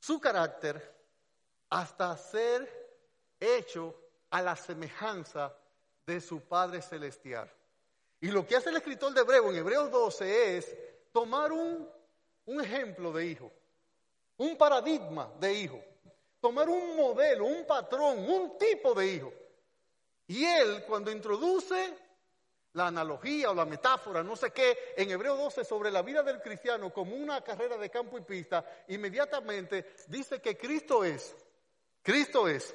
su 0.00 0.18
carácter 0.18 0.94
hasta 1.68 2.16
ser 2.16 2.66
hecho 3.38 3.94
a 4.30 4.40
la 4.40 4.56
semejanza 4.56 5.54
de 6.06 6.22
su 6.22 6.40
Padre 6.40 6.80
Celestial. 6.80 7.52
Y 8.20 8.28
lo 8.28 8.46
que 8.46 8.56
hace 8.56 8.70
el 8.70 8.76
escritor 8.76 9.12
de 9.12 9.20
Hebreo 9.20 9.50
en 9.50 9.56
Hebreos 9.56 9.90
12 9.90 10.56
es 10.56 10.76
tomar 11.12 11.52
un, 11.52 11.86
un 12.46 12.60
ejemplo 12.62 13.12
de 13.12 13.26
hijo, 13.26 13.52
un 14.38 14.56
paradigma 14.56 15.30
de 15.38 15.52
hijo, 15.52 15.84
tomar 16.40 16.66
un 16.66 16.96
modelo, 16.96 17.44
un 17.44 17.66
patrón, 17.66 18.18
un 18.20 18.56
tipo 18.56 18.94
de 18.94 19.06
hijo 19.06 19.32
y 20.28 20.44
él, 20.44 20.84
cuando 20.86 21.10
introduce 21.10 21.94
la 22.72 22.88
analogía 22.88 23.50
o 23.50 23.54
la 23.54 23.64
metáfora, 23.64 24.22
no 24.22 24.36
sé 24.36 24.50
qué, 24.50 24.94
en 24.96 25.10
Hebreo 25.10 25.36
12 25.36 25.64
sobre 25.64 25.90
la 25.90 26.02
vida 26.02 26.22
del 26.22 26.42
cristiano 26.42 26.92
como 26.92 27.14
una 27.14 27.40
carrera 27.42 27.76
de 27.76 27.90
campo 27.90 28.18
y 28.18 28.22
pista, 28.22 28.64
inmediatamente 28.88 29.94
dice 30.08 30.40
que 30.40 30.56
Cristo 30.56 31.04
es, 31.04 31.34
Cristo 32.02 32.48
es 32.48 32.74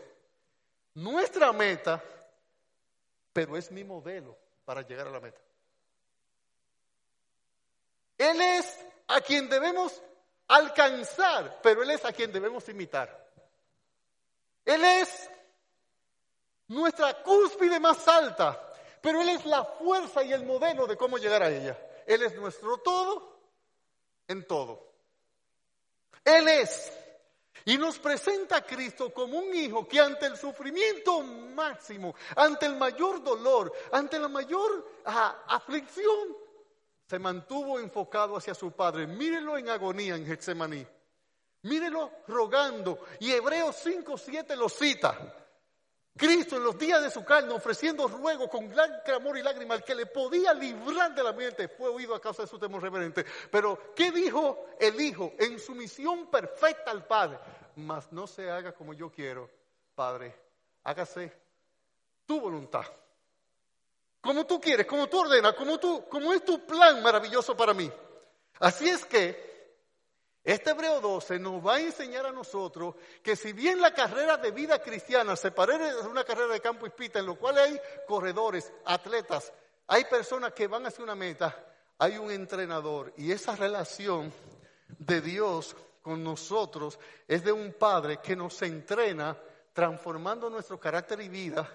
nuestra 0.95 1.51
meta, 1.53 2.03
pero 3.31 3.55
es 3.57 3.71
mi 3.71 3.83
modelo 3.83 4.37
para 4.65 4.81
llegar 4.81 5.07
a 5.07 5.11
la 5.11 5.19
meta. 5.19 5.39
Él 8.17 8.39
es 8.39 8.85
a 9.07 9.21
quien 9.21 9.49
debemos 9.49 10.01
alcanzar, 10.47 11.59
pero 11.61 11.83
Él 11.83 11.91
es 11.91 12.05
a 12.05 12.13
quien 12.13 12.31
debemos 12.31 12.67
imitar. 12.69 13.29
Él 14.65 14.83
es 14.83 15.29
nuestra 16.71 17.21
cúspide 17.21 17.79
más 17.79 18.07
alta, 18.07 18.73
pero 19.01 19.21
Él 19.21 19.29
es 19.29 19.45
la 19.45 19.63
fuerza 19.63 20.23
y 20.23 20.31
el 20.31 20.45
modelo 20.45 20.87
de 20.87 20.97
cómo 20.97 21.17
llegar 21.17 21.43
a 21.43 21.49
ella. 21.49 21.77
Él 22.05 22.23
es 22.23 22.35
nuestro 22.35 22.77
todo 22.77 23.39
en 24.27 24.45
todo. 24.47 24.91
Él 26.23 26.47
es. 26.47 26.97
Y 27.65 27.77
nos 27.77 27.99
presenta 27.99 28.57
a 28.57 28.65
Cristo 28.65 29.13
como 29.13 29.37
un 29.37 29.53
hijo 29.53 29.87
que 29.87 29.99
ante 29.99 30.25
el 30.25 30.35
sufrimiento 30.35 31.21
máximo, 31.21 32.15
ante 32.35 32.65
el 32.65 32.75
mayor 32.75 33.23
dolor, 33.23 33.71
ante 33.91 34.17
la 34.17 34.27
mayor 34.27 35.01
ah, 35.05 35.43
aflicción, 35.47 36.35
se 37.07 37.19
mantuvo 37.19 37.79
enfocado 37.79 38.37
hacia 38.37 38.55
su 38.55 38.71
Padre. 38.71 39.05
Mírelo 39.05 39.57
en 39.57 39.69
agonía 39.69 40.15
en 40.15 40.25
Getsemaní. 40.25 40.87
Mírelo 41.63 42.11
rogando. 42.27 42.99
Y 43.19 43.31
Hebreos 43.31 43.75
5, 43.83 44.17
7 44.17 44.55
lo 44.55 44.69
cita. 44.69 45.40
Cristo 46.21 46.57
en 46.57 46.63
los 46.63 46.77
días 46.77 47.01
de 47.01 47.09
su 47.09 47.25
carne 47.25 47.51
ofreciendo 47.51 48.07
ruego 48.07 48.47
con 48.47 48.69
gran 48.69 49.01
clamor 49.03 49.39
y 49.39 49.41
lágrimas 49.41 49.79
al 49.79 49.83
que 49.83 49.95
le 49.95 50.05
podía 50.05 50.53
librar 50.53 51.15
de 51.15 51.23
la 51.23 51.33
muerte 51.33 51.67
fue 51.67 51.89
oído 51.89 52.13
a 52.13 52.21
causa 52.21 52.43
de 52.43 52.47
su 52.47 52.59
temor 52.59 52.79
reverente. 52.79 53.25
Pero 53.49 53.93
¿qué 53.95 54.11
dijo 54.11 54.67
el 54.79 55.01
Hijo 55.01 55.33
en 55.39 55.59
su 55.59 55.73
misión 55.73 56.27
perfecta 56.27 56.91
al 56.91 57.07
Padre? 57.07 57.39
Mas 57.77 58.11
no 58.11 58.27
se 58.27 58.51
haga 58.51 58.71
como 58.71 58.93
yo 58.93 59.09
quiero, 59.09 59.49
Padre, 59.95 60.35
hágase 60.83 61.33
tu 62.27 62.39
voluntad 62.39 62.85
como 64.21 64.45
tú 64.45 64.61
quieres, 64.61 64.85
como 64.85 65.09
tú 65.09 65.21
ordenas, 65.21 65.55
como, 65.55 65.79
tú, 65.79 66.05
como 66.07 66.31
es 66.31 66.45
tu 66.45 66.63
plan 66.67 67.01
maravilloso 67.01 67.57
para 67.57 67.73
mí. 67.73 67.91
Así 68.59 68.87
es 68.87 69.03
que 69.03 69.50
este 70.43 70.71
Hebreo 70.71 70.99
12 70.99 71.37
nos 71.39 71.65
va 71.65 71.75
a 71.75 71.79
enseñar 71.79 72.25
a 72.25 72.31
nosotros 72.31 72.95
que 73.21 73.35
si 73.35 73.53
bien 73.53 73.79
la 73.79 73.93
carrera 73.93 74.37
de 74.37 74.51
vida 74.51 74.81
cristiana 74.81 75.35
se 75.35 75.51
parece 75.51 75.89
a 75.89 76.07
una 76.07 76.23
carrera 76.23 76.53
de 76.53 76.61
campo 76.61 76.87
y 76.87 76.89
pita, 76.89 77.19
en 77.19 77.27
lo 77.27 77.35
cual 77.35 77.59
hay 77.59 77.79
corredores, 78.07 78.73
atletas, 78.85 79.53
hay 79.87 80.05
personas 80.05 80.53
que 80.53 80.67
van 80.67 80.85
hacia 80.85 81.03
una 81.03 81.15
meta, 81.15 81.55
hay 81.99 82.17
un 82.17 82.31
entrenador 82.31 83.13
y 83.17 83.31
esa 83.31 83.55
relación 83.55 84.33
de 84.97 85.21
Dios 85.21 85.75
con 86.01 86.23
nosotros 86.23 86.99
es 87.27 87.43
de 87.43 87.51
un 87.51 87.73
Padre 87.73 88.17
que 88.17 88.35
nos 88.35 88.59
entrena 88.63 89.37
transformando 89.73 90.49
nuestro 90.49 90.79
carácter 90.79 91.21
y 91.21 91.29
vida 91.29 91.69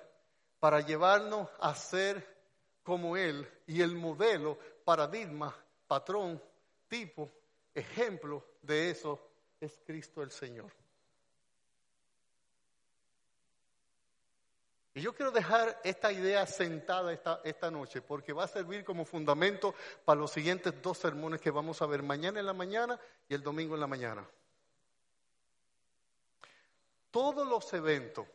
para 0.59 0.81
llevarnos 0.81 1.49
a 1.61 1.75
ser 1.75 2.37
como 2.83 3.17
Él 3.17 3.49
y 3.67 3.81
el 3.81 3.95
modelo, 3.95 4.59
paradigma, 4.85 5.55
patrón, 5.87 6.43
tipo, 6.89 7.31
ejemplo 7.77 8.45
de 8.63 8.91
eso 8.91 9.21
es 9.61 9.81
Cristo 9.85 10.23
el 10.23 10.31
Señor. 10.31 10.73
Y 14.95 15.03
yo 15.03 15.15
quiero 15.15 15.31
dejar 15.31 15.79
esta 15.85 16.11
idea 16.11 16.47
sentada 16.47 17.13
esta, 17.13 17.43
esta, 17.45 17.71
noche 17.71 18.01
porque 18.01 18.33
va 18.33 18.45
a 18.45 18.49
servir 18.49 18.83
como 18.83 19.05
fundamento 19.05 19.75
para 20.07 20.21
los 20.21 20.31
siguientes 20.31 20.73
dos 20.81 20.97
sermones 20.97 21.39
que 21.39 21.51
vamos 21.51 21.83
a 21.83 21.87
ver 21.87 22.03
mañana 22.03 22.41
en 22.41 22.47
la 22.47 22.55
mañana 22.55 22.99
y 23.29 23.35
el 23.35 23.43
domingo 23.43 23.75
en 23.75 23.81
la 23.81 23.87
mañana. 23.87 24.27
Todos 27.11 27.47
los 27.47 27.71
eventos, 27.75 28.27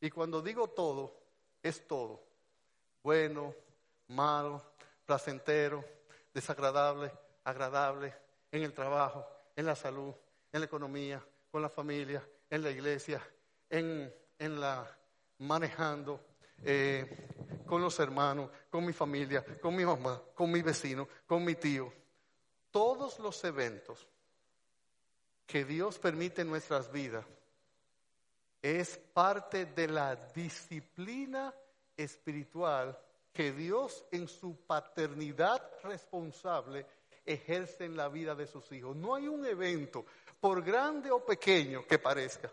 y 0.00 0.10
cuando 0.10 0.40
digo 0.40 0.68
todo, 0.68 1.14
es 1.62 1.86
todo, 1.86 2.22
bueno, 3.02 3.54
malo, 4.08 4.62
placentero, 5.04 5.84
desagradable, 6.32 7.12
agradable, 7.44 8.14
en 8.50 8.62
el 8.62 8.72
trabajo, 8.72 9.26
en 9.54 9.66
la 9.66 9.74
salud, 9.74 10.14
en 10.52 10.60
la 10.60 10.66
economía, 10.66 11.24
con 11.50 11.62
la 11.62 11.68
familia, 11.68 12.26
en 12.50 12.62
la 12.62 12.70
iglesia, 12.70 13.20
en, 13.68 14.12
la 14.38 14.86
manejando, 15.38 16.20
eh, 16.62 17.28
con 17.66 17.82
los 17.82 17.98
hermanos, 17.98 18.50
con 18.70 18.84
mi 18.84 18.92
familia, 18.92 19.44
con 19.60 19.74
mi 19.74 19.84
mamá, 19.84 20.22
con 20.34 20.50
mi 20.50 20.62
vecino, 20.62 21.08
con 21.26 21.44
mi 21.44 21.54
tío. 21.54 21.92
Todos 22.70 23.18
los 23.18 23.42
eventos 23.44 24.06
que 25.46 25.64
Dios 25.64 25.98
permite 25.98 26.42
en 26.42 26.48
nuestras 26.48 26.90
vidas 26.90 27.24
es 28.62 28.98
parte 28.98 29.66
de 29.66 29.88
la 29.88 30.16
disciplina 30.16 31.54
espiritual 31.96 32.98
que 33.32 33.52
Dios 33.52 34.04
en 34.10 34.26
su 34.28 34.56
paternidad 34.66 35.62
responsable 35.82 36.86
ejerce 37.26 37.84
en 37.84 37.96
la 37.96 38.08
vida 38.08 38.34
de 38.34 38.46
sus 38.46 38.70
hijos. 38.72 38.96
No 38.96 39.14
hay 39.14 39.28
un 39.28 39.44
evento, 39.44 40.06
por 40.40 40.62
grande 40.62 41.10
o 41.10 41.24
pequeño 41.24 41.86
que 41.86 41.98
parezca, 41.98 42.50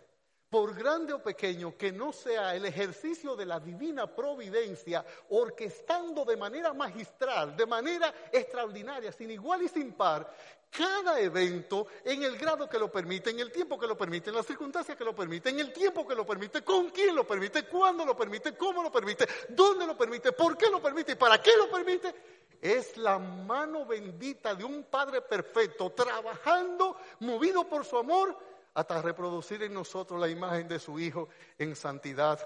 por 0.49 0.76
grande 0.76 1.13
o 1.13 1.24
pequeño 1.24 1.78
que 1.78 1.91
no 1.91 2.11
sea 2.11 2.55
el 2.55 2.65
ejercicio 2.65 3.36
de 3.36 3.45
la 3.45 3.59
divina 3.59 4.07
providencia, 4.07 5.05
orquestando 5.30 6.26
de 6.26 6.38
manera 6.38 6.74
magistral, 6.74 7.55
de 7.55 7.65
manera 7.65 8.13
extraordinaria, 8.32 9.11
sin 9.11 9.32
igual 9.32 9.63
y 9.63 9.67
sin 9.67 9.93
par, 9.93 10.32
cada 10.69 11.19
evento 11.19 11.88
en 12.03 12.24
el 12.24 12.38
grado 12.38 12.67
que 12.67 12.80
lo 12.80 12.91
permite, 12.91 13.30
en 13.30 13.39
el 13.39 13.51
tiempo 13.51 13.80
que 13.80 13.88
lo 13.88 13.97
permite, 13.97 14.30
en 14.30 14.36
las 14.36 14.45
circunstancias 14.45 14.97
que 14.97 15.03
lo 15.03 15.15
permite, 15.15 15.49
en 15.49 15.59
el 15.59 15.71
tiempo 15.71 16.07
que 16.07 16.15
lo 16.15 16.26
permite, 16.26 16.63
con 16.63 16.89
quién 16.89 17.15
lo 17.15 17.26
permite, 17.28 17.63
cuándo 17.65 18.05
lo 18.05 18.17
permite, 18.17 18.55
cómo 18.57 18.82
lo 18.82 18.91
permite, 18.91 19.28
dónde 19.49 19.86
lo 19.86 19.95
permite, 19.95 20.32
por 20.32 20.57
qué 20.57 20.69
lo 20.69 20.82
permite 20.82 21.11
y 21.11 21.15
para 21.15 21.41
qué 21.41 21.51
lo 21.57 21.69
permite, 21.69 22.13
es 22.64 22.95
la 22.95 23.20
mano 23.20 23.86
bendita 23.86 24.55
de 24.55 24.64
un 24.64 24.86
Padre 24.86 25.22
perfecto, 25.22 25.91
trabajando, 25.91 26.95
movido 27.20 27.68
por 27.68 27.84
su 27.84 27.97
amor 27.97 28.38
hasta 28.74 29.01
reproducir 29.01 29.61
en 29.64 29.74
nosotros 29.74 30.18
la 30.18 30.30
imagen 30.30 30.70
de 30.70 30.80
su 30.80 30.97
Hijo 30.97 31.28
en 31.57 31.76
santidad 31.76 32.39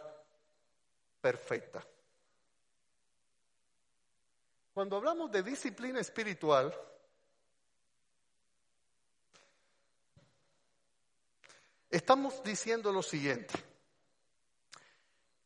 perfecta. 1.21 1.85
Cuando 4.73 4.97
hablamos 4.97 5.31
de 5.31 5.43
disciplina 5.43 5.99
espiritual, 5.99 6.73
estamos 11.91 12.41
diciendo 12.43 12.91
lo 12.91 13.03
siguiente. 13.03 13.53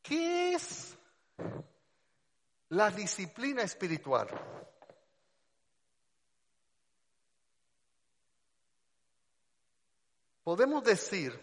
¿Qué 0.02 0.54
es 0.54 0.98
la 2.72 2.90
disciplina 2.90 3.62
espiritual? 3.64 4.28
podemos 10.44 10.84
decir 10.84 11.38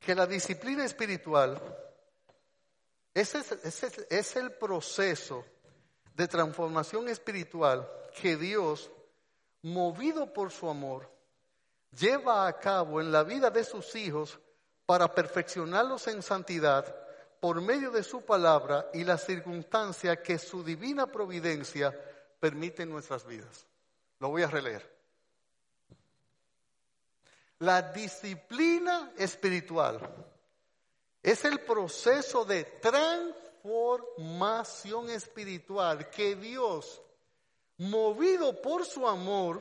que 0.00 0.14
la 0.14 0.26
disciplina 0.26 0.84
espiritual 0.84 1.60
es, 3.12 3.34
es, 3.34 4.36
el 4.36 4.52
proceso 4.52 5.44
de 6.14 6.26
transformación 6.26 7.08
espiritual 7.08 7.88
que 8.20 8.36
Dios, 8.36 8.90
movido 9.62 10.32
por 10.32 10.50
su 10.50 10.68
amor, 10.68 11.08
lleva 11.96 12.48
a 12.48 12.58
cabo 12.58 13.00
en 13.00 13.12
la 13.12 13.22
vida 13.22 13.50
de 13.50 13.62
sus 13.62 13.94
hijos 13.94 14.38
para 14.84 15.14
perfeccionarlos 15.14 16.08
en 16.08 16.22
santidad 16.22 17.03
por 17.44 17.60
medio 17.60 17.90
de 17.90 18.02
su 18.02 18.22
palabra 18.22 18.88
y 18.94 19.04
la 19.04 19.18
circunstancia 19.18 20.22
que 20.22 20.38
su 20.38 20.64
divina 20.64 21.06
providencia 21.06 21.94
permite 22.40 22.84
en 22.84 22.88
nuestras 22.88 23.26
vidas. 23.26 23.66
Lo 24.18 24.30
voy 24.30 24.44
a 24.44 24.46
releer. 24.46 24.90
La 27.58 27.82
disciplina 27.82 29.12
espiritual 29.18 30.00
es 31.22 31.44
el 31.44 31.60
proceso 31.60 32.46
de 32.46 32.64
transformación 32.80 35.10
espiritual 35.10 36.08
que 36.08 36.36
Dios, 36.36 37.02
movido 37.76 38.62
por 38.62 38.86
su 38.86 39.06
amor, 39.06 39.60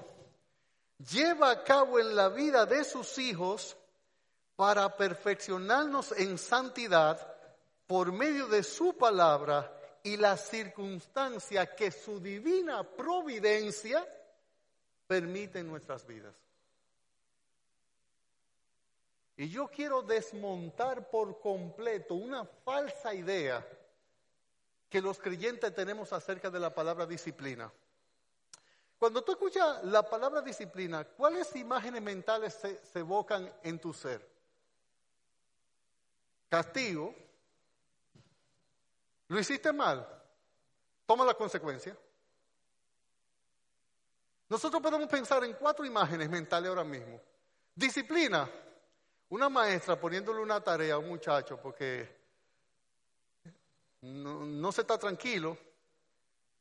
lleva 1.12 1.52
a 1.52 1.66
cabo 1.66 2.00
en 2.00 2.16
la 2.16 2.30
vida 2.30 2.66
de 2.66 2.86
sus 2.86 3.18
hijos 3.18 3.76
para 4.56 4.96
perfeccionarnos 4.96 6.14
en 6.14 6.38
santidad 6.38 7.33
por 7.88 8.12
medio 8.12 8.48
de 8.48 8.64
su 8.64 8.96
palabra 8.98 9.72
y 10.04 10.18
la 10.18 10.38
circunstancia 10.38 11.76
que 11.76 11.92
su 11.92 12.20
divina 12.20 12.84
providencia 12.84 14.06
permite 15.08 15.60
en 15.60 15.68
nuestras 15.68 16.06
vidas. 16.06 16.36
Y 19.36 19.50
yo 19.50 19.68
quiero 19.68 20.02
desmontar 20.04 21.10
por 21.10 21.40
completo 21.40 22.14
una 22.16 22.46
falsa 22.46 23.14
idea 23.14 23.66
que 24.90 25.02
los 25.02 25.20
creyentes 25.20 25.74
tenemos 25.74 26.14
acerca 26.14 26.52
de 26.52 26.60
la 26.60 26.74
palabra 26.74 27.08
disciplina. 27.08 27.72
Cuando 29.00 29.24
tú 29.24 29.32
escuchas 29.34 29.84
la 29.86 30.08
palabra 30.08 30.42
disciplina, 30.42 31.04
¿cuáles 31.04 31.56
imágenes 31.56 32.02
mentales 32.02 32.54
se, 32.54 33.00
evocan 33.00 33.52
en 33.64 33.80
tu 33.80 33.92
ser? 33.92 34.26
Castigo. 36.48 37.14
Lo 39.34 39.40
hiciste 39.40 39.74
mal. 39.74 40.08
Toma 41.08 41.26
la 41.26 41.34
consecuencia. 41.34 41.98
Nosotros 44.48 44.80
podemos 44.80 45.10
pensar 45.10 45.44
en 45.44 45.54
cuatro 45.54 45.84
imágenes 45.84 46.30
mentales 46.30 46.70
ahora 46.70 46.84
mismo. 46.84 47.20
Disciplina. 47.74 48.48
Una 49.30 49.50
maestra 49.50 50.00
poniéndole 50.00 50.40
una 50.40 50.62
tarea 50.62 50.94
a 50.94 50.98
un 51.00 51.08
muchacho 51.08 51.60
porque 51.60 52.16
no, 54.02 54.72
se 54.72 54.82
está 54.82 55.00
tranquilo, 55.00 55.58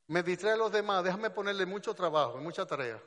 me 0.07 0.23
distrae 0.23 0.55
a 0.55 0.57
los 0.57 0.73
demás, 0.73 1.05
déjame 1.05 1.29
ponerle 1.29 1.67
mucho 1.67 1.93
trabajo, 1.93 2.39
mucha 2.39 2.65
tarea. 2.65 2.99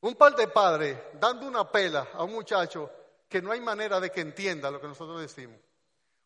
Un 0.00 0.16
par 0.16 0.34
de 0.34 0.48
padres 0.48 0.98
dando 1.20 1.46
una 1.46 1.70
pela 1.70 2.08
a 2.14 2.24
un 2.24 2.32
muchacho 2.32 2.90
que 3.28 3.40
no 3.40 3.52
hay 3.52 3.60
manera 3.60 4.00
de 4.00 4.10
que 4.10 4.22
entienda 4.22 4.72
lo 4.72 4.80
que 4.80 4.88
nosotros 4.88 5.20
decimos. 5.20 5.69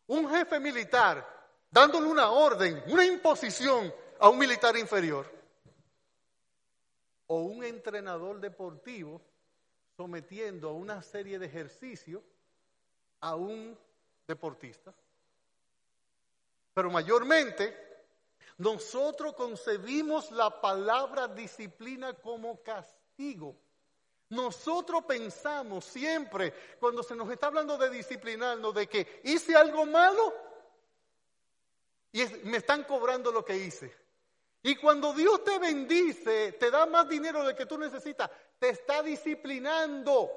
Un 0.07 0.29
jefe 0.29 0.61
militar 0.61 1.27
dándole 1.71 2.07
una 2.07 2.31
orden, 2.31 2.83
una 2.87 3.05
imposición 3.05 3.93
a 4.21 4.29
un 4.29 4.39
militar 4.39 4.77
inferior. 4.77 5.31
O 7.27 7.41
un 7.41 7.65
entrenador 7.65 8.39
deportivo 8.41 9.21
sometiendo 9.97 10.69
a 10.69 10.73
una 10.73 11.03
serie 11.03 11.39
de 11.39 11.47
ejercicios 11.47 12.23
a 13.21 13.35
un 13.35 13.77
deportista. 14.27 14.93
Pero 16.75 16.91
mayormente 16.91 17.85
nosotros 18.59 19.35
concebimos 19.35 20.31
la 20.31 20.61
palabra 20.61 21.29
disciplina 21.29 22.13
como 22.15 22.63
castigo. 22.63 23.57
Nosotros 24.35 25.05
pensamos 25.05 25.85
siempre, 25.85 26.53
cuando 26.81 27.03
se 27.03 27.15
nos 27.15 27.31
está 27.31 27.47
hablando 27.47 27.79
de 27.79 27.91
disciplinarnos, 27.91 28.75
de 28.75 28.87
que 28.89 29.21
hice 29.25 29.55
algo 29.57 29.87
malo 29.87 30.35
y 32.13 32.25
me 32.45 32.59
están 32.59 32.85
cobrando 32.85 33.33
lo 33.33 33.45
que 33.45 33.57
hice. 33.57 33.95
Y 34.63 34.77
cuando 34.77 35.13
Dios 35.13 35.45
te 35.45 35.59
bendice, 35.59 36.53
te 36.53 36.71
da 36.71 36.87
más 36.87 37.09
dinero 37.09 37.45
del 37.45 37.55
que 37.55 37.67
tú 37.67 37.77
necesitas, 37.77 38.31
te 38.59 38.71
está 38.71 39.03
disciplinando. 39.03 40.31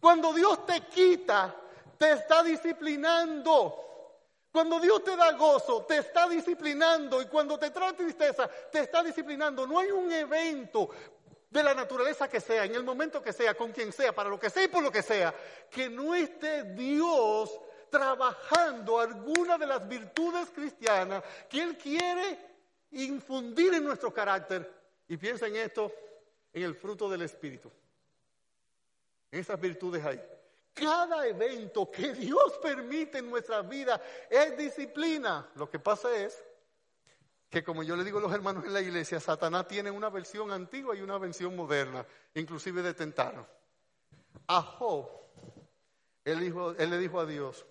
Cuando 0.00 0.32
Dios 0.32 0.66
te 0.66 0.80
quita, 0.82 1.54
te 1.96 2.12
está 2.12 2.42
disciplinando. 2.42 3.80
Cuando 4.50 4.78
Dios 4.78 5.02
te 5.02 5.16
da 5.16 5.32
gozo, 5.32 5.84
te 5.84 5.98
está 5.98 6.28
disciplinando. 6.28 7.20
Y 7.22 7.26
cuando 7.26 7.58
te 7.58 7.70
trae 7.70 7.92
tristeza, 7.92 8.48
te 8.48 8.80
está 8.80 9.02
disciplinando. 9.02 9.66
No 9.66 9.78
hay 9.78 9.90
un 9.90 10.12
evento 10.12 10.90
de 11.54 11.62
la 11.62 11.72
naturaleza 11.72 12.28
que 12.28 12.40
sea, 12.40 12.64
en 12.64 12.74
el 12.74 12.82
momento 12.82 13.22
que 13.22 13.32
sea, 13.32 13.54
con 13.54 13.70
quien 13.70 13.92
sea, 13.92 14.12
para 14.12 14.28
lo 14.28 14.40
que 14.40 14.50
sea 14.50 14.64
y 14.64 14.68
por 14.68 14.82
lo 14.82 14.90
que 14.90 15.02
sea, 15.02 15.32
que 15.70 15.88
no 15.88 16.12
esté 16.12 16.64
Dios 16.64 17.60
trabajando 17.88 18.98
alguna 18.98 19.56
de 19.56 19.68
las 19.68 19.86
virtudes 19.86 20.50
cristianas 20.50 21.22
que 21.48 21.62
Él 21.62 21.78
quiere 21.78 22.40
infundir 22.90 23.72
en 23.72 23.84
nuestro 23.84 24.12
carácter. 24.12 24.68
Y 25.06 25.16
piensa 25.16 25.46
en 25.46 25.54
esto, 25.54 25.92
en 26.52 26.64
el 26.64 26.74
fruto 26.74 27.08
del 27.08 27.22
Espíritu. 27.22 27.70
En 29.30 29.38
esas 29.38 29.60
virtudes 29.60 30.04
hay. 30.04 30.20
Cada 30.72 31.24
evento 31.24 31.88
que 31.88 32.14
Dios 32.14 32.58
permite 32.60 33.18
en 33.18 33.30
nuestra 33.30 33.62
vida 33.62 34.02
es 34.28 34.56
disciplina. 34.56 35.48
Lo 35.54 35.70
que 35.70 35.78
pasa 35.78 36.16
es 36.16 36.44
que 37.54 37.62
como 37.62 37.84
yo 37.84 37.94
le 37.94 38.02
digo 38.02 38.18
a 38.18 38.22
los 38.22 38.32
hermanos 38.32 38.64
en 38.64 38.72
la 38.72 38.80
iglesia, 38.80 39.20
Satanás 39.20 39.68
tiene 39.68 39.88
una 39.88 40.10
versión 40.10 40.50
antigua 40.50 40.96
y 40.96 41.02
una 41.02 41.18
versión 41.18 41.54
moderna, 41.54 42.04
inclusive 42.34 42.82
de 42.82 42.94
tentar. 42.94 43.48
A 44.48 44.60
Job, 44.60 45.08
él, 46.24 46.52
él 46.78 46.90
le 46.90 46.98
dijo 46.98 47.20
a 47.20 47.24
Dios, 47.24 47.64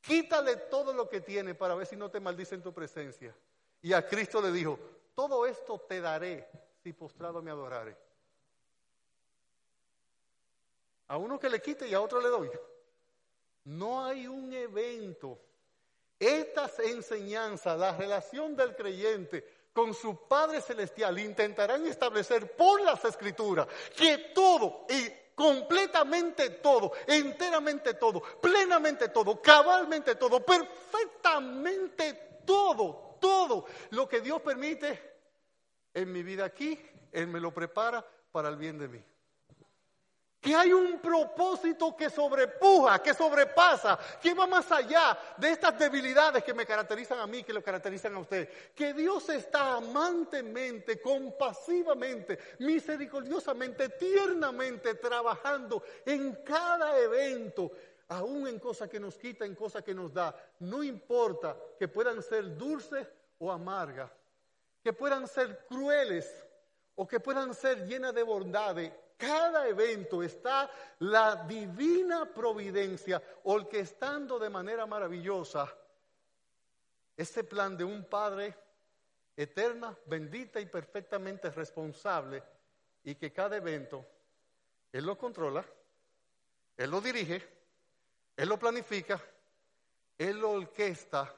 quítale 0.00 0.54
todo 0.54 0.92
lo 0.92 1.08
que 1.08 1.20
tiene 1.20 1.56
para 1.56 1.74
ver 1.74 1.88
si 1.88 1.96
no 1.96 2.12
te 2.12 2.20
maldice 2.20 2.54
en 2.54 2.62
tu 2.62 2.72
presencia. 2.72 3.34
Y 3.82 3.92
a 3.92 4.06
Cristo 4.06 4.40
le 4.40 4.52
dijo, 4.52 4.78
todo 5.16 5.46
esto 5.46 5.80
te 5.80 6.00
daré 6.00 6.48
si 6.84 6.92
postrado 6.92 7.42
me 7.42 7.50
adorare. 7.50 7.96
A 11.08 11.16
uno 11.16 11.40
que 11.40 11.50
le 11.50 11.60
quite 11.60 11.88
y 11.88 11.94
a 11.94 12.00
otro 12.00 12.20
le 12.20 12.28
doy. 12.28 12.50
No 13.64 14.04
hay 14.04 14.28
un 14.28 14.52
evento 14.52 15.40
estas 16.22 16.78
enseñanzas, 16.78 17.78
la 17.78 17.96
relación 17.96 18.54
del 18.56 18.76
creyente 18.76 19.44
con 19.72 19.94
su 19.94 20.28
Padre 20.28 20.60
Celestial, 20.60 21.18
intentarán 21.18 21.86
establecer 21.86 22.54
por 22.56 22.80
las 22.82 23.04
Escrituras 23.04 23.66
que 23.96 24.30
todo 24.34 24.86
y 24.88 25.10
completamente 25.34 26.50
todo, 26.50 26.92
enteramente 27.06 27.94
todo, 27.94 28.22
plenamente 28.40 29.08
todo, 29.08 29.40
cabalmente 29.40 30.14
todo, 30.14 30.44
perfectamente 30.44 32.40
todo, 32.46 33.16
todo. 33.20 33.64
Lo 33.90 34.08
que 34.08 34.20
Dios 34.20 34.40
permite 34.42 35.00
en 35.94 36.12
mi 36.12 36.22
vida 36.22 36.44
aquí, 36.44 36.78
Él 37.10 37.26
me 37.26 37.40
lo 37.40 37.52
prepara 37.52 38.06
para 38.30 38.48
el 38.48 38.56
bien 38.56 38.78
de 38.78 38.88
mí 38.88 39.04
que 40.42 40.56
hay 40.56 40.72
un 40.72 40.98
propósito 40.98 41.96
que 41.96 42.10
sobrepuja, 42.10 43.00
que 43.00 43.14
sobrepasa, 43.14 43.96
que 44.20 44.34
va 44.34 44.44
más 44.48 44.72
allá 44.72 45.16
de 45.36 45.50
estas 45.50 45.78
debilidades 45.78 46.42
que 46.42 46.52
me 46.52 46.66
caracterizan 46.66 47.20
a 47.20 47.28
mí, 47.28 47.44
que 47.44 47.52
lo 47.52 47.62
caracterizan 47.62 48.16
a 48.16 48.18
usted. 48.18 48.48
Que 48.74 48.92
Dios 48.92 49.28
está 49.28 49.76
amantemente, 49.76 51.00
compasivamente, 51.00 52.40
misericordiosamente, 52.58 53.90
tiernamente 53.90 54.96
trabajando 54.96 55.84
en 56.04 56.34
cada 56.42 56.98
evento, 56.98 57.70
aún 58.08 58.48
en 58.48 58.58
cosas 58.58 58.88
que 58.88 58.98
nos 58.98 59.16
quita, 59.16 59.44
en 59.44 59.54
cosas 59.54 59.84
que 59.84 59.94
nos 59.94 60.12
da. 60.12 60.34
No 60.58 60.82
importa 60.82 61.56
que 61.78 61.86
puedan 61.86 62.20
ser 62.20 62.56
dulces 62.56 63.06
o 63.38 63.52
amargas, 63.52 64.10
que 64.82 64.92
puedan 64.92 65.28
ser 65.28 65.66
crueles 65.68 66.44
o 66.96 67.06
que 67.06 67.20
puedan 67.20 67.54
ser 67.54 67.86
llenas 67.86 68.12
de 68.12 68.24
bondades 68.24 68.92
cada 69.16 69.66
evento 69.68 70.22
está 70.22 70.70
la 71.00 71.44
divina 71.46 72.26
providencia 72.32 73.22
orquestando 73.44 74.38
de 74.38 74.50
manera 74.50 74.86
maravillosa 74.86 75.72
ese 77.16 77.44
plan 77.44 77.76
de 77.76 77.84
un 77.84 78.04
Padre 78.04 78.54
eterna, 79.36 79.96
bendita 80.06 80.60
y 80.60 80.66
perfectamente 80.66 81.50
responsable 81.50 82.42
y 83.04 83.14
que 83.14 83.32
cada 83.32 83.56
evento 83.56 84.04
Él 84.92 85.04
lo 85.06 85.16
controla, 85.16 85.64
Él 86.76 86.90
lo 86.90 87.00
dirige, 87.00 87.42
Él 88.36 88.48
lo 88.48 88.58
planifica, 88.58 89.20
Él 90.18 90.38
lo 90.38 90.52
orquesta 90.52 91.34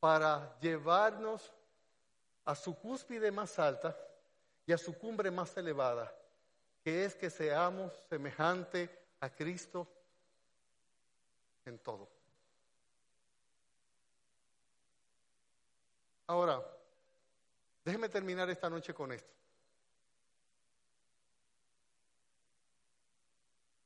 para 0.00 0.58
llevarnos 0.60 1.52
a 2.44 2.54
su 2.54 2.74
cúspide 2.78 3.30
más 3.30 3.58
alta 3.58 3.96
y 4.66 4.72
a 4.72 4.78
su 4.78 4.96
cumbre 4.98 5.30
más 5.30 5.56
elevada 5.56 6.14
que 6.84 7.06
es 7.06 7.14
que 7.14 7.30
seamos 7.30 7.98
semejante 8.10 8.90
a 9.20 9.30
Cristo 9.30 9.88
en 11.64 11.78
todo. 11.78 12.06
Ahora, 16.26 16.62
déjeme 17.82 18.10
terminar 18.10 18.50
esta 18.50 18.68
noche 18.68 18.92
con 18.92 19.12
esto. 19.12 19.32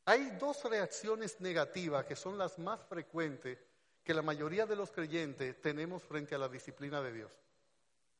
Hay 0.06 0.30
dos 0.30 0.64
reacciones 0.64 1.40
negativas 1.40 2.04
que 2.04 2.16
son 2.16 2.36
las 2.36 2.58
más 2.58 2.80
frecuentes 2.88 3.58
que 4.02 4.14
la 4.14 4.22
mayoría 4.22 4.66
de 4.66 4.74
los 4.74 4.90
creyentes 4.90 5.60
tenemos 5.60 6.02
frente 6.02 6.34
a 6.34 6.38
la 6.38 6.48
disciplina 6.48 7.00
de 7.00 7.12
Dios 7.12 7.30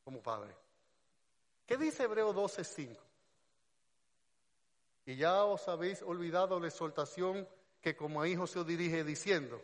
como 0.05 0.21
Padre. 0.21 0.55
¿Qué 1.65 1.75
dice 1.75 2.03
Hebreo 2.03 2.33
12:5? 2.33 3.08
Y 5.09 5.15
ya 5.15 5.43
os 5.43 5.67
habéis 5.67 6.03
olvidado 6.03 6.59
la 6.59 6.67
exhortación 6.67 7.47
que 7.81 7.95
como 7.95 8.21
a 8.21 8.27
hijos 8.27 8.51
se 8.51 8.59
os 8.59 8.67
dirige 8.67 9.03
diciendo, 9.03 9.59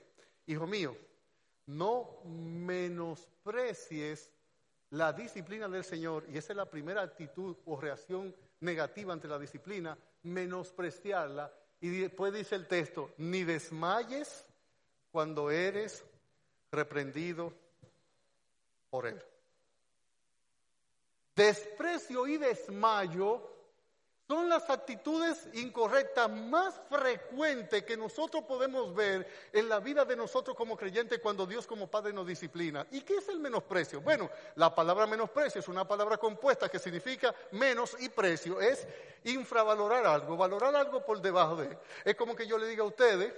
Hijo 0.48 0.66
mío, 0.66 0.98
no 1.68 2.20
menosprecies 2.24 4.32
la 4.90 5.14
disciplina 5.14 5.68
del 5.68 5.84
Señor, 5.84 6.26
y 6.30 6.40
esa 6.40 6.54
es 6.54 6.58
la 6.58 6.68
primera 6.68 7.04
actitud 7.04 7.58
o 7.66 7.80
reacción 7.80 8.36
negativa 8.62 9.14
ante 9.14 9.28
la 9.28 9.38
disciplina, 9.38 9.96
menospreciarla. 10.24 11.54
Y 11.80 11.90
después 11.90 12.34
dice 12.34 12.56
el 12.56 12.68
texto, 12.68 13.14
ni 13.18 13.44
desmayes 13.44 14.48
cuando 15.12 15.52
eres 15.52 16.04
reprendido 16.72 17.54
por 18.90 19.06
él. 19.06 19.22
Desprecio 21.36 22.26
y 22.26 22.38
desmayo 22.38 23.55
son 24.28 24.50
las 24.50 24.70
actitudes 24.70 25.48
incorrectas 25.54 26.30
más 26.30 26.82
frecuentes 26.90 27.84
que 27.84 27.96
nosotros 27.96 28.44
podemos 28.46 28.94
ver 28.96 29.28
en 29.54 29.70
la 29.70 29.80
vida 29.80 30.04
de 30.04 30.16
nosotros 30.16 30.56
como 30.56 30.76
creyentes 30.76 31.20
cuando 31.20 31.46
Dios 31.46 31.68
como 31.68 31.88
Padre 31.88 32.12
nos 32.12 32.26
disciplina. 32.26 32.88
¿Y 32.92 33.02
qué 33.02 33.18
es 33.18 33.30
el 33.30 33.40
menosprecio? 33.40 34.02
Bueno, 34.02 34.30
la 34.56 34.74
palabra 34.74 35.06
menosprecio 35.06 35.60
es 35.60 35.68
una 35.68 35.88
palabra 35.88 36.18
compuesta 36.18 36.70
que 36.70 36.80
significa 36.80 37.36
menos 37.52 37.96
y 38.00 38.10
precio. 38.10 38.60
Es 38.60 38.88
infravalorar 39.26 40.06
algo, 40.08 40.36
valorar 40.36 40.76
algo 40.76 41.06
por 41.06 41.22
debajo 41.22 41.58
de. 41.58 41.78
Es 42.04 42.16
como 42.16 42.36
que 42.36 42.48
yo 42.48 42.58
le 42.58 42.68
diga 42.68 42.84
a 42.84 42.88
ustedes, 42.88 43.32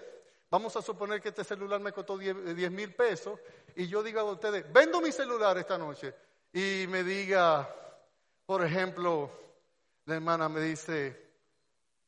vamos 0.50 0.76
a 0.78 0.82
suponer 0.82 1.22
que 1.22 1.30
este 1.30 1.44
celular 1.44 1.82
me 1.82 1.92
costó 1.92 2.18
10 2.18 2.72
mil 2.72 2.94
pesos 2.94 3.40
y 3.76 3.88
yo 3.88 4.02
diga 4.02 4.22
a 4.22 4.26
ustedes, 4.26 4.72
vendo 4.72 5.02
mi 5.02 5.12
celular 5.12 5.58
esta 5.58 5.78
noche 5.78 6.14
y 6.54 6.86
me 6.88 7.04
diga 7.04 7.70
Por 8.46 8.64
ejemplo, 8.64 9.30
la 10.08 10.16
hermana 10.16 10.48
me 10.48 10.62
dice, 10.62 11.22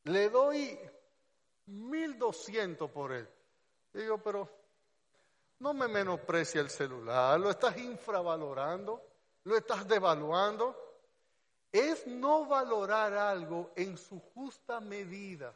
le 0.04 0.30
doy 0.30 0.80
1200 1.66 2.90
por 2.90 3.12
él. 3.12 3.28
Digo, 3.92 4.16
pero 4.16 4.48
no 5.58 5.74
me 5.74 5.86
menosprecia 5.86 6.62
el 6.62 6.70
celular, 6.70 7.38
lo 7.38 7.50
estás 7.50 7.76
infravalorando, 7.76 9.02
lo 9.44 9.54
estás 9.54 9.86
devaluando. 9.86 10.74
Es 11.70 12.06
no 12.06 12.46
valorar 12.46 13.12
algo 13.12 13.70
en 13.76 13.98
su 13.98 14.18
justa 14.18 14.80
medida. 14.80 15.54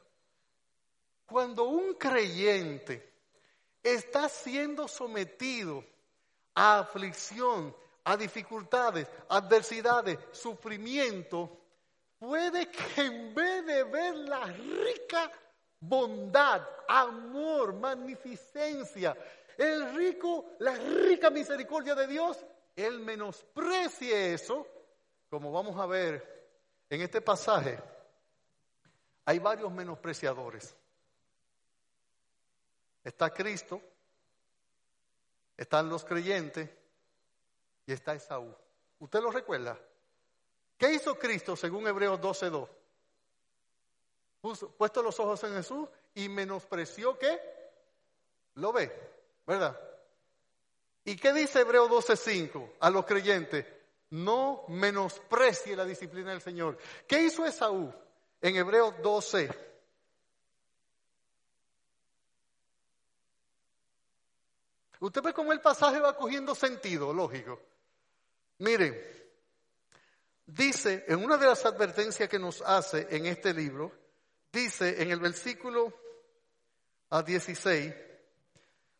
Cuando 1.25 1.65
un 1.65 1.95
creyente 1.95 3.11
está 3.83 4.29
siendo 4.29 4.87
sometido 4.87 5.83
a 6.55 6.81
aflicción, 6.81 7.75
a 8.05 8.19
dificultades, 8.19 9.09
adversidades, 9.31 10.19
sufrimiento, 10.31 11.64
puede 12.27 12.71
que 12.71 13.03
en 13.03 13.35
vez 13.35 13.67
de 13.67 13.85
ver 13.85 14.17
la 14.17 14.45
rica 14.47 15.31
bondad, 15.81 16.67
amor, 16.89 17.75
magnificencia, 17.75 19.17
el 19.59 19.95
rico, 19.95 20.57
la 20.61 20.75
rica 20.75 21.31
misericordia 21.31 21.95
de 21.95 22.07
Dios, 22.07 22.45
él 22.75 23.01
menosprecie 23.01 24.33
eso, 24.33 24.67
como 25.29 25.53
vamos 25.53 25.79
a 25.79 25.87
ver 25.87 26.49
en 26.89 27.03
este 27.03 27.21
pasaje, 27.21 27.79
hay 29.27 29.39
varios 29.39 29.71
menospreciadores. 29.71 30.75
Está 33.03 33.33
Cristo, 33.33 33.83
están 35.57 35.91
los 35.91 36.05
creyentes 36.05 36.71
y 37.87 37.93
está 37.93 38.15
Esaú. 38.15 38.55
¿Usted 38.99 39.21
lo 39.21 39.31
recuerda? 39.31 39.79
¿Qué 40.77 40.93
hizo 40.93 41.19
Cristo 41.19 41.57
según 41.57 41.87
Hebreos 41.87 42.21
12.2? 42.21 42.69
Puesto 44.77 45.03
los 45.03 45.19
ojos 45.21 45.43
en 45.45 45.55
Jesús 45.55 45.89
y 46.15 46.29
menospreció 46.29 47.19
que 47.19 47.41
lo 48.57 48.73
ve, 48.73 48.93
¿verdad? 49.47 49.79
¿Y 51.05 51.17
qué 51.17 51.33
dice 51.33 51.61
Hebreos 51.61 51.91
12.5 51.91 52.73
a 52.81 52.91
los 52.91 53.07
creyentes? 53.07 53.67
No 54.11 54.65
menosprecie 54.69 55.77
la 55.77 55.85
disciplina 55.85 56.31
del 56.31 56.41
Señor. 56.41 56.79
¿Qué 57.07 57.23
hizo 57.23 57.45
Esaú 57.45 57.93
en 58.41 58.57
Hebreos 58.57 58.95
12? 59.03 59.51
Usted 65.01 65.23
ve 65.23 65.33
cómo 65.35 65.53
el 65.53 65.61
pasaje 65.61 66.01
va 66.01 66.17
cogiendo 66.17 66.55
sentido, 66.55 67.13
lógico. 67.13 67.61
Miren, 68.59 69.14
dice 70.47 71.05
en 71.09 71.25
una 71.25 71.37
de 71.37 71.47
las 71.47 71.65
advertencias 71.65 72.29
que 72.29 72.39
nos 72.39 72.63
hace 72.63 73.07
en 73.11 73.27
este 73.27 73.53
libro, 73.55 73.93
dice 74.53 75.03
en 75.03 75.11
el 75.11 75.21
versículo 75.21 75.93
a 77.11 77.23
16, 77.23 77.95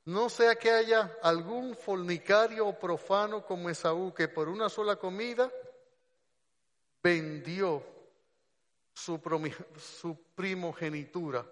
no 0.07 0.29
sea 0.29 0.57
que 0.57 0.71
haya 0.71 1.19
algún 1.23 1.77
fornicario 1.77 2.67
o 2.67 2.79
profano 2.79 3.45
como 3.45 3.71
Esaú 3.71 4.13
que 4.13 4.29
por 4.29 4.49
una 4.49 4.69
sola 4.69 4.97
comida 4.97 5.51
vendió 7.03 7.83
su, 8.93 9.21
su 9.79 10.17
primogenitura. 10.35 11.47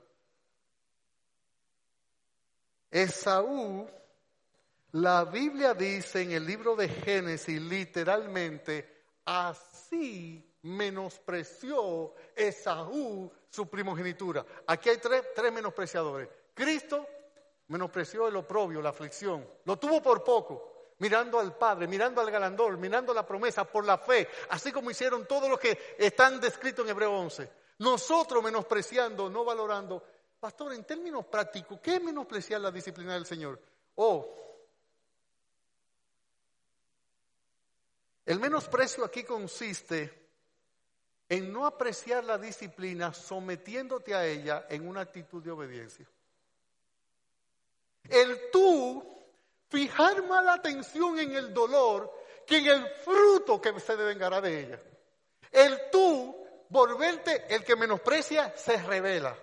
Esaú 2.90 3.88
la 4.93 5.24
Biblia 5.24 5.72
dice 5.72 6.20
en 6.20 6.32
el 6.32 6.45
libro 6.45 6.76
de 6.76 6.86
Génesis 6.86 7.59
literalmente, 7.62 8.91
así 9.24 10.44
menospreció 10.62 12.14
Esaú 12.34 13.30
su 13.48 13.68
primogenitura. 13.68 14.44
Aquí 14.66 14.88
hay 14.88 14.98
tres, 14.98 15.24
tres 15.34 15.52
menospreciadores. 15.52 16.28
Cristo 16.54 17.06
menospreció 17.68 18.28
el 18.28 18.36
oprobio, 18.36 18.80
la 18.80 18.90
aflicción. 18.90 19.46
Lo 19.64 19.76
tuvo 19.78 20.02
por 20.02 20.22
poco, 20.22 20.94
mirando 20.98 21.40
al 21.40 21.56
Padre, 21.56 21.86
mirando 21.86 22.20
al 22.20 22.30
galandor, 22.30 22.76
mirando 22.76 23.12
la 23.12 23.26
promesa 23.26 23.64
por 23.64 23.84
la 23.84 23.98
fe, 23.98 24.28
así 24.50 24.70
como 24.70 24.90
hicieron 24.90 25.26
todos 25.26 25.48
los 25.48 25.58
que 25.58 25.96
están 25.98 26.40
descritos 26.40 26.84
en 26.84 26.90
Hebreo 26.90 27.12
11. 27.12 27.50
Nosotros 27.78 28.42
menospreciando, 28.42 29.28
no 29.28 29.44
valorando. 29.44 30.02
Pastor, 30.38 30.72
en 30.74 30.84
términos 30.84 31.24
prácticos, 31.26 31.80
¿qué 31.80 31.96
es 31.96 32.02
menospreciar 32.02 32.60
la 32.60 32.70
disciplina 32.70 33.14
del 33.14 33.26
Señor? 33.26 33.60
Oh, 33.96 34.51
El 38.24 38.38
menosprecio 38.38 39.04
aquí 39.04 39.24
consiste 39.24 40.22
en 41.28 41.52
no 41.52 41.66
apreciar 41.66 42.24
la 42.24 42.38
disciplina 42.38 43.12
sometiéndote 43.12 44.14
a 44.14 44.26
ella 44.26 44.66
en 44.68 44.86
una 44.86 45.00
actitud 45.00 45.42
de 45.42 45.50
obediencia. 45.50 46.06
El 48.08 48.50
tú 48.50 49.02
fijar 49.68 50.22
más 50.26 50.44
la 50.44 50.54
atención 50.54 51.18
en 51.18 51.32
el 51.32 51.54
dolor 51.54 52.12
que 52.46 52.58
en 52.58 52.66
el 52.66 52.86
fruto 52.86 53.60
que 53.60 53.78
se 53.80 53.96
devengará 53.96 54.40
de 54.40 54.60
ella. 54.60 54.82
El 55.50 55.90
tú 55.90 56.36
volverte 56.68 57.46
el 57.54 57.64
que 57.64 57.76
menosprecia 57.76 58.54
se 58.56 58.76
revela. 58.82 59.36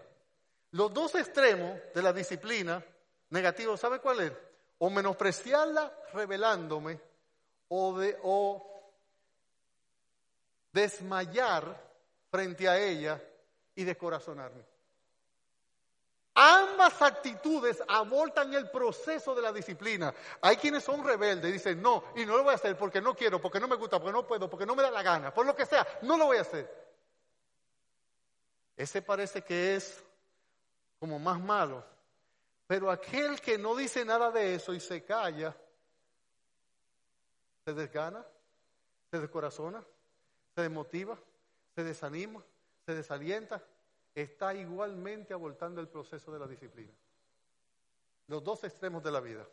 Los 0.72 0.94
dos 0.94 1.16
extremos 1.16 1.80
de 1.94 2.02
la 2.02 2.14
disciplina 2.14 2.84
negativa, 3.32 3.76
¿sabe 3.78 4.00
cuál 4.00 4.20
es? 4.22 4.34
O 4.78 4.90
menospreciarla 4.90 5.92
revelándome 6.14 7.00
o, 7.70 7.98
de, 7.98 8.18
o 8.22 8.69
desmayar 10.72 11.90
frente 12.30 12.68
a 12.68 12.78
ella 12.78 13.22
y 13.76 13.84
descorazonarme. 13.84 14.64
Ambas 16.36 17.02
actitudes 17.02 17.84
abortan 17.88 18.54
el 18.54 18.70
proceso 18.70 19.36
de 19.36 19.42
la 19.42 19.52
disciplina. 19.52 20.14
Hay 20.42 20.56
quienes 20.56 20.84
son 20.84 21.04
rebeldes 21.04 21.50
y 21.50 21.54
dicen, 21.54 21.82
no, 21.82 22.04
y 22.16 22.26
no 22.26 22.38
lo 22.38 22.44
voy 22.44 22.54
a 22.54 22.56
hacer 22.56 22.78
porque 22.78 23.02
no 23.02 23.14
quiero, 23.14 23.42
porque 23.42 23.60
no 23.60 23.68
me 23.68 23.76
gusta, 23.76 24.00
porque 24.00 24.14
no 24.14 24.26
puedo, 24.26 24.50
porque 24.50 24.66
no 24.66 24.76
me 24.76 24.84
da 24.84 24.92
la 24.92 25.04
gana, 25.04 25.34
por 25.34 25.46
lo 25.46 25.56
que 25.56 25.66
sea, 25.66 25.86
no 26.04 26.18
lo 26.18 26.28
voy 26.28 26.38
a 26.38 26.42
hacer. 26.42 26.90
Ese 28.78 29.02
parece 29.02 29.42
que 29.44 29.76
es 29.76 30.02
como 31.00 31.20
más 31.20 31.40
malo. 31.42 31.84
Pero 32.68 32.90
aquel 32.90 33.42
que 33.42 33.58
no 33.58 33.76
dice 33.76 34.06
nada 34.06 34.32
de 34.32 34.56
eso 34.56 34.74
y 34.74 34.80
se 34.80 35.04
calla, 35.04 35.54
se 37.66 37.74
desgana, 37.74 38.24
se 39.12 39.20
descorazona 39.20 39.84
se 40.60 40.64
desmotiva, 40.64 41.18
se 41.74 41.84
desanima, 41.86 42.44
se 42.86 42.94
desalienta, 42.94 43.64
está 44.14 44.54
igualmente 44.54 45.34
abortando 45.34 45.80
el 45.80 45.88
proceso 45.88 46.34
de 46.34 46.40
la 46.40 46.48
disciplina. 46.48 46.92
Los 48.28 48.44
dos 48.44 48.66
extremos 48.66 49.02
de 49.02 49.12
la 49.12 49.22
vida. 49.22 49.48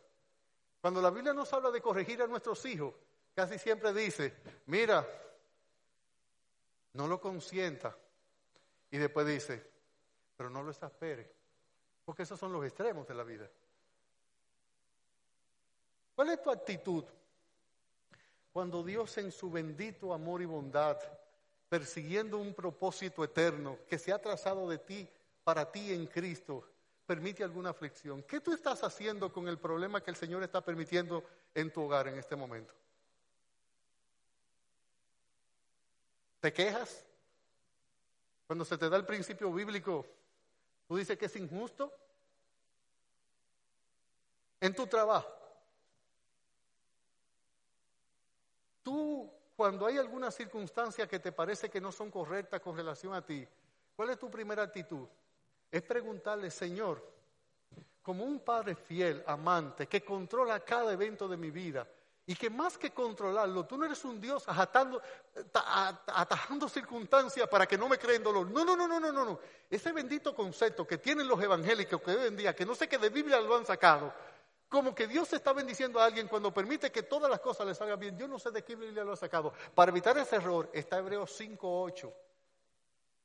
Cuando 0.81 1.01
la 1.01 1.09
Biblia 1.09 1.33
nos 1.33 1.51
habla 1.53 1.71
de 1.71 1.81
corregir 1.81 2.21
a 2.21 2.27
nuestros 2.27 2.65
hijos, 2.65 2.93
casi 3.33 3.57
siempre 3.57 3.93
dice, 3.93 4.35
mira, 4.65 5.07
no 6.91 7.07
lo 7.07 7.21
consienta. 7.21 7.95
Y 8.91 8.97
después 8.97 9.25
dice, 9.25 9.65
pero 10.35 10.49
no 10.49 10.61
lo 10.61 10.71
exaspere. 10.71 11.31
Porque 12.03 12.23
esos 12.23 12.37
son 12.37 12.51
los 12.51 12.65
extremos 12.65 13.07
de 13.07 13.13
la 13.13 13.23
vida. 13.23 13.49
¿Cuál 16.15 16.31
es 16.31 16.41
tu 16.41 16.51
actitud 16.51 17.05
cuando 18.57 18.81
Dios 18.81 19.15
en 19.19 19.31
su 19.31 19.51
bendito 19.51 20.11
amor 20.11 20.41
y 20.41 20.45
bondad, 20.45 20.97
persiguiendo 21.69 22.39
un 22.39 22.55
propósito 22.55 23.23
eterno 23.23 23.77
que 23.87 23.99
se 23.99 24.11
ha 24.11 24.19
trazado 24.19 24.67
de 24.67 24.79
ti, 24.79 25.07
para 25.43 25.71
ti 25.71 25.93
en 25.93 26.07
Cristo, 26.07 26.67
permite 27.05 27.43
alguna 27.43 27.69
aflicción. 27.69 28.23
¿Qué 28.23 28.41
tú 28.41 28.51
estás 28.51 28.83
haciendo 28.83 29.31
con 29.31 29.47
el 29.47 29.59
problema 29.59 30.01
que 30.01 30.09
el 30.09 30.15
Señor 30.15 30.41
está 30.41 30.59
permitiendo 30.61 31.23
en 31.53 31.71
tu 31.71 31.83
hogar 31.83 32.07
en 32.07 32.17
este 32.17 32.35
momento? 32.35 32.73
¿Te 36.39 36.51
quejas? 36.51 37.05
Cuando 38.47 38.65
se 38.65 38.75
te 38.75 38.89
da 38.89 38.97
el 38.97 39.05
principio 39.05 39.53
bíblico, 39.53 40.03
tú 40.87 40.97
dices 40.97 41.15
que 41.15 41.27
es 41.27 41.35
injusto. 41.35 41.93
En 44.59 44.73
tu 44.73 44.87
trabajo, 44.87 45.36
Tú, 48.87 49.29
cuando 49.57 49.85
hay 49.85 49.97
alguna 49.97 50.31
circunstancia 50.31 51.09
que 51.09 51.19
te 51.19 51.33
parece 51.33 51.69
que 51.69 51.81
no 51.81 51.91
son 51.91 52.09
correctas 52.09 52.61
con 52.61 52.73
relación 52.73 53.13
a 53.13 53.21
ti, 53.21 53.45
¿cuál 53.93 54.11
es 54.11 54.17
tu 54.17 54.31
primera 54.31 54.63
actitud? 54.63 55.05
Es 55.69 55.81
preguntarle, 55.81 56.49
Señor, 56.49 57.05
como 58.01 58.23
un 58.23 58.39
padre 58.39 58.75
fiel, 58.75 59.21
amante, 59.27 59.87
que 59.87 60.05
controla 60.05 60.61
cada 60.61 60.93
evento 60.93 61.27
de 61.27 61.35
mi 61.35 61.51
vida, 61.51 61.85
y 62.25 62.33
que 62.35 62.49
más 62.49 62.77
que 62.77 62.91
controlarlo, 62.91 63.65
tú 63.65 63.77
no 63.77 63.83
eres 63.83 64.05
un 64.05 64.21
Dios 64.21 64.45
atajando, 64.47 65.01
atajando 66.07 66.69
circunstancias 66.69 67.49
para 67.49 67.65
que 67.65 67.77
no 67.77 67.89
me 67.89 67.97
creen 67.97 68.23
dolor. 68.23 68.49
No, 68.49 68.63
no, 68.63 68.77
no, 68.77 68.87
no, 68.87 69.01
no, 69.01 69.11
no. 69.11 69.39
Ese 69.69 69.91
bendito 69.91 70.33
concepto 70.33 70.87
que 70.87 70.97
tienen 70.97 71.27
los 71.27 71.43
evangélicos 71.43 72.01
que 72.01 72.11
hoy 72.11 72.27
en 72.27 72.37
día, 72.37 72.55
que 72.55 72.65
no 72.65 72.73
sé 72.73 72.87
qué 72.87 72.97
de 72.97 73.09
Biblia 73.09 73.41
lo 73.41 73.57
han 73.57 73.65
sacado, 73.65 74.13
como 74.69 74.93
que 74.93 75.07
Dios 75.07 75.31
está 75.31 75.53
bendiciendo 75.53 75.99
a 75.99 76.05
alguien 76.05 76.27
cuando 76.27 76.53
permite 76.53 76.91
que 76.91 77.03
todas 77.03 77.29
las 77.29 77.39
cosas 77.39 77.65
le 77.67 77.75
salgan 77.75 77.99
bien. 77.99 78.17
Yo 78.17 78.27
no 78.27 78.37
sé 78.37 78.51
de 78.51 78.63
qué 78.63 78.75
Biblia 78.75 79.03
lo 79.03 79.13
ha 79.13 79.17
sacado. 79.17 79.53
Para 79.73 79.91
evitar 79.91 80.17
ese 80.17 80.35
error 80.35 80.69
está 80.73 80.97
Hebreos 80.97 81.39
5.8. 81.39 82.13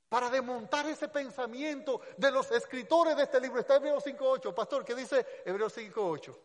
Para 0.09 0.31
desmontar 0.31 0.87
ese 0.87 1.09
pensamiento 1.09 2.03
de 2.17 2.31
los 2.31 2.51
escritores 2.51 3.17
de 3.17 3.25
este 3.25 3.41
libro 3.41 3.61
está 3.61 3.77
Hebreos 3.77 4.05
5.8. 4.05 4.55
Pastor, 4.55 4.85
¿qué 4.85 4.95
dice 4.95 5.27
Hebreos 5.45 5.77
5.8? 5.77 6.39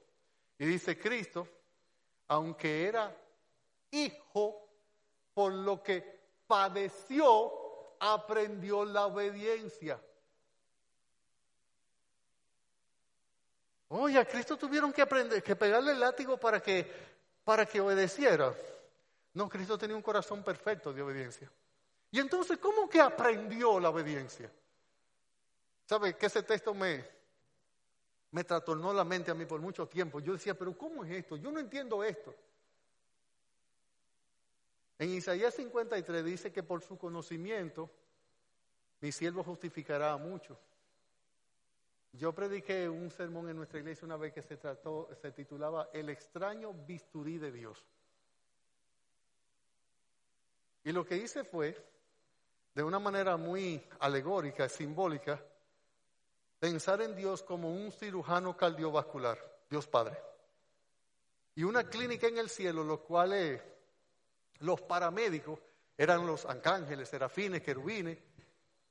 Y 0.59 0.65
dice 0.65 0.97
Cristo, 0.97 1.47
aunque 2.29 2.87
era 2.87 3.15
hijo, 3.91 4.67
por 5.33 5.53
lo 5.53 5.83
que 5.83 6.17
padeció, 6.47 7.51
aprendió 7.99 8.85
la 8.85 9.05
obediencia. 9.05 10.01
Oye, 13.89 14.17
a 14.17 14.25
Cristo 14.25 14.57
tuvieron 14.57 14.91
que 14.91 15.01
aprender, 15.01 15.41
que 15.41 15.55
pegarle 15.55 15.93
el 15.93 15.99
látigo 15.99 16.37
para 16.37 16.61
que, 16.61 16.85
para 17.43 17.65
que 17.65 17.79
obedeciera. 17.79 18.53
No, 19.33 19.47
Cristo 19.47 19.77
tenía 19.77 19.95
un 19.95 20.01
corazón 20.01 20.43
perfecto 20.43 20.91
de 20.91 21.01
obediencia. 21.01 21.49
Y 22.11 22.19
entonces, 22.19 22.57
¿cómo 22.57 22.89
que 22.89 22.99
aprendió 22.99 23.79
la 23.79 23.89
obediencia? 23.89 24.51
¿Sabe 25.85 26.17
que 26.17 26.25
ese 26.25 26.43
texto 26.43 26.73
me, 26.73 27.05
me 28.31 28.43
trastornó 28.43 28.91
la 28.93 29.05
mente 29.05 29.31
a 29.31 29.35
mí 29.35 29.45
por 29.45 29.61
mucho 29.61 29.87
tiempo? 29.87 30.19
Yo 30.19 30.33
decía, 30.33 30.53
pero 30.53 30.77
¿cómo 30.77 31.05
es 31.05 31.11
esto? 31.11 31.37
Yo 31.37 31.51
no 31.51 31.59
entiendo 31.59 32.03
esto. 32.03 32.33
En 34.99 35.11
Isaías 35.11 35.53
53 35.53 36.25
dice 36.25 36.51
que 36.51 36.63
por 36.63 36.81
su 36.81 36.97
conocimiento 36.97 37.89
mi 38.99 39.11
siervo 39.11 39.43
justificará 39.43 40.13
a 40.13 40.17
muchos. 40.17 40.57
Yo 42.17 42.33
prediqué 42.33 42.89
un 42.89 43.11
sermón 43.11 43.47
en 43.47 43.57
nuestra 43.57 43.79
iglesia 43.79 44.05
una 44.05 44.17
vez 44.17 44.33
que 44.33 44.41
se 44.41 44.57
trató, 44.57 45.07
se 45.21 45.31
titulaba 45.31 45.89
El 45.93 46.09
extraño 46.09 46.73
bisturí 46.73 47.37
de 47.37 47.51
Dios. 47.51 47.85
Y 50.83 50.91
lo 50.91 51.05
que 51.05 51.17
hice 51.17 51.43
fue, 51.43 51.77
de 52.73 52.81
una 52.81 52.97
manera 52.97 53.37
muy 53.37 53.83
alegórica, 53.99 54.67
simbólica, 54.67 55.39
pensar 56.59 57.03
en 57.03 57.15
Dios 57.15 57.43
como 57.43 57.71
un 57.71 57.91
cirujano 57.91 58.57
cardiovascular, 58.57 59.37
Dios 59.69 59.87
Padre. 59.87 60.17
Y 61.53 61.63
una 61.63 61.87
clínica 61.87 62.27
en 62.27 62.39
el 62.39 62.49
cielo, 62.49 62.83
los 62.83 63.01
cuales 63.01 63.61
los 64.59 64.81
paramédicos 64.81 65.59
eran 65.95 66.25
los 66.25 66.45
arcángeles, 66.45 67.09
serafines, 67.09 67.61
querubines, 67.61 68.17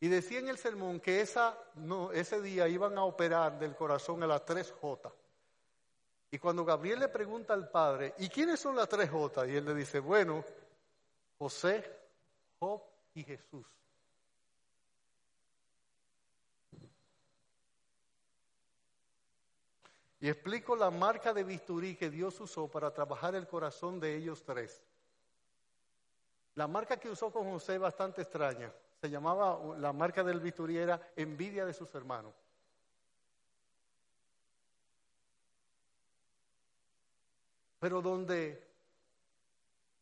y 0.00 0.08
decía 0.08 0.40
en 0.40 0.48
el 0.48 0.58
sermón 0.58 1.00
que 1.00 1.20
ese 1.20 2.42
día 2.42 2.68
iban 2.68 2.98
a 2.98 3.04
operar 3.04 3.58
del 3.58 3.74
corazón 3.74 4.22
a 4.22 4.26
las 4.26 4.44
tres 4.44 4.72
J. 4.80 5.10
Y 6.30 6.38
cuando 6.38 6.64
Gabriel 6.64 7.00
le 7.00 7.08
pregunta 7.08 7.54
al 7.54 7.70
padre, 7.70 8.14
¿y 8.18 8.28
quiénes 8.28 8.60
son 8.60 8.76
las 8.76 8.88
tres 8.88 9.08
J? 9.10 9.46
Y 9.46 9.56
él 9.56 9.64
le 9.64 9.74
dice, 9.74 10.00
bueno, 10.00 10.44
José, 11.38 11.82
Job 12.58 12.82
y 13.14 13.24
Jesús. 13.24 13.66
Y 20.20 20.28
explico 20.28 20.76
la 20.76 20.90
marca 20.90 21.32
de 21.32 21.44
bisturí 21.44 21.94
que 21.94 22.10
Dios 22.10 22.38
usó 22.40 22.68
para 22.68 22.92
trabajar 22.92 23.34
el 23.34 23.46
corazón 23.46 24.00
de 24.00 24.16
ellos 24.16 24.42
tres. 24.44 24.82
La 26.54 26.66
marca 26.66 26.98
que 26.98 27.08
usó 27.08 27.30
con 27.30 27.50
José 27.50 27.74
es 27.74 27.80
bastante 27.80 28.22
extraña 28.22 28.72
se 29.00 29.10
llamaba, 29.10 29.58
la 29.78 29.92
marca 29.92 30.24
del 30.24 30.40
bisturí 30.40 30.78
era 30.78 31.00
envidia 31.16 31.64
de 31.64 31.74
sus 31.74 31.94
hermanos. 31.94 32.34
Pero 37.78 38.00
donde 38.00 38.66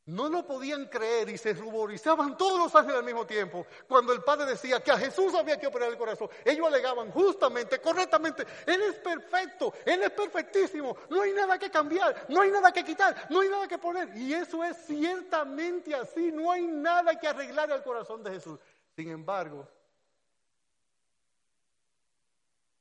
no 0.07 0.28
lo 0.28 0.47
podían 0.47 0.86
creer 0.86 1.30
y 1.30 1.38
se 1.38 1.55
ruborizaban 1.55 2.36
todos 2.36 2.59
los 2.59 2.74
ángeles 2.74 2.99
al 2.99 3.05
mismo 3.05 3.26
tiempo. 3.26 3.66
Cuando 3.88 4.12
el 4.12 4.22
Padre 4.22 4.47
decía 4.47 4.82
que 4.82 4.90
a 4.90 4.99
Jesús 4.99 5.34
había 5.34 5.59
que 5.59 5.66
operar 5.66 5.88
el 5.88 5.97
corazón, 5.97 6.28
ellos 6.45 6.66
alegaban 6.66 7.11
justamente, 7.11 7.80
correctamente, 7.80 8.45
Él 8.66 8.82
es 8.82 8.97
perfecto, 8.97 9.72
Él 9.86 10.03
es 10.03 10.11
perfectísimo, 10.11 10.97
no 11.09 11.22
hay 11.22 11.32
nada 11.32 11.59
que 11.59 11.70
cambiar, 11.70 12.26
no 12.28 12.42
hay 12.42 12.51
nada 12.51 12.70
que 12.70 12.84
quitar, 12.84 13.26
no 13.30 13.40
hay 13.40 13.49
nada 13.49 13.66
que 13.66 13.78
poner. 13.78 14.14
Y 14.16 14.34
eso 14.34 14.62
es 14.62 14.76
ciertamente 14.86 15.95
así, 15.95 16.30
no 16.30 16.53
hay 16.53 16.66
nada 16.66 17.18
que 17.18 17.26
arreglar 17.26 17.72
al 17.72 17.82
corazón 17.82 18.22
de 18.22 18.32
Jesús. 18.32 18.59
Sin 18.97 19.11
embargo, 19.11 19.68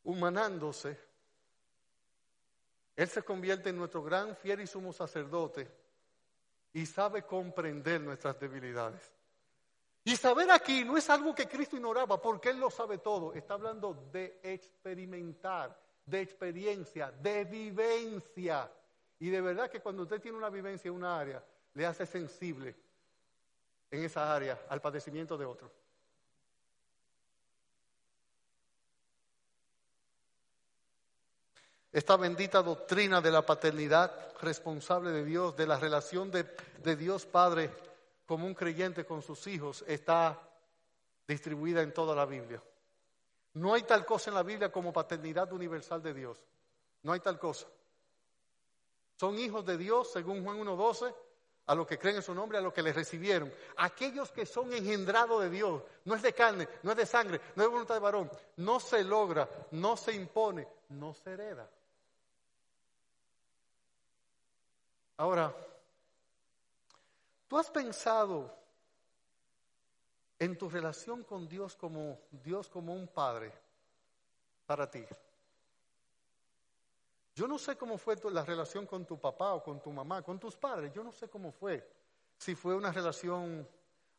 humanándose, 0.03 0.97
Él 2.95 3.07
se 3.07 3.23
convierte 3.23 3.69
en 3.69 3.77
nuestro 3.77 4.03
gran 4.03 4.35
fiel 4.35 4.61
y 4.61 4.67
sumo 4.67 4.93
sacerdote 4.93 5.69
y 6.73 6.85
sabe 6.85 7.23
comprender 7.23 8.01
nuestras 8.01 8.39
debilidades. 8.39 9.11
Y 10.03 10.15
saber 10.17 10.51
aquí 10.51 10.83
no 10.83 10.97
es 10.97 11.09
algo 11.09 11.33
que 11.33 11.47
Cristo 11.47 11.77
ignoraba, 11.77 12.21
porque 12.21 12.49
Él 12.49 12.59
lo 12.59 12.69
sabe 12.69 12.97
todo. 12.97 13.33
Está 13.33 13.53
hablando 13.53 14.09
de 14.11 14.39
experimentar, 14.43 15.79
de 16.05 16.21
experiencia, 16.21 17.11
de 17.11 17.45
vivencia. 17.45 18.69
Y 19.19 19.29
de 19.29 19.39
verdad 19.39 19.69
que 19.69 19.79
cuando 19.79 20.03
usted 20.03 20.19
tiene 20.19 20.37
una 20.37 20.49
vivencia 20.49 20.89
en 20.89 20.95
una 20.95 21.17
área, 21.17 21.43
le 21.73 21.85
hace 21.85 22.05
sensible 22.05 22.75
en 23.89 24.03
esa 24.03 24.35
área 24.35 24.65
al 24.67 24.81
padecimiento 24.81 25.37
de 25.37 25.45
otro. 25.45 25.82
Esta 31.93 32.17
bendita 32.17 32.63
doctrina 32.63 33.21
de 33.21 33.29
la 33.29 33.45
paternidad 33.45 34.33
responsable 34.41 35.11
de 35.11 35.23
Dios, 35.23 35.55
de 35.55 35.67
la 35.67 35.77
relación 35.77 36.31
de, 36.31 36.95
Dios 36.95 37.27
Padre 37.27 37.69
como 38.25 38.47
un 38.47 38.55
creyente 38.55 39.05
con 39.05 39.21
sus 39.21 39.45
hijos, 39.45 39.85
está 39.87 40.41
distribuida 41.27 41.83
en 41.83 41.93
toda 41.93 42.15
la 42.15 42.25
Biblia. 42.25 42.63
No 43.53 43.75
hay 43.75 43.83
tal 43.83 44.07
cosa 44.07 44.31
en 44.31 44.35
la 44.35 44.41
Biblia 44.41 44.71
como 44.71 44.91
paternidad 44.91 45.53
universal 45.53 46.01
de 46.01 46.15
Dios. 46.15 46.39
No 47.03 47.13
hay 47.13 47.19
tal 47.19 47.37
cosa. 47.37 47.67
Son 49.19 49.37
hijos 49.37 49.63
de 49.63 49.77
Dios, 49.77 50.11
según 50.11 50.43
Juan 50.43 50.59
1.12, 50.65 51.13
a 51.67 51.75
los 51.75 51.85
que 51.85 51.99
creen 51.99 52.15
en 52.15 52.23
su 52.23 52.33
nombre, 52.33 52.57
a 52.57 52.61
los 52.61 52.73
que 52.73 52.81
le 52.81 52.91
recibieron. 52.91 53.53
Aquellos 53.77 54.31
que 54.31 54.47
son 54.47 54.73
engendrados 54.73 55.43
de 55.43 55.51
Dios, 55.51 55.83
no 56.05 56.15
es 56.15 56.23
de 56.23 56.33
carne, 56.33 56.67
no 56.81 56.89
es 56.89 56.97
de 56.97 57.05
sangre, 57.05 57.39
no 57.55 57.61
es 57.61 57.69
de 57.69 57.71
voluntad 57.71 57.93
de 57.93 58.01
varón, 58.01 58.31
no 58.57 58.79
se 58.79 59.03
logra, 59.03 59.47
no 59.69 59.95
se 59.95 60.13
impone, 60.13 60.67
no 60.89 61.13
se 61.13 61.33
hereda. 61.33 61.69
Ahora, 65.17 65.55
¿tú 67.47 67.57
has 67.57 67.69
pensado 67.69 68.53
en 70.39 70.57
tu 70.57 70.69
relación 70.69 71.23
con 71.23 71.47
Dios 71.47 71.75
como 71.75 72.19
Dios 72.31 72.67
como 72.67 72.93
un 72.93 73.07
padre 73.07 73.53
para 74.65 74.89
ti? 74.89 75.05
Yo 77.35 77.47
no 77.47 77.57
sé 77.57 77.75
cómo 77.75 77.97
fue 77.97 78.15
la 78.31 78.45
relación 78.45 78.85
con 78.85 79.05
tu 79.05 79.19
papá 79.19 79.53
o 79.53 79.63
con 79.63 79.81
tu 79.81 79.91
mamá, 79.91 80.21
con 80.21 80.39
tus 80.39 80.55
padres, 80.55 80.93
yo 80.93 81.03
no 81.03 81.11
sé 81.11 81.27
cómo 81.27 81.51
fue. 81.51 81.87
Si 82.37 82.53
fue 82.55 82.75
una 82.75 82.91
relación 82.91 83.67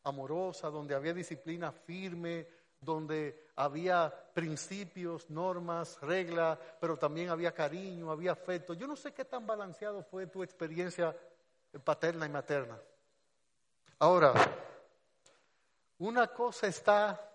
amorosa, 0.03 0.69
donde 0.69 0.95
había 0.95 1.13
disciplina 1.13 1.71
firme, 1.71 2.47
donde 2.85 3.49
había 3.55 4.13
principios, 4.33 5.29
normas, 5.29 5.99
reglas, 6.01 6.57
pero 6.79 6.97
también 6.97 7.29
había 7.29 7.53
cariño, 7.53 8.11
había 8.11 8.31
afecto. 8.31 8.73
Yo 8.73 8.87
no 8.87 8.95
sé 8.95 9.13
qué 9.13 9.25
tan 9.25 9.45
balanceado 9.45 10.03
fue 10.03 10.27
tu 10.27 10.43
experiencia 10.43 11.15
paterna 11.83 12.25
y 12.25 12.29
materna. 12.29 12.79
Ahora, 13.99 14.33
una 15.97 16.27
cosa 16.27 16.67
está 16.67 17.31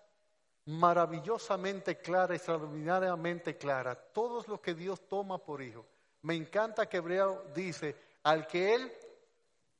maravillosamente 0.65 1.97
clara, 1.97 2.35
extraordinariamente 2.35 3.57
clara. 3.57 3.95
Todos 3.95 4.47
los 4.47 4.59
que 4.61 4.73
Dios 4.73 5.07
toma 5.07 5.37
por 5.37 5.61
hijo. 5.61 5.85
Me 6.21 6.35
encanta 6.35 6.87
que 6.87 6.97
Hebreo 6.97 7.45
dice, 7.53 7.95
al 8.23 8.45
que 8.45 8.75
Él 8.75 8.91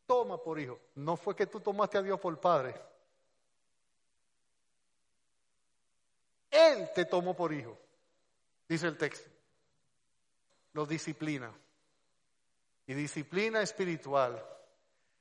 toma 0.08 0.38
por 0.38 0.60
hijo. 0.60 0.80
No 0.96 1.16
fue 1.16 1.36
que 1.36 1.46
tú 1.46 1.60
tomaste 1.60 1.98
a 2.00 2.02
Dios 2.02 2.20
por 2.20 2.40
padre. 2.40 2.91
Él 6.52 6.90
te 6.94 7.06
tomó 7.06 7.34
por 7.34 7.54
hijo, 7.54 7.78
dice 8.68 8.88
el 8.88 8.98
texto. 8.98 9.30
Lo 10.74 10.86
disciplina. 10.86 11.52
Y 12.86 12.94
disciplina 12.94 13.62
espiritual. 13.62 14.44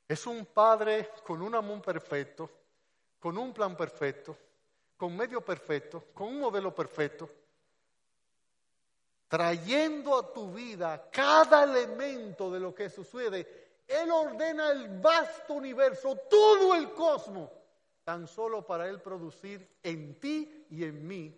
Es 0.09 0.27
un 0.27 0.45
padre 0.47 1.11
con 1.25 1.41
un 1.41 1.55
amor 1.55 1.81
perfecto, 1.81 2.51
con 3.21 3.39
un 3.39 3.53
plan 3.53 3.77
perfecto, 3.77 4.37
con 4.97 5.17
medio 5.17 5.41
perfecto, 5.41 6.07
con 6.13 6.29
un 6.29 6.41
modelo 6.41 6.75
perfecto, 6.75 7.31
trayendo 9.29 10.19
a 10.19 10.33
tu 10.33 10.53
vida 10.53 11.09
cada 11.13 11.63
elemento 11.63 12.51
de 12.51 12.59
lo 12.59 12.75
que 12.75 12.91
sucede. 12.91 13.69
Él 13.87 14.11
ordena 14.11 14.73
el 14.73 15.01
vasto 15.01 15.55
universo, 15.55 16.17
todo 16.29 16.75
el 16.75 16.93
cosmos 16.93 17.51
tan 18.05 18.27
solo 18.27 18.67
para 18.67 18.89
Él 18.89 19.01
producir 19.01 19.77
en 19.85 20.19
ti 20.19 20.60
y 20.71 20.85
en 20.85 21.07
mí 21.07 21.37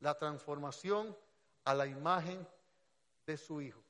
la 0.00 0.18
transformación 0.18 1.16
a 1.64 1.74
la 1.74 1.86
imagen 1.86 2.46
de 3.26 3.36
su 3.36 3.60
Hijo. 3.60 3.80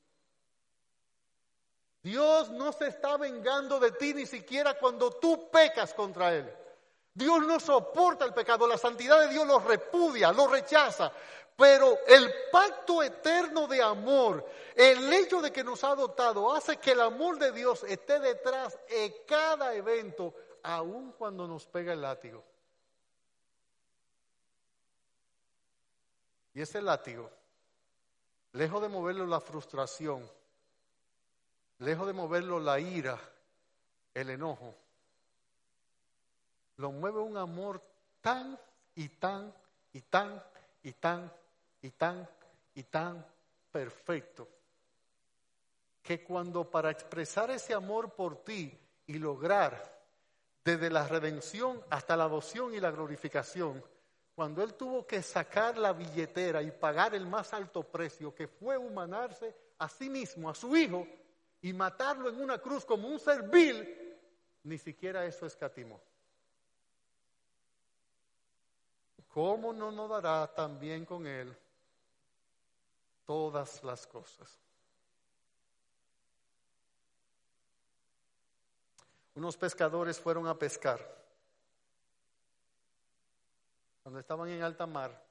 Dios 2.01 2.49
no 2.51 2.71
se 2.71 2.87
está 2.87 3.17
vengando 3.17 3.79
de 3.79 3.91
ti 3.91 4.13
ni 4.13 4.25
siquiera 4.25 4.75
cuando 4.75 5.11
tú 5.11 5.49
pecas 5.51 5.93
contra 5.93 6.33
Él. 6.33 6.51
Dios 7.13 7.45
no 7.45 7.59
soporta 7.59 8.23
el 8.23 8.33
pecado, 8.33 8.67
la 8.67 8.77
santidad 8.77 9.19
de 9.19 9.27
Dios 9.27 9.45
lo 9.45 9.59
repudia, 9.59 10.31
lo 10.31 10.47
rechaza. 10.47 11.11
Pero 11.57 11.97
el 12.07 12.33
pacto 12.49 13.03
eterno 13.03 13.67
de 13.67 13.83
amor, 13.83 14.45
el 14.73 15.11
hecho 15.11 15.41
de 15.41 15.51
que 15.51 15.63
nos 15.63 15.83
ha 15.83 15.91
adoptado, 15.91 16.55
hace 16.55 16.77
que 16.77 16.91
el 16.93 17.01
amor 17.01 17.37
de 17.37 17.51
Dios 17.51 17.83
esté 17.83 18.19
detrás 18.19 18.79
de 18.87 19.23
cada 19.27 19.73
evento, 19.73 20.33
aun 20.63 21.11
cuando 21.11 21.45
nos 21.47 21.67
pega 21.67 21.91
el 21.91 22.01
látigo. 22.01 22.45
Y 26.59 26.61
ese 26.61 26.81
látigo, 26.81 27.31
lejos 28.51 28.81
de 28.81 28.89
moverlo 28.89 29.25
la 29.25 29.39
frustración, 29.39 30.29
lejos 31.77 32.05
de 32.05 32.11
moverlo 32.11 32.59
la 32.59 32.81
ira, 32.81 33.17
el 34.13 34.29
enojo, 34.29 34.75
lo 36.75 36.91
mueve 36.91 37.19
un 37.19 37.37
amor 37.37 37.81
tan 38.19 38.59
y 38.93 39.07
tan 39.07 39.55
y 39.93 40.01
tan 40.01 40.43
y 40.83 40.91
tan 40.91 41.31
y 41.81 41.91
tan 41.91 42.27
y 42.75 42.83
tan 42.83 43.25
perfecto 43.71 44.45
que 46.03 46.25
cuando 46.25 46.69
para 46.69 46.91
expresar 46.91 47.51
ese 47.51 47.73
amor 47.73 48.15
por 48.15 48.43
ti 48.43 48.77
y 49.07 49.13
lograr 49.13 49.97
desde 50.65 50.89
la 50.89 51.07
redención 51.07 51.81
hasta 51.89 52.17
la 52.17 52.25
adopción 52.25 52.73
y 52.73 52.81
la 52.81 52.91
glorificación, 52.91 53.81
cuando 54.39 54.63
él 54.63 54.73
tuvo 54.75 55.05
que 55.05 55.21
sacar 55.21 55.77
la 55.77 55.91
billetera 55.91 56.61
y 56.61 56.71
pagar 56.71 57.13
el 57.13 57.27
más 57.27 57.53
alto 57.53 57.83
precio, 57.83 58.33
que 58.33 58.47
fue 58.47 58.77
humanarse 58.77 59.53
a 59.77 59.89
sí 59.89 60.09
mismo, 60.09 60.49
a 60.49 60.55
su 60.55 60.77
hijo, 60.77 61.05
y 61.61 61.73
matarlo 61.73 62.29
en 62.29 62.39
una 62.39 62.57
cruz 62.57 62.85
como 62.85 63.09
un 63.09 63.19
ser 63.19 63.49
vil, 63.49 64.17
ni 64.63 64.77
siquiera 64.77 65.25
eso 65.25 65.45
escatimó. 65.45 65.99
¿Cómo 69.27 69.73
no 69.73 69.91
nos 69.91 70.09
dará 70.09 70.47
también 70.47 71.03
con 71.03 71.27
él 71.27 71.53
todas 73.25 73.83
las 73.83 74.07
cosas? 74.07 74.57
Unos 79.35 79.57
pescadores 79.57 80.17
fueron 80.17 80.47
a 80.47 80.57
pescar. 80.57 81.18
Cuando 84.09 84.21
estaban 84.21 84.49
en 84.49 84.63
alta 84.63 84.87
mar, 84.87 85.23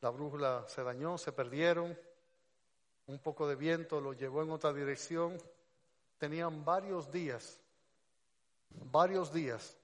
la 0.00 0.10
brújula 0.10 0.64
se 0.66 0.82
dañó, 0.82 1.16
se 1.16 1.30
perdieron, 1.30 1.96
un 3.06 3.18
poco 3.20 3.46
de 3.46 3.54
viento 3.54 4.00
lo 4.00 4.12
llevó 4.12 4.42
en 4.42 4.50
otra 4.50 4.72
dirección. 4.72 5.40
Tenían 6.18 6.64
varios 6.64 7.12
días, 7.12 7.60
varios 8.90 9.32
días 9.32 9.76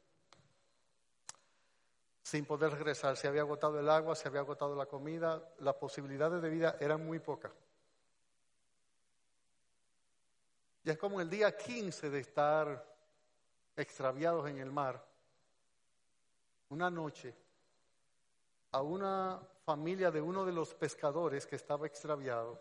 sin 2.25 2.45
poder 2.45 2.73
regresar. 2.73 3.17
Se 3.17 3.29
había 3.29 3.43
agotado 3.43 3.79
el 3.79 3.89
agua, 3.89 4.17
se 4.17 4.27
había 4.27 4.41
agotado 4.41 4.75
la 4.75 4.87
comida, 4.87 5.49
las 5.61 5.77
posibilidades 5.77 6.43
de 6.43 6.51
vida 6.51 6.77
eran 6.81 7.07
muy 7.07 7.21
pocas. 7.21 7.53
Y 10.83 10.91
es 10.91 10.99
como 10.99 11.21
el 11.21 11.31
día 11.31 11.57
15 11.57 12.11
de 12.11 12.19
estar 12.19 12.85
extraviados 13.77 14.51
en 14.51 14.59
el 14.59 14.73
mar, 14.73 15.14
una 16.71 16.91
noche, 16.91 17.35
a 18.73 18.83
una 18.83 19.41
familia 19.65 20.11
de 20.11 20.21
uno 20.21 20.45
de 20.45 20.53
los 20.53 20.75
pescadores 20.75 21.47
que 21.47 21.57
estaba 21.57 21.87
extraviado, 21.87 22.61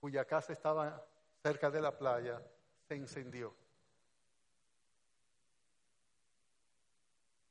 cuya 0.00 0.24
casa 0.24 0.52
estaba 0.52 1.04
cerca 1.42 1.70
de 1.70 1.80
la 1.80 1.96
playa, 1.96 2.40
se 2.86 2.96
incendió. 2.96 3.54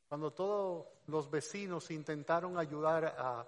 Cuando 0.08 0.32
todos 0.32 0.88
los 1.08 1.30
vecinos 1.30 1.92
intentaron 1.92 2.58
ayudar 2.58 3.06
a 3.18 3.46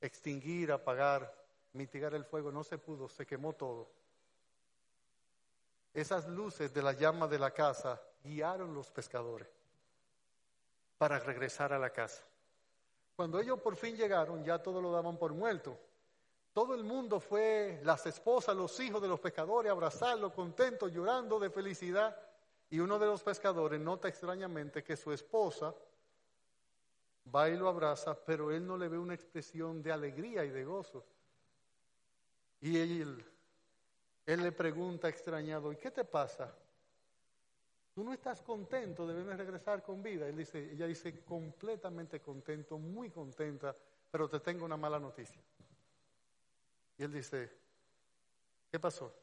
extinguir, 0.00 0.72
apagar, 0.72 1.34
mitigar 1.74 2.14
el 2.14 2.24
fuego, 2.24 2.50
no 2.50 2.64
se 2.64 2.78
pudo, 2.78 3.08
se 3.08 3.26
quemó 3.26 3.52
todo. 3.52 3.90
Esas 5.92 6.26
luces 6.28 6.72
de 6.72 6.82
la 6.82 6.92
llama 6.92 7.28
de 7.28 7.38
la 7.38 7.50
casa 7.50 8.00
guiaron 8.22 8.74
los 8.74 8.90
pescadores 8.90 9.63
para 10.98 11.18
regresar 11.18 11.72
a 11.72 11.78
la 11.78 11.90
casa. 11.90 12.24
Cuando 13.16 13.38
ellos 13.38 13.60
por 13.60 13.76
fin 13.76 13.96
llegaron, 13.96 14.44
ya 14.44 14.62
todo 14.62 14.80
lo 14.80 14.90
daban 14.90 15.16
por 15.16 15.32
muerto. 15.32 15.78
Todo 16.52 16.74
el 16.74 16.84
mundo 16.84 17.20
fue, 17.20 17.80
las 17.82 18.06
esposas, 18.06 18.56
los 18.56 18.78
hijos 18.80 19.02
de 19.02 19.08
los 19.08 19.20
pescadores, 19.20 19.70
a 19.70 19.72
abrazarlo, 19.72 20.32
contentos, 20.32 20.92
llorando 20.92 21.38
de 21.38 21.50
felicidad. 21.50 22.16
Y 22.70 22.78
uno 22.78 22.98
de 22.98 23.06
los 23.06 23.22
pescadores 23.22 23.80
nota 23.80 24.08
extrañamente 24.08 24.82
que 24.82 24.96
su 24.96 25.12
esposa 25.12 25.74
va 27.34 27.48
y 27.48 27.56
lo 27.56 27.68
abraza, 27.68 28.14
pero 28.24 28.50
él 28.50 28.66
no 28.66 28.76
le 28.76 28.88
ve 28.88 28.98
una 28.98 29.14
expresión 29.14 29.82
de 29.82 29.92
alegría 29.92 30.44
y 30.44 30.50
de 30.50 30.64
gozo. 30.64 31.04
Y 32.60 32.78
él, 32.78 33.24
él 34.26 34.42
le 34.42 34.52
pregunta 34.52 35.08
extrañado, 35.08 35.72
¿y 35.72 35.76
qué 35.76 35.90
te 35.90 36.04
pasa? 36.04 36.54
Tú 37.94 38.02
no 38.02 38.12
estás 38.12 38.42
contento 38.42 39.06
de 39.06 39.14
verme 39.14 39.36
regresar 39.36 39.82
con 39.82 40.02
vida. 40.02 40.26
Él 40.26 40.36
dice, 40.36 40.72
ella 40.72 40.86
dice, 40.86 41.24
completamente 41.24 42.20
contento, 42.20 42.76
muy 42.76 43.10
contenta, 43.10 43.74
pero 44.10 44.28
te 44.28 44.40
tengo 44.40 44.64
una 44.64 44.76
mala 44.76 44.98
noticia. 44.98 45.40
Y 46.98 47.04
él 47.04 47.12
dice, 47.12 47.50
¿qué 48.70 48.80
pasó? 48.80 49.14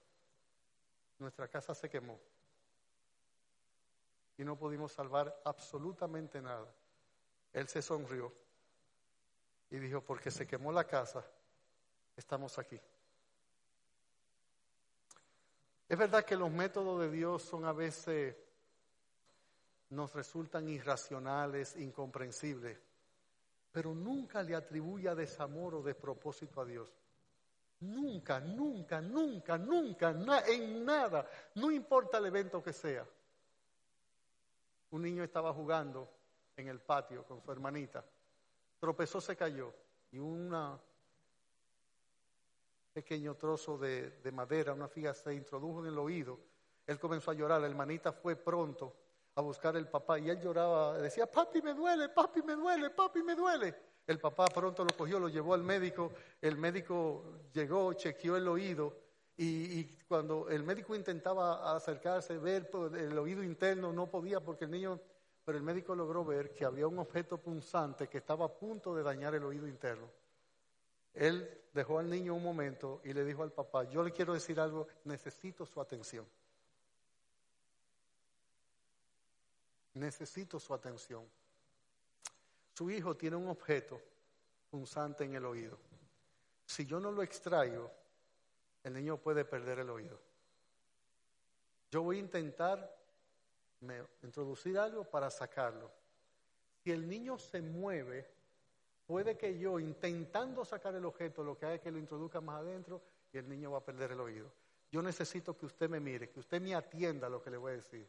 Nuestra 1.19 1.47
casa 1.47 1.75
se 1.75 1.89
quemó 1.89 2.17
y 4.37 4.43
no 4.43 4.57
pudimos 4.57 4.91
salvar 4.91 5.39
absolutamente 5.45 6.41
nada. 6.41 6.73
Él 7.53 7.67
se 7.67 7.81
sonrió 7.81 8.33
y 9.69 9.77
dijo, 9.77 10.01
porque 10.01 10.31
se 10.31 10.47
quemó 10.47 10.71
la 10.71 10.85
casa, 10.85 11.23
estamos 12.15 12.57
aquí. 12.57 12.79
Es 15.87 15.97
verdad 15.97 16.25
que 16.25 16.35
los 16.35 16.49
métodos 16.49 17.01
de 17.01 17.11
Dios 17.11 17.43
son 17.43 17.65
a 17.65 17.73
veces, 17.73 18.35
nos 19.91 20.13
resultan 20.13 20.67
irracionales, 20.67 21.75
incomprensibles, 21.77 22.77
pero 23.71 23.93
nunca 23.93 24.41
le 24.43 24.55
atribuya 24.55 25.15
desamor 25.15 25.75
o 25.75 25.81
despropósito 25.81 26.61
a 26.61 26.65
Dios. 26.65 26.91
Nunca, 27.81 28.39
nunca, 28.39 29.01
nunca, 29.01 29.57
nunca, 29.57 30.13
en 30.47 30.85
nada, 30.85 31.27
no 31.55 31.71
importa 31.71 32.17
el 32.17 32.25
evento 32.25 32.61
que 32.61 32.73
sea 32.73 33.05
un 34.91 35.01
niño 35.01 35.23
estaba 35.23 35.53
jugando 35.53 36.09
en 36.55 36.67
el 36.67 36.79
patio 36.79 37.23
con 37.23 37.41
su 37.41 37.51
hermanita, 37.51 38.03
tropezó, 38.79 39.19
se 39.21 39.35
cayó 39.35 39.73
y 40.11 40.19
un 40.19 40.53
pequeño 42.93 43.35
trozo 43.35 43.77
de, 43.77 44.31
madera, 44.33 44.73
una 44.73 44.87
figa, 44.87 45.13
se 45.13 45.33
introdujo 45.33 45.79
en 45.81 45.87
el 45.87 45.97
oído. 45.97 46.39
Él 46.85 46.99
comenzó 46.99 47.31
a 47.31 47.33
llorar, 47.33 47.61
la 47.61 47.67
hermanita 47.67 48.11
fue 48.11 48.35
pronto 48.35 49.00
a 49.35 49.41
buscar 49.41 49.75
el 49.75 49.87
papá 49.87 50.19
y 50.19 50.29
él 50.29 50.39
lloraba, 50.39 50.97
decía, 50.97 51.29
papi 51.29 51.61
me 51.61 51.73
duele, 51.73 52.09
papi 52.09 52.41
me 52.41 52.55
duele, 52.55 52.89
papi 52.89 53.23
me 53.23 53.35
duele. 53.35 53.75
El 54.07 54.19
papá 54.19 54.47
pronto 54.47 54.83
lo 54.83 54.95
cogió, 54.97 55.19
lo 55.19 55.29
llevó 55.29 55.53
al 55.53 55.63
médico, 55.63 56.11
el 56.41 56.57
médico 56.57 57.23
llegó, 57.53 57.93
chequeó 57.93 58.35
el 58.35 58.47
oído 58.47 58.97
y, 59.37 59.85
cuando 60.07 60.49
el 60.49 60.63
médico 60.63 60.95
intentaba 60.95 61.75
acercarse, 61.75 62.37
ver 62.37 62.69
el 62.97 63.17
oído 63.17 63.43
interno, 63.43 63.93
no 63.93 64.07
podía 64.07 64.39
porque 64.39 64.65
el 64.65 64.71
niño, 64.71 64.99
pero 65.43 65.57
el 65.57 65.63
médico 65.63 65.95
logró 65.95 66.25
ver 66.25 66.53
que 66.53 66.65
había 66.65 66.87
un 66.87 66.99
objeto 66.99 67.37
punzante 67.37 68.07
que 68.07 68.19
estaba 68.19 68.45
a 68.45 68.53
punto 68.53 68.93
de 68.93 69.03
dañar 69.03 69.33
el 69.33 69.43
oído 69.43 69.67
interno. 69.67 70.07
Él 71.13 71.61
dejó 71.73 71.99
al 71.99 72.09
niño 72.09 72.35
un 72.35 72.43
momento 72.43 73.01
y 73.03 73.13
le 73.13 73.25
dijo 73.25 73.43
al 73.43 73.51
papá, 73.51 73.83
yo 73.85 74.03
le 74.03 74.11
quiero 74.11 74.33
decir 74.33 74.59
algo, 74.59 74.87
necesito 75.05 75.65
su 75.65 75.81
atención. 75.81 76.25
Necesito 79.93 80.59
su 80.59 80.73
atención. 80.73 81.25
Su 82.73 82.89
hijo 82.89 83.15
tiene 83.15 83.35
un 83.35 83.49
objeto 83.49 84.01
punzante 84.69 85.25
en 85.25 85.35
el 85.35 85.45
oído. 85.45 85.77
Si 86.65 86.85
yo 86.85 86.99
no 86.99 87.11
lo 87.11 87.21
extraigo, 87.21 87.91
el 88.83 88.93
niño 88.93 89.17
puede 89.17 89.43
perder 89.45 89.79
el 89.79 89.89
oído. 89.89 90.19
Yo 91.91 92.03
voy 92.03 92.17
a 92.17 92.21
intentar 92.21 92.97
introducir 94.23 94.77
algo 94.77 95.03
para 95.03 95.29
sacarlo. 95.29 95.91
Si 96.83 96.91
el 96.91 97.07
niño 97.07 97.37
se 97.37 97.61
mueve, 97.61 98.27
puede 99.05 99.37
que 99.37 99.59
yo 99.59 99.79
intentando 99.79 100.63
sacar 100.63 100.95
el 100.95 101.05
objeto 101.05 101.43
lo 101.43 101.57
que 101.57 101.65
haga 101.65 101.75
es 101.75 101.81
que 101.81 101.91
lo 101.91 101.99
introduzca 101.99 102.39
más 102.39 102.61
adentro 102.61 103.01
y 103.33 103.37
el 103.37 103.49
niño 103.49 103.71
va 103.71 103.79
a 103.79 103.85
perder 103.85 104.13
el 104.13 104.21
oído. 104.21 104.51
Yo 104.91 105.01
necesito 105.01 105.57
que 105.57 105.65
usted 105.65 105.89
me 105.89 105.99
mire, 105.99 106.29
que 106.29 106.39
usted 106.39 106.61
me 106.61 106.73
atienda 106.73 107.27
a 107.27 107.29
lo 107.29 107.41
que 107.41 107.49
le 107.49 107.57
voy 107.57 107.73
a 107.73 107.75
decir. 107.75 108.07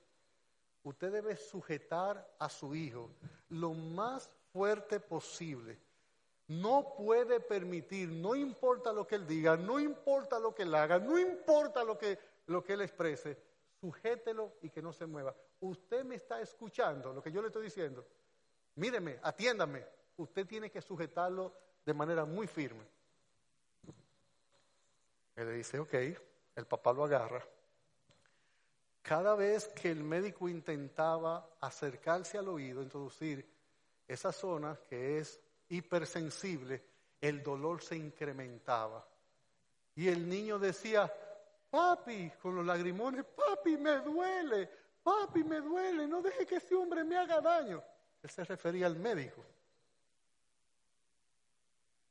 Usted 0.84 1.12
debe 1.12 1.36
sujetar 1.36 2.34
a 2.38 2.48
su 2.48 2.74
hijo 2.74 3.10
lo 3.48 3.72
más 3.72 4.30
fuerte 4.52 5.00
posible 5.00 5.78
no 6.60 6.94
puede 6.96 7.40
permitir, 7.40 8.08
no 8.08 8.34
importa 8.34 8.92
lo 8.92 9.06
que 9.06 9.14
él 9.14 9.26
diga, 9.26 9.56
no 9.56 9.80
importa 9.80 10.38
lo 10.38 10.54
que 10.54 10.64
él 10.64 10.74
haga, 10.74 10.98
no 10.98 11.18
importa 11.18 11.84
lo 11.84 11.96
que, 11.96 12.18
lo 12.46 12.62
que 12.62 12.74
él 12.74 12.82
exprese, 12.82 13.38
sujételo 13.80 14.52
y 14.62 14.68
que 14.68 14.82
no 14.82 14.92
se 14.92 15.06
mueva. 15.06 15.34
Usted 15.60 16.04
me 16.04 16.16
está 16.16 16.40
escuchando 16.40 17.12
lo 17.12 17.22
que 17.22 17.32
yo 17.32 17.40
le 17.40 17.48
estoy 17.48 17.64
diciendo. 17.64 18.04
Míreme, 18.74 19.18
atiéndame. 19.22 19.86
Usted 20.16 20.46
tiene 20.46 20.70
que 20.70 20.82
sujetarlo 20.82 21.52
de 21.86 21.94
manera 21.94 22.24
muy 22.24 22.46
firme. 22.46 22.84
Él 25.36 25.46
le 25.46 25.52
dice, 25.54 25.78
ok, 25.78 25.94
el 26.56 26.66
papá 26.66 26.92
lo 26.92 27.04
agarra. 27.04 27.42
Cada 29.02 29.34
vez 29.34 29.68
que 29.68 29.90
el 29.90 30.04
médico 30.04 30.48
intentaba 30.48 31.56
acercarse 31.60 32.38
al 32.38 32.48
oído, 32.48 32.82
introducir 32.82 33.44
esa 34.06 34.32
zona 34.32 34.78
que 34.88 35.18
es 35.18 35.40
hipersensible, 35.68 36.84
el 37.20 37.42
dolor 37.42 37.82
se 37.82 37.96
incrementaba. 37.96 39.04
Y 39.96 40.08
el 40.08 40.28
niño 40.28 40.58
decía, 40.58 41.12
papi, 41.68 42.30
con 42.40 42.54
los 42.54 42.64
lagrimones, 42.64 43.24
papi, 43.24 43.76
me 43.76 43.98
duele, 43.98 44.70
papi, 45.02 45.42
me 45.42 45.60
duele, 45.60 46.06
no 46.06 46.22
deje 46.22 46.46
que 46.46 46.56
ese 46.56 46.74
hombre 46.76 47.02
me 47.02 47.16
haga 47.16 47.40
daño. 47.40 47.82
Él 48.22 48.30
se 48.30 48.44
refería 48.44 48.86
al 48.86 48.96
médico. 48.96 49.44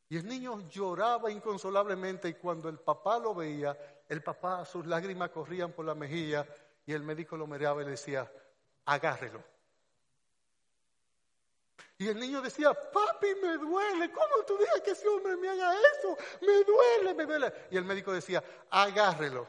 Y 0.09 0.17
el 0.17 0.27
niño 0.27 0.67
lloraba 0.67 1.31
inconsolablemente 1.31 2.27
y 2.27 2.33
cuando 2.33 2.67
el 2.67 2.79
papá 2.79 3.17
lo 3.17 3.33
veía, 3.33 4.03
el 4.09 4.21
papá, 4.21 4.65
sus 4.65 4.85
lágrimas 4.85 5.29
corrían 5.29 5.71
por 5.71 5.85
la 5.85 5.95
mejilla 5.95 6.45
y 6.85 6.93
el 6.93 7.03
médico 7.03 7.37
lo 7.37 7.47
miraba 7.47 7.81
y 7.81 7.85
le 7.85 7.91
decía, 7.91 8.31
agárrelo. 8.85 9.43
Y 11.97 12.07
el 12.07 12.19
niño 12.19 12.41
decía, 12.41 12.73
papi, 12.73 13.35
me 13.43 13.57
duele, 13.57 14.11
¿cómo 14.11 14.43
tú 14.47 14.57
dejas 14.57 14.81
que 14.81 14.91
ese 14.91 15.07
hombre 15.07 15.37
me 15.37 15.49
haga 15.49 15.73
eso? 15.75 16.17
Me 16.41 16.63
duele, 16.63 17.13
me 17.13 17.25
duele. 17.25 17.53
Y 17.69 17.77
el 17.77 17.85
médico 17.85 18.11
decía, 18.11 18.43
agárrelo. 18.71 19.47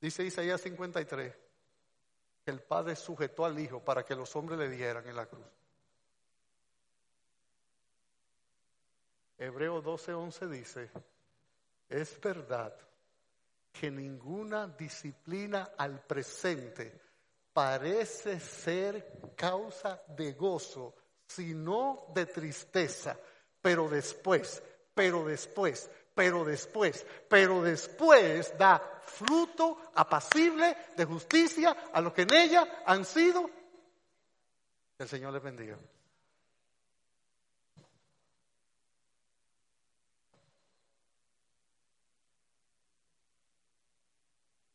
Dice 0.00 0.24
Isaías 0.24 0.60
53, 0.60 1.34
que 2.44 2.50
el 2.50 2.60
padre 2.60 2.94
sujetó 2.94 3.44
al 3.44 3.58
hijo 3.58 3.80
para 3.80 4.04
que 4.04 4.14
los 4.14 4.34
hombres 4.36 4.58
le 4.58 4.68
dieran 4.68 5.08
en 5.08 5.16
la 5.16 5.26
cruz. 5.26 5.46
Hebreo 9.38 9.82
12:11 9.82 10.48
dice, 10.48 10.90
es 11.88 12.20
verdad 12.20 12.72
que 13.72 13.90
ninguna 13.90 14.68
disciplina 14.68 15.70
al 15.76 16.00
presente 16.00 17.00
parece 17.52 18.38
ser 18.38 19.32
causa 19.34 20.02
de 20.08 20.32
gozo, 20.32 20.94
sino 21.26 22.06
de 22.14 22.26
tristeza, 22.26 23.18
pero 23.60 23.88
después, 23.88 24.62
pero 24.94 25.24
después, 25.24 25.90
pero 26.14 26.44
después, 26.44 27.06
pero 27.28 27.62
después 27.62 28.56
da 28.58 28.78
fruto 29.02 29.78
apacible 29.94 30.76
de 30.96 31.04
justicia 31.04 31.76
a 31.92 32.00
los 32.00 32.12
que 32.12 32.22
en 32.22 32.34
ella 32.34 32.82
han 32.86 33.04
sido. 33.04 33.48
El 34.98 35.08
Señor 35.08 35.32
les 35.32 35.42
bendiga. 35.42 35.78